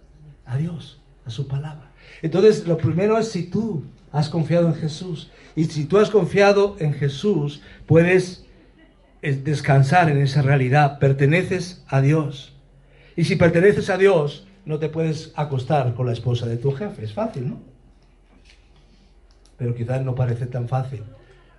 A 0.43 0.57
Dios, 0.57 0.99
a 1.23 1.29
su 1.29 1.47
palabra. 1.47 1.91
Entonces, 2.23 2.67
lo 2.67 2.77
primero 2.77 3.19
es 3.19 3.27
si 3.27 3.43
tú 3.43 3.83
has 4.11 4.27
confiado 4.27 4.67
en 4.69 4.73
Jesús. 4.73 5.29
Y 5.55 5.65
si 5.65 5.85
tú 5.85 5.99
has 5.99 6.09
confiado 6.09 6.77
en 6.79 6.93
Jesús, 6.93 7.61
puedes 7.85 8.43
descansar 9.21 10.09
en 10.09 10.21
esa 10.21 10.41
realidad. 10.41 10.99
Perteneces 10.99 11.83
a 11.87 12.01
Dios. 12.01 12.55
Y 13.15 13.25
si 13.25 13.35
perteneces 13.35 13.89
a 13.89 13.97
Dios, 13.97 14.47
no 14.65 14.79
te 14.79 14.89
puedes 14.89 15.33
acostar 15.35 15.93
con 15.93 16.07
la 16.07 16.13
esposa 16.13 16.47
de 16.47 16.57
tu 16.57 16.71
jefe. 16.71 17.03
Es 17.03 17.13
fácil, 17.13 17.49
¿no? 17.49 17.59
Pero 19.57 19.75
quizás 19.75 20.03
no 20.03 20.15
parece 20.15 20.47
tan 20.47 20.67
fácil 20.67 21.03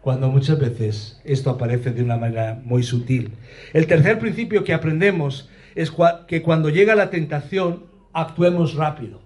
cuando 0.03 0.29
muchas 0.29 0.59
veces 0.59 1.21
esto 1.25 1.51
aparece 1.51 1.93
de 1.93 2.03
una 2.03 2.17
manera 2.17 2.61
muy 2.65 2.83
sutil. 2.83 3.33
El 3.73 3.87
tercer 3.87 4.19
principio 4.19 4.65
que 4.65 4.75
aprendemos 4.75 5.49
es 5.77 5.93
que 6.27 6.43
cuando 6.43 6.69
llega 6.69 6.97
la 6.97 7.09
tentación, 7.09 7.85
actuemos 8.13 8.75
rápido. 8.75 9.21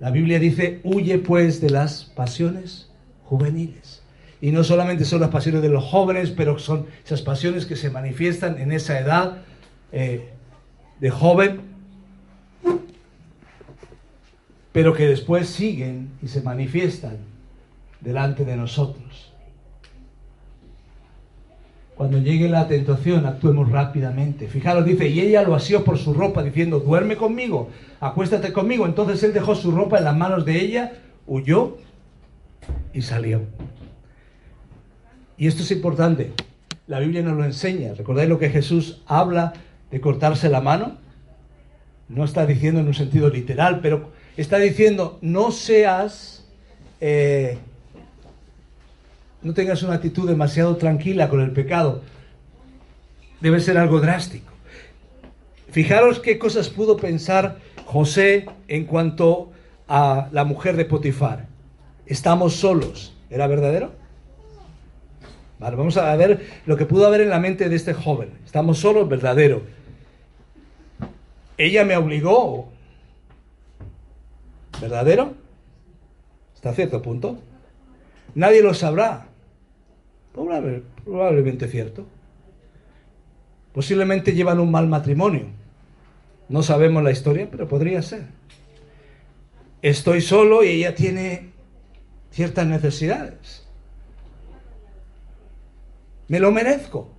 La 0.00 0.10
Biblia 0.10 0.40
dice, 0.40 0.80
huye 0.82 1.18
pues 1.18 1.60
de 1.60 1.70
las 1.70 2.04
pasiones 2.04 2.90
juveniles. 3.22 4.02
Y 4.44 4.52
no 4.52 4.62
solamente 4.62 5.06
son 5.06 5.22
las 5.22 5.30
pasiones 5.30 5.62
de 5.62 5.70
los 5.70 5.82
jóvenes, 5.82 6.30
pero 6.30 6.58
son 6.58 6.84
esas 7.02 7.22
pasiones 7.22 7.64
que 7.64 7.76
se 7.76 7.88
manifiestan 7.88 8.60
en 8.60 8.72
esa 8.72 9.00
edad 9.00 9.38
eh, 9.90 10.28
de 11.00 11.08
joven, 11.10 11.62
pero 14.70 14.92
que 14.92 15.06
después 15.06 15.48
siguen 15.48 16.10
y 16.20 16.28
se 16.28 16.42
manifiestan 16.42 17.16
delante 18.02 18.44
de 18.44 18.54
nosotros. 18.58 19.32
Cuando 21.94 22.18
llegue 22.18 22.50
la 22.50 22.68
tentación, 22.68 23.24
actuemos 23.24 23.70
rápidamente. 23.70 24.46
Fijaros, 24.46 24.84
dice, 24.84 25.08
y 25.08 25.20
ella 25.20 25.42
lo 25.42 25.54
asió 25.54 25.84
por 25.84 25.96
su 25.96 26.12
ropa, 26.12 26.42
diciendo, 26.42 26.80
duerme 26.80 27.16
conmigo, 27.16 27.70
acuéstate 27.98 28.52
conmigo. 28.52 28.84
Entonces 28.84 29.22
él 29.22 29.32
dejó 29.32 29.54
su 29.54 29.70
ropa 29.70 29.96
en 29.96 30.04
las 30.04 30.14
manos 30.14 30.44
de 30.44 30.60
ella, 30.60 30.92
huyó 31.26 31.78
y 32.92 33.00
salió. 33.00 33.40
Y 35.44 35.46
esto 35.46 35.62
es 35.62 35.70
importante. 35.72 36.32
La 36.86 37.00
Biblia 37.00 37.20
nos 37.20 37.36
lo 37.36 37.44
enseña. 37.44 37.92
¿Recordáis 37.92 38.30
lo 38.30 38.38
que 38.38 38.48
Jesús 38.48 39.02
habla 39.04 39.52
de 39.90 40.00
cortarse 40.00 40.48
la 40.48 40.62
mano? 40.62 40.96
No 42.08 42.24
está 42.24 42.46
diciendo 42.46 42.80
en 42.80 42.86
un 42.86 42.94
sentido 42.94 43.28
literal, 43.28 43.80
pero 43.82 44.08
está 44.38 44.56
diciendo, 44.56 45.18
no 45.20 45.50
seas, 45.50 46.46
eh, 47.02 47.58
no 49.42 49.52
tengas 49.52 49.82
una 49.82 49.96
actitud 49.96 50.26
demasiado 50.26 50.78
tranquila 50.78 51.28
con 51.28 51.42
el 51.42 51.50
pecado. 51.50 52.00
Debe 53.42 53.60
ser 53.60 53.76
algo 53.76 54.00
drástico. 54.00 54.50
Fijaros 55.72 56.20
qué 56.20 56.38
cosas 56.38 56.70
pudo 56.70 56.96
pensar 56.96 57.58
José 57.84 58.46
en 58.66 58.86
cuanto 58.86 59.52
a 59.88 60.30
la 60.32 60.44
mujer 60.44 60.74
de 60.74 60.86
Potifar. 60.86 61.48
Estamos 62.06 62.54
solos. 62.54 63.14
¿Era 63.28 63.46
verdadero? 63.46 64.03
Vamos 65.70 65.96
a 65.96 66.14
ver 66.16 66.46
lo 66.66 66.76
que 66.76 66.84
pudo 66.86 67.06
haber 67.06 67.22
en 67.22 67.30
la 67.30 67.40
mente 67.40 67.68
de 67.68 67.76
este 67.76 67.94
joven. 67.94 68.30
Estamos 68.44 68.78
solos, 68.78 69.08
verdadero. 69.08 69.62
Ella 71.56 71.84
me 71.84 71.96
obligó. 71.96 72.68
¿Verdadero? 74.80 75.34
Hasta 76.54 76.74
cierto 76.74 77.00
punto. 77.00 77.38
Nadie 78.34 78.62
lo 78.62 78.74
sabrá. 78.74 79.28
Probablemente 80.32 81.68
cierto. 81.68 82.06
Posiblemente 83.72 84.34
llevan 84.34 84.60
un 84.60 84.70
mal 84.70 84.86
matrimonio. 84.88 85.46
No 86.48 86.62
sabemos 86.62 87.02
la 87.02 87.10
historia, 87.10 87.48
pero 87.50 87.68
podría 87.68 88.02
ser. 88.02 88.26
Estoy 89.82 90.20
solo 90.20 90.62
y 90.62 90.68
ella 90.68 90.94
tiene 90.94 91.50
ciertas 92.30 92.66
necesidades. 92.66 93.63
Me 96.28 96.40
lo 96.40 96.50
merezco. 96.50 97.10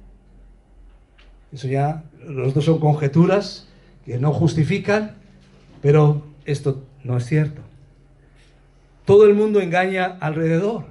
Eso 1.51 1.67
ya, 1.67 2.03
los 2.27 2.53
dos 2.53 2.65
son 2.65 2.79
conjeturas 2.79 3.67
que 4.05 4.17
no 4.17 4.33
justifican, 4.33 5.15
pero 5.81 6.23
esto 6.45 6.83
no 7.03 7.17
es 7.17 7.25
cierto. 7.25 7.61
Todo 9.05 9.25
el 9.25 9.35
mundo 9.35 9.61
engaña 9.61 10.17
alrededor. 10.19 10.85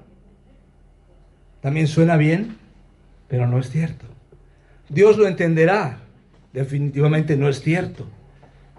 También 1.61 1.87
suena 1.87 2.17
bien, 2.17 2.57
pero 3.29 3.47
no 3.47 3.59
es 3.59 3.71
cierto. 3.71 4.07
Dios 4.89 5.17
lo 5.19 5.27
entenderá. 5.27 6.01
Definitivamente 6.53 7.37
no 7.37 7.49
es 7.49 7.61
cierto, 7.61 8.07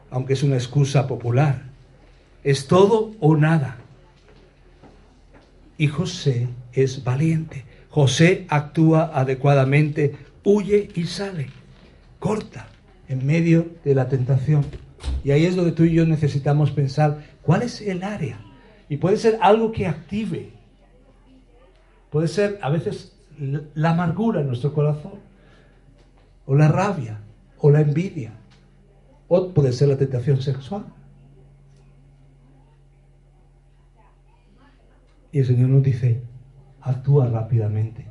aunque 0.09 0.33
es 0.33 0.43
una 0.43 0.55
excusa 0.55 1.07
popular. 1.07 1.63
Es 2.43 2.67
todo 2.67 3.11
o 3.19 3.35
nada. 3.35 3.77
Y 5.77 5.87
José 5.87 6.47
es 6.71 7.03
valiente. 7.03 7.65
José 7.95 8.45
actúa 8.49 9.09
adecuadamente, 9.13 10.17
huye 10.43 10.89
y 10.95 11.05
sale, 11.05 11.47
corta 12.19 12.67
en 13.07 13.25
medio 13.25 13.67
de 13.85 13.95
la 13.95 14.09
tentación. 14.09 14.65
Y 15.23 15.31
ahí 15.31 15.45
es 15.45 15.55
donde 15.55 15.71
tú 15.71 15.85
y 15.85 15.93
yo 15.93 16.05
necesitamos 16.05 16.71
pensar 16.71 17.23
cuál 17.41 17.61
es 17.61 17.79
el 17.79 18.03
área. 18.03 18.37
Y 18.89 18.97
puede 18.97 19.15
ser 19.15 19.37
algo 19.41 19.71
que 19.71 19.87
active. 19.87 20.51
Puede 22.11 22.27
ser 22.27 22.59
a 22.61 22.69
veces 22.69 23.15
la 23.75 23.91
amargura 23.91 24.41
en 24.41 24.47
nuestro 24.47 24.73
corazón, 24.73 25.13
o 26.45 26.53
la 26.53 26.67
rabia, 26.67 27.21
o 27.59 27.71
la 27.71 27.79
envidia, 27.79 28.33
o 29.29 29.53
puede 29.53 29.71
ser 29.71 29.87
la 29.87 29.97
tentación 29.97 30.41
sexual. 30.41 30.83
Y 35.31 35.39
el 35.39 35.45
Señor 35.45 35.69
nos 35.69 35.81
dice, 35.81 36.34
actúa 36.85 37.27
rápidamente. 37.27 38.05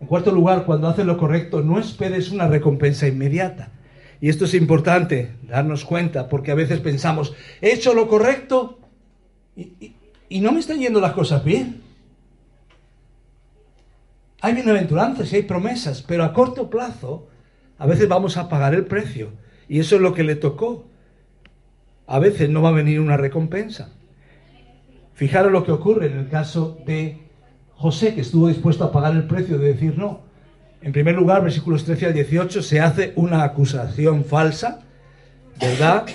En 0.00 0.06
cuarto 0.06 0.32
lugar, 0.32 0.64
cuando 0.64 0.88
haces 0.88 1.04
lo 1.04 1.18
correcto, 1.18 1.60
no 1.60 1.78
esperes 1.78 2.30
una 2.30 2.48
recompensa 2.48 3.06
inmediata. 3.06 3.70
Y 4.20 4.28
esto 4.28 4.44
es 4.44 4.54
importante 4.54 5.32
darnos 5.48 5.84
cuenta, 5.84 6.28
porque 6.28 6.52
a 6.52 6.54
veces 6.54 6.80
pensamos, 6.80 7.34
he 7.60 7.72
hecho 7.72 7.92
lo 7.92 8.08
correcto 8.08 8.78
y, 9.56 9.94
no 10.40 10.52
me 10.52 10.60
están 10.60 10.78
yendo 10.78 11.00
las 11.00 11.12
cosas 11.12 11.44
bien. 11.44 11.82
Hay 14.40 14.54
bienaventuranzas 14.54 15.32
y 15.32 15.36
hay 15.36 15.42
promesas, 15.42 16.02
pero 16.02 16.24
a 16.24 16.32
corto 16.32 16.70
plazo 16.70 17.28
a 17.78 17.86
veces 17.86 18.08
vamos 18.08 18.36
a 18.36 18.48
pagar 18.48 18.74
el 18.74 18.86
precio. 18.86 19.30
Y 19.68 19.78
eso 19.80 19.96
es 19.96 20.02
lo 20.02 20.14
que 20.14 20.24
le 20.24 20.36
tocó. 20.36 20.86
A 22.06 22.18
veces 22.18 22.48
no 22.48 22.62
va 22.62 22.70
a 22.70 22.72
venir 22.72 23.00
una 23.00 23.16
recompensa. 23.16 23.92
Fijaros 25.14 25.52
lo 25.52 25.64
que 25.64 25.72
ocurre 25.72 26.06
en 26.06 26.18
el 26.18 26.28
caso 26.28 26.78
de 26.86 27.18
José, 27.74 28.14
que 28.14 28.20
estuvo 28.20 28.48
dispuesto 28.48 28.84
a 28.84 28.92
pagar 28.92 29.14
el 29.14 29.26
precio 29.26 29.58
de 29.58 29.72
decir 29.72 29.98
no. 29.98 30.20
En 30.80 30.92
primer 30.92 31.14
lugar, 31.14 31.42
versículos 31.42 31.84
13 31.84 32.06
al 32.06 32.14
18, 32.14 32.62
se 32.62 32.80
hace 32.80 33.12
una 33.16 33.44
acusación 33.44 34.24
falsa, 34.24 34.80
¿verdad? 35.60 36.06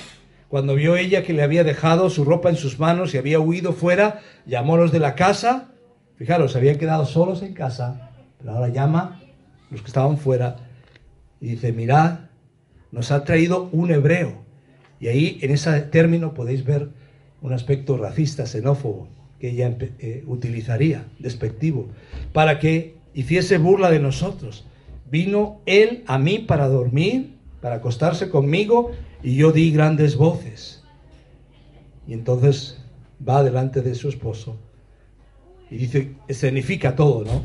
Cuando 0.50 0.76
vio 0.76 0.96
ella 0.96 1.24
que 1.24 1.34
le 1.34 1.44
había 1.44 1.64
dejado 1.64 2.10
su 2.10 2.26
ropa 2.26 2.50
en 2.50 2.56
sus 2.56 2.80
manos 2.80 3.14
y 3.14 3.18
había 3.18 3.40
huido 3.40 3.74
fuera, 3.74 4.22
llamó 4.46 4.76
a 4.76 4.80
los 4.80 4.92
de 4.92 5.00
la 5.00 5.16
casa. 5.16 5.70
Fijaros, 6.18 6.56
habían 6.56 6.78
quedado 6.78 7.06
solos 7.06 7.42
en 7.44 7.54
casa, 7.54 8.12
pero 8.40 8.52
ahora 8.52 8.70
llama 8.70 9.20
a 9.22 9.74
los 9.74 9.82
que 9.82 9.88
estaban 9.88 10.18
fuera 10.18 10.58
y 11.40 11.50
dice, 11.50 11.72
mirad, 11.72 12.20
nos 12.92 13.12
ha 13.12 13.24
traído 13.24 13.70
un 13.72 13.92
hebreo 13.92 14.46
Y 15.00 15.08
ahí, 15.08 15.40
en 15.42 15.52
ese 15.52 15.82
término, 15.82 16.34
podéis 16.34 16.66
ver 16.66 16.90
un 17.42 17.54
aspecto 17.54 17.98
racista, 17.98 18.46
xenófobo, 18.46 19.08
que 19.40 19.50
ella 19.52 19.78
eh, 19.80 20.24
utilizaría, 20.28 21.06
despectivo, 21.20 21.88
para 22.34 22.60
que 22.60 22.98
hiciese 23.14 23.58
burla 23.58 23.92
de 23.92 24.00
nosotros. 24.00 24.66
Vino 25.10 25.62
él 25.66 26.04
a 26.08 26.18
mí 26.18 26.40
para 26.40 26.68
dormir, 26.68 27.36
para 27.62 27.76
acostarse 27.76 28.30
conmigo, 28.30 28.92
y 29.24 29.36
yo 29.36 29.52
di 29.52 29.72
grandes 29.72 30.16
voces. 30.16 30.84
Y 32.08 32.14
entonces 32.14 32.84
va 33.28 33.44
delante 33.44 33.82
de 33.82 33.96
su 33.96 34.10
esposo 34.10 34.58
y 35.70 35.78
dice, 35.78 36.16
significa 36.30 36.96
todo, 36.96 37.26
¿no? 37.26 37.44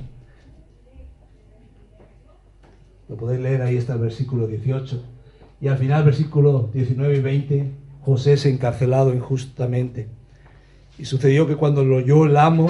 Lo 3.08 3.16
podéis 3.16 3.40
leer, 3.40 3.62
ahí 3.62 3.76
está 3.76 3.94
el 3.94 4.00
versículo 4.00 4.46
18. 4.46 5.02
Y 5.60 5.68
al 5.68 5.76
final, 5.76 6.04
versículo 6.04 6.70
19 6.72 7.16
y 7.16 7.20
20, 7.20 7.70
José 8.04 8.34
es 8.34 8.46
encarcelado 8.46 9.14
injustamente. 9.14 10.08
Y 10.98 11.04
sucedió 11.04 11.46
que 11.46 11.56
cuando 11.56 11.84
lo 11.84 11.96
oyó 11.96 12.26
el 12.26 12.36
amo 12.36 12.68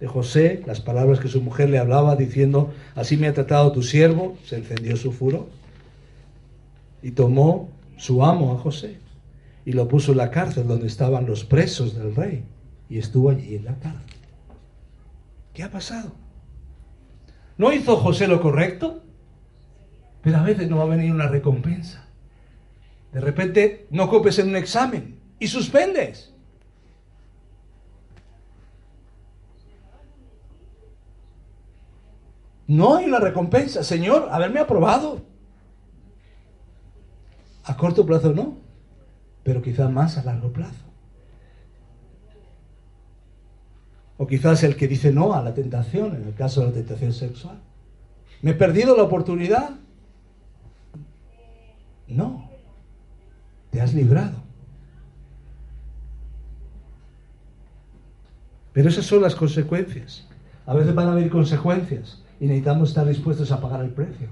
de 0.00 0.06
José, 0.06 0.62
las 0.66 0.80
palabras 0.80 1.20
que 1.20 1.28
su 1.28 1.42
mujer 1.42 1.70
le 1.70 1.78
hablaba, 1.78 2.16
diciendo, 2.16 2.72
así 2.94 3.16
me 3.16 3.28
ha 3.28 3.34
tratado 3.34 3.72
tu 3.72 3.82
siervo, 3.82 4.36
se 4.44 4.56
encendió 4.56 4.96
su 4.96 5.12
furor. 5.12 5.46
Y 7.02 7.12
tomó 7.12 7.70
su 7.96 8.24
amo 8.24 8.54
a 8.54 8.58
José 8.58 8.98
y 9.64 9.72
lo 9.72 9.86
puso 9.86 10.12
en 10.12 10.18
la 10.18 10.30
cárcel 10.30 10.66
donde 10.66 10.86
estaban 10.86 11.26
los 11.26 11.44
presos 11.44 11.94
del 11.94 12.14
rey. 12.14 12.44
Y 12.88 12.98
estuvo 12.98 13.28
allí 13.28 13.56
en 13.56 13.66
la 13.66 13.74
cárcel. 13.78 14.16
¿Qué 15.52 15.62
ha 15.62 15.70
pasado? 15.70 16.12
¿No 17.58 17.72
hizo 17.72 17.96
José 17.96 18.28
lo 18.28 18.40
correcto? 18.40 19.02
Pero 20.22 20.38
a 20.38 20.42
veces 20.42 20.70
no 20.70 20.78
va 20.78 20.84
a 20.84 20.96
venir 20.96 21.12
una 21.12 21.28
recompensa. 21.28 22.07
De 23.12 23.20
repente 23.20 23.86
no 23.90 24.08
copies 24.08 24.38
en 24.38 24.48
un 24.48 24.56
examen 24.56 25.18
y 25.38 25.48
suspendes. 25.48 26.32
No 32.66 32.96
hay 32.96 33.06
una 33.06 33.18
recompensa. 33.18 33.82
Señor, 33.82 34.28
haberme 34.30 34.60
aprobado. 34.60 35.22
A 37.64 37.76
corto 37.76 38.04
plazo 38.06 38.32
no, 38.32 38.56
pero 39.42 39.60
quizás 39.62 39.90
más 39.90 40.16
a 40.18 40.24
largo 40.24 40.52
plazo. 40.52 40.84
O 44.18 44.26
quizás 44.26 44.62
el 44.64 44.76
que 44.76 44.88
dice 44.88 45.12
no 45.12 45.32
a 45.32 45.42
la 45.42 45.54
tentación, 45.54 46.14
en 46.16 46.24
el 46.24 46.34
caso 46.34 46.60
de 46.60 46.66
la 46.66 46.72
tentación 46.72 47.12
sexual. 47.12 47.60
¿Me 48.42 48.50
he 48.52 48.54
perdido 48.54 48.96
la 48.96 49.04
oportunidad? 49.04 49.70
No, 52.06 52.47
te 53.78 53.84
has 53.84 53.94
librado. 53.94 54.42
Pero 58.72 58.88
esas 58.88 59.06
son 59.06 59.22
las 59.22 59.36
consecuencias. 59.36 60.26
A 60.66 60.74
veces 60.74 60.96
van 60.96 61.06
a 61.06 61.12
haber 61.12 61.30
consecuencias 61.30 62.20
y 62.40 62.46
necesitamos 62.46 62.88
estar 62.88 63.06
dispuestos 63.06 63.52
a 63.52 63.60
pagar 63.60 63.84
el 63.84 63.90
precio. 63.90 64.30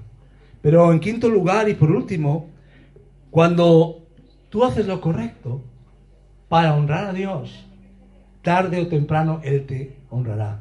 Pero 0.61 0.91
en 0.91 0.99
quinto 0.99 1.29
lugar 1.29 1.69
y 1.69 1.75
por 1.75 1.91
último, 1.91 2.49
cuando 3.31 4.05
tú 4.49 4.65
haces 4.65 4.85
lo 4.85 4.99
correcto 4.99 5.61
para 6.49 6.75
honrar 6.75 7.05
a 7.05 7.13
Dios, 7.13 7.65
tarde 8.41 8.81
o 8.81 8.87
temprano 8.87 9.39
Él 9.45 9.65
te 9.65 9.95
honrará. 10.09 10.59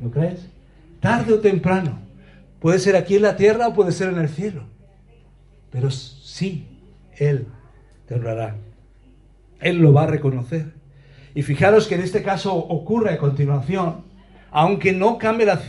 ¿No 0.00 0.10
crees? 0.10 0.46
Tarde 1.00 1.32
o 1.32 1.40
temprano. 1.40 1.98
Puede 2.60 2.78
ser 2.78 2.94
aquí 2.94 3.16
en 3.16 3.22
la 3.22 3.36
tierra 3.36 3.68
o 3.68 3.72
puede 3.72 3.92
ser 3.92 4.10
en 4.10 4.18
el 4.18 4.28
cielo. 4.28 4.64
Pero 5.70 5.90
sí, 5.90 6.66
Él 7.16 7.46
te 8.06 8.14
honrará. 8.14 8.56
Él 9.60 9.78
lo 9.78 9.92
va 9.92 10.04
a 10.04 10.06
reconocer. 10.06 10.72
Y 11.34 11.42
fijaros 11.42 11.86
que 11.86 11.96
en 11.96 12.02
este 12.02 12.22
caso 12.22 12.54
ocurre 12.54 13.12
a 13.12 13.18
continuación, 13.18 14.04
aunque 14.50 14.92
no 14.92 15.18
cambie 15.18 15.46
las 15.46 15.60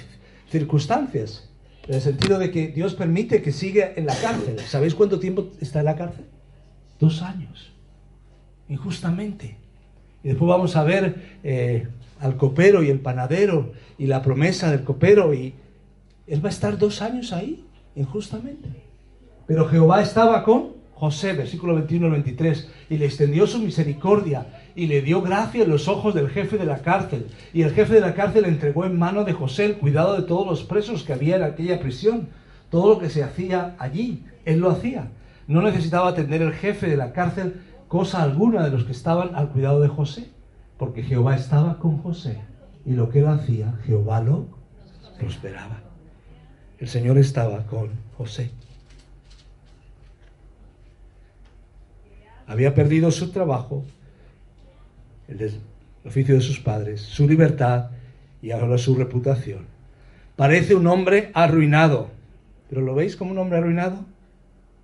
circunstancias. 0.50 1.50
En 1.88 1.96
el 1.96 2.02
sentido 2.02 2.38
de 2.40 2.52
que 2.52 2.68
Dios 2.68 2.96
permite 2.96 3.42
que 3.42 3.52
siga 3.52 3.92
en 3.96 4.06
la 4.06 4.16
cárcel. 4.16 4.60
¿Sabéis 4.60 4.94
cuánto 4.94 5.20
tiempo 5.20 5.50
está 5.60 5.80
en 5.80 5.86
la 5.86 5.96
cárcel? 5.96 6.26
Dos 7.00 7.22
años. 7.22 7.74
Injustamente. 8.70 9.58
Y 10.24 10.30
después 10.30 10.50
vamos 10.50 10.76
a 10.76 10.84
ver 10.84 11.38
eh, 11.44 11.88
al 12.20 12.38
copero 12.38 12.84
y 12.84 12.90
el 12.90 13.00
panadero 13.00 13.74
y 13.98 14.08
la 14.08 14.22
promesa 14.22 14.72
del 14.72 14.84
copero. 14.84 15.34
Y 15.34 15.54
él 16.28 16.44
va 16.44 16.50
a 16.50 16.52
estar 16.52 16.78
dos 16.78 17.02
años 17.02 17.32
ahí, 17.34 17.66
injustamente. 17.96 18.70
Pero 19.48 19.68
Jehová 19.68 20.02
estaba 20.02 20.44
con 20.44 20.77
José, 20.98 21.34
versículo 21.34 21.76
21 21.76 22.08
al 22.08 22.12
23, 22.14 22.70
y 22.90 22.98
le 22.98 23.06
extendió 23.06 23.46
su 23.46 23.60
misericordia 23.60 24.48
y 24.76 24.88
le 24.88 25.04
dio 25.04 25.22
gracia 25.22 25.64
en 25.64 25.70
los 25.70 25.88
ojos 25.88 26.16
del 26.16 26.30
jefe 26.30 26.58
de 26.58 26.66
la 26.66 26.80
cárcel. 26.80 27.28
Y 27.54 27.62
el 27.62 27.72
jefe 27.72 27.94
de 27.94 28.02
la 28.02 28.16
cárcel 28.16 28.46
entregó 28.46 28.84
en 28.84 28.98
mano 28.98 29.24
de 29.24 29.34
José 29.34 29.66
el 29.66 29.78
cuidado 29.78 30.16
de 30.16 30.24
todos 30.24 30.48
los 30.48 30.64
presos 30.64 31.04
que 31.04 31.14
había 31.14 31.36
en 31.36 31.44
aquella 31.44 31.80
prisión. 31.80 32.30
Todo 32.72 32.96
lo 32.96 33.00
que 33.00 33.12
se 33.12 33.24
hacía 33.24 33.76
allí, 33.78 34.24
él 34.44 34.60
lo 34.60 34.72
hacía. 34.72 35.12
No 35.48 35.62
necesitaba 35.62 36.10
atender 36.10 36.42
el 36.42 36.54
jefe 36.54 36.88
de 36.88 36.98
la 36.98 37.14
cárcel 37.14 37.62
cosa 37.88 38.24
alguna 38.24 38.64
de 38.64 38.72
los 38.72 38.84
que 38.84 38.92
estaban 38.92 39.36
al 39.36 39.50
cuidado 39.50 39.80
de 39.80 39.90
José, 39.90 40.32
porque 40.80 41.04
Jehová 41.04 41.36
estaba 41.36 41.78
con 41.78 42.00
José 42.00 42.42
y 42.86 42.94
lo 42.94 43.10
que 43.10 43.20
él 43.20 43.28
hacía, 43.28 43.76
Jehová 43.86 44.22
lo 44.22 44.48
prosperaba. 45.20 45.84
El 46.80 46.88
Señor 46.88 47.20
estaba 47.20 47.68
con 47.68 47.92
José. 48.18 48.52
Había 52.48 52.74
perdido 52.74 53.12
su 53.12 53.32
trabajo, 53.32 53.86
el, 55.28 55.60
oficio 56.06 56.36
de 56.36 56.42
sus 56.42 56.60
padres, 56.60 57.02
su 57.02 57.28
libertad 57.28 57.92
y 58.42 58.52
ahora 58.52 58.78
su 58.78 58.96
reputación. 58.96 59.66
Parece 60.38 60.74
un 60.74 60.88
hombre 60.88 61.32
arruinado. 61.34 62.10
¿Pero 62.70 62.82
lo 62.82 62.96
veis 62.96 63.16
como 63.18 63.32
un 63.32 63.38
hombre 63.38 63.58
arruinado? 63.58 64.06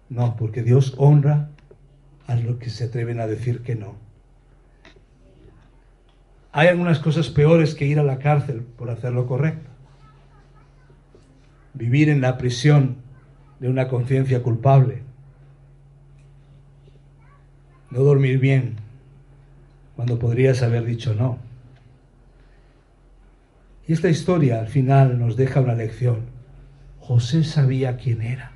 No, 0.10 0.36
porque 0.36 0.62
Dios 0.62 0.94
honra 0.98 1.50
a 2.28 2.36
los 2.36 2.58
que 2.58 2.70
se 2.70 2.86
atreven 2.86 3.20
a 3.20 3.28
decir 3.28 3.62
que 3.62 3.76
no. 3.76 3.96
Hay 6.52 6.68
algunas 6.68 7.00
cosas 7.00 7.30
peores 7.30 7.74
que 7.76 7.86
ir 7.86 8.00
a 8.00 8.04
la 8.04 8.20
cárcel 8.20 8.62
por 8.62 8.90
hacer 8.90 9.14
lo 9.14 9.26
correcto. 9.26 9.70
Vivir 11.74 12.10
en 12.10 12.22
la 12.22 12.38
prisión 12.38 12.98
de 13.60 13.70
una 13.70 13.88
conciencia 13.88 14.44
culpable. 14.44 15.02
No 17.94 18.00
dormir 18.00 18.40
bien, 18.40 18.78
cuando 19.96 20.18
podrías 20.18 20.64
haber 20.64 20.84
dicho 20.84 21.14
no. 21.14 21.38
Y 23.88 23.94
esta 23.94 24.10
historia 24.10 24.62
al 24.62 24.68
final 24.68 25.20
nos 25.20 25.36
deja 25.36 25.62
una 25.62 25.76
lección. 25.76 26.22
José 27.00 27.44
sabía 27.44 27.98
quién 27.98 28.24
era. 28.24 28.52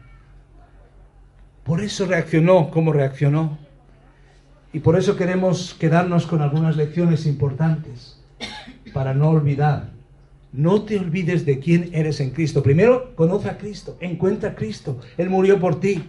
Por 1.64 1.82
eso 1.82 2.08
reaccionó 2.08 2.72
como 2.72 2.92
reaccionó. 2.92 3.60
Y 4.74 4.80
por 4.80 4.98
eso 4.98 5.16
queremos 5.16 5.76
quedarnos 5.76 6.26
con 6.26 6.42
algunas 6.42 6.76
lecciones 6.76 7.28
importantes 7.28 8.20
para 8.92 9.14
no 9.14 9.30
olvidar. 9.30 9.92
No 10.52 10.82
te 10.82 10.98
olvides 10.98 11.46
de 11.46 11.60
quién 11.60 11.92
eres 11.94 12.22
en 12.22 12.32
Cristo. 12.32 12.64
Primero, 12.64 13.14
conoce 13.16 13.50
a 13.50 13.60
Cristo, 13.60 13.98
encuentra 14.00 14.50
a 14.50 14.56
Cristo. 14.56 15.00
Él 15.16 15.30
murió 15.30 15.60
por 15.60 15.80
ti. 15.80 16.04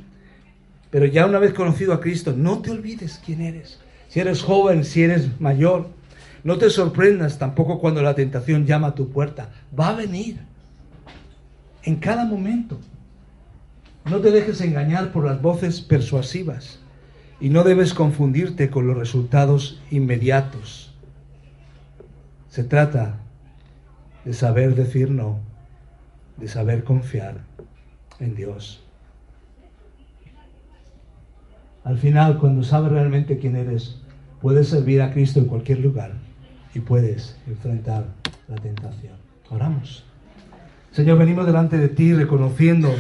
Pero 0.91 1.07
ya 1.07 1.27
una 1.27 1.39
vez 1.39 1.53
conocido 1.53 1.93
a 1.93 2.01
Cristo, 2.01 2.35
no 2.37 2.61
te 2.61 2.71
olvides 2.71 3.21
quién 3.25 3.43
eres 3.43 3.79
si 4.09 4.21
eres 4.21 4.43
joven, 4.43 4.85
si 4.85 5.03
eres 5.03 5.41
mayor. 5.41 5.89
No 6.45 6.59
te 6.59 6.71
sorprendas 6.71 7.39
tampoco 7.39 7.79
cuando 7.79 8.03
la 8.03 8.15
tentación 8.15 8.67
llama 8.67 8.89
a 8.89 8.95
tu 8.95 9.11
puerta. 9.11 9.51
Va 9.79 9.91
a 9.91 9.97
venir 9.97 10.39
en 11.83 11.97
cada 11.97 12.25
momento. 12.25 12.79
No 14.07 14.21
te 14.21 14.31
dejes 14.31 14.61
engañar 14.61 15.13
por 15.13 15.25
las 15.25 15.43
voces 15.43 15.81
persuasivas 15.81 16.81
y 17.41 17.51
no 17.51 17.65
debes 17.65 17.93
confundirte 17.93 18.71
con 18.71 18.87
los 18.87 18.97
resultados 18.97 19.81
inmediatos. 19.91 20.95
Se 22.49 22.65
trata 22.65 23.19
de 24.25 24.33
saber 24.33 24.75
decir 24.75 25.11
no, 25.11 25.41
de 26.39 26.49
saber 26.49 26.85
confiar 26.85 27.43
en 28.19 28.35
Dios. 28.35 28.83
Al 31.89 31.97
final, 31.97 32.37
cuando 32.37 32.63
sabes 32.63 32.93
realmente 32.93 33.39
quién 33.39 33.57
eres, 33.57 33.97
puedes 34.43 34.69
servir 34.69 35.01
a 35.01 35.11
Cristo 35.11 35.39
en 35.39 35.47
cualquier 35.47 35.79
lugar 35.79 36.13
y 36.75 36.81
puedes 36.81 37.35
enfrentar 37.47 38.05
la 38.47 38.57
tentación. 38.57 39.15
Oramos. 39.49 40.05
Señor, 40.93 41.17
venimos 41.17 41.47
delante 41.47 41.79
de 41.79 41.89
ti 41.89 42.13
reconociendo 42.13 42.95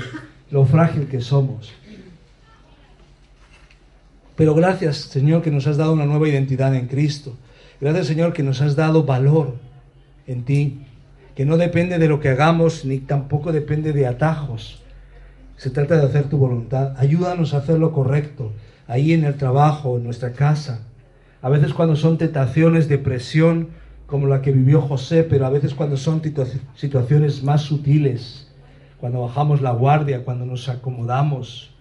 lo 0.50 0.64
frágil 0.64 1.06
que 1.06 1.20
somos. 1.20 1.70
Pero 4.36 4.54
gracias, 4.54 4.96
Señor, 4.96 5.42
que 5.42 5.50
nos 5.50 5.66
has 5.66 5.76
dado 5.76 5.92
una 5.92 6.06
nueva 6.06 6.26
identidad 6.26 6.74
en 6.74 6.86
Cristo. 6.86 7.36
Gracias, 7.82 8.06
Señor, 8.06 8.32
que 8.32 8.42
nos 8.42 8.62
has 8.62 8.74
dado 8.74 9.04
valor 9.04 9.56
en 10.26 10.44
ti, 10.44 10.86
que 11.34 11.44
no 11.44 11.58
depende 11.58 11.98
de 11.98 12.08
lo 12.08 12.20
que 12.20 12.30
hagamos, 12.30 12.86
ni 12.86 13.00
tampoco 13.00 13.52
depende 13.52 13.92
de 13.92 14.06
atajos. 14.06 14.82
Se 15.58 15.68
trata 15.68 15.98
de 15.98 16.06
hacer 16.06 16.30
tu 16.30 16.38
voluntad. 16.38 16.94
Ayúdanos 16.96 17.52
a 17.52 17.58
hacer 17.58 17.78
lo 17.78 17.92
correcto 17.92 18.50
ahí 18.88 19.12
en 19.12 19.24
el 19.24 19.36
trabajo, 19.36 19.98
en 19.98 20.04
nuestra 20.04 20.32
casa. 20.32 20.80
A 21.40 21.48
veces 21.48 21.72
cuando 21.72 21.94
son 21.94 22.18
tentaciones 22.18 22.88
de 22.88 22.98
presión 22.98 23.68
como 24.06 24.26
la 24.26 24.42
que 24.42 24.50
vivió 24.50 24.80
José, 24.80 25.22
pero 25.22 25.46
a 25.46 25.50
veces 25.50 25.74
cuando 25.74 25.96
son 25.96 26.22
situaciones 26.74 27.44
más 27.44 27.60
sutiles, 27.60 28.50
cuando 28.98 29.20
bajamos 29.20 29.60
la 29.60 29.70
guardia, 29.70 30.24
cuando 30.24 30.46
nos 30.46 30.68
acomodamos, 30.68 31.74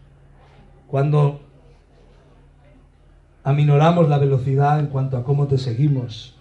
cuando 0.87 1.41
aminoramos 3.43 4.09
la 4.09 4.17
velocidad 4.17 4.79
en 4.79 4.87
cuanto 4.87 5.17
a 5.17 5.23
cómo 5.23 5.47
te 5.47 5.57
seguimos, 5.57 6.37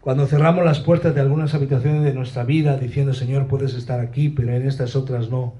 cuando 0.00 0.26
cerramos 0.26 0.64
las 0.64 0.80
puertas 0.80 1.14
de 1.14 1.20
algunas 1.20 1.54
habitaciones 1.54 2.02
de 2.02 2.12
nuestra 2.12 2.44
vida 2.44 2.76
diciendo, 2.76 3.14
Señor, 3.14 3.46
puedes 3.46 3.74
estar 3.74 4.00
aquí, 4.00 4.28
pero 4.28 4.52
en 4.52 4.66
estas 4.66 4.96
otras 4.96 5.30
no. 5.30 5.54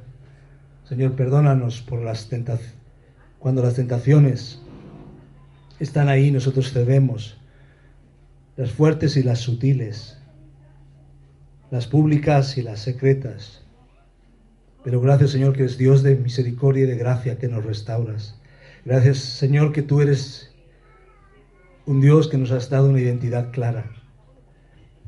Señor, 0.86 1.12
perdónanos 1.12 1.80
por 1.80 2.02
las 2.02 2.28
tentaciones. 2.28 2.83
Cuando 3.44 3.60
las 3.60 3.74
tentaciones 3.74 4.58
están 5.78 6.08
ahí, 6.08 6.30
nosotros 6.30 6.72
cedemos. 6.72 7.36
Las 8.56 8.72
fuertes 8.72 9.18
y 9.18 9.22
las 9.22 9.40
sutiles. 9.40 10.16
Las 11.70 11.86
públicas 11.86 12.56
y 12.56 12.62
las 12.62 12.80
secretas. 12.80 13.60
Pero 14.82 14.98
gracias, 15.02 15.32
Señor, 15.32 15.54
que 15.54 15.64
es 15.64 15.76
Dios 15.76 16.02
de 16.02 16.16
misericordia 16.16 16.84
y 16.84 16.86
de 16.86 16.96
gracia 16.96 17.36
que 17.36 17.48
nos 17.48 17.66
restauras. 17.66 18.40
Gracias, 18.86 19.18
Señor, 19.18 19.74
que 19.74 19.82
tú 19.82 20.00
eres 20.00 20.50
un 21.84 22.00
Dios 22.00 22.28
que 22.28 22.38
nos 22.38 22.50
has 22.50 22.70
dado 22.70 22.88
una 22.88 23.00
identidad 23.00 23.52
clara 23.52 23.90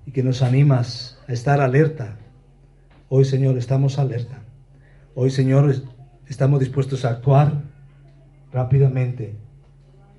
y 0.05 0.11
que 0.11 0.23
nos 0.23 0.43
animas 0.43 1.19
a 1.27 1.33
estar 1.33 1.63
alerta. 1.63 2.19
Hoy, 3.09 3.25
Señor, 3.25 3.57
estamos 3.57 3.99
alerta. 3.99 4.43
Hoy, 5.15 5.31
Señor, 5.31 5.75
estamos 6.29 6.61
dispuestos 6.61 7.07
a 7.07 7.13
actuar 7.13 7.66
rápidamente, 8.53 9.35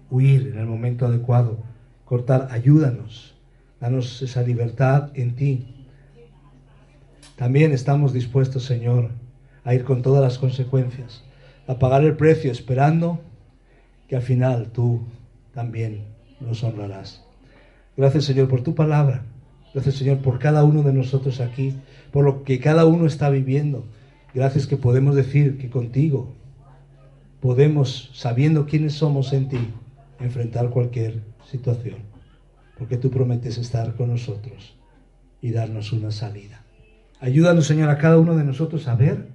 huir 0.09 0.47
en 0.47 0.59
el 0.59 0.65
momento 0.65 1.05
adecuado, 1.05 1.59
cortar, 2.05 2.47
ayúdanos, 2.51 3.35
danos 3.79 4.21
esa 4.21 4.41
libertad 4.41 5.11
en 5.13 5.35
ti. 5.35 5.85
También 7.35 7.71
estamos 7.71 8.13
dispuestos, 8.13 8.63
Señor, 8.63 9.11
a 9.63 9.73
ir 9.73 9.83
con 9.83 10.01
todas 10.01 10.21
las 10.23 10.37
consecuencias, 10.37 11.23
a 11.67 11.77
pagar 11.77 12.03
el 12.03 12.15
precio, 12.15 12.51
esperando 12.51 13.19
que 14.07 14.15
al 14.15 14.21
final 14.21 14.71
tú 14.71 15.01
también 15.53 16.05
nos 16.39 16.63
honrarás. 16.63 17.23
Gracias, 17.95 18.25
Señor, 18.25 18.47
por 18.47 18.61
tu 18.61 18.75
palabra. 18.75 19.23
Gracias 19.77 19.95
Señor 19.95 20.19
por 20.19 20.39
cada 20.39 20.63
uno 20.63 20.81
de 20.81 20.91
nosotros 20.91 21.39
aquí, 21.39 21.75
por 22.11 22.25
lo 22.25 22.43
que 22.43 22.59
cada 22.59 22.85
uno 22.85 23.05
está 23.05 23.29
viviendo. 23.29 23.85
Gracias 24.33 24.65
que 24.65 24.75
podemos 24.75 25.15
decir 25.15 25.59
que 25.59 25.69
contigo 25.69 26.33
podemos, 27.39 28.11
sabiendo 28.13 28.65
quiénes 28.65 28.93
somos 28.93 29.33
en 29.33 29.49
ti, 29.49 29.59
enfrentar 30.19 30.69
cualquier 30.69 31.23
situación. 31.49 31.97
Porque 32.77 32.97
tú 32.97 33.09
prometes 33.09 33.57
estar 33.57 33.95
con 33.95 34.09
nosotros 34.09 34.75
y 35.41 35.51
darnos 35.51 35.93
una 35.93 36.11
salida. 36.11 36.63
Ayúdanos 37.19 37.65
Señor 37.65 37.89
a 37.89 37.97
cada 37.97 38.17
uno 38.17 38.35
de 38.35 38.43
nosotros 38.43 38.87
a 38.87 38.95
ver 38.95 39.29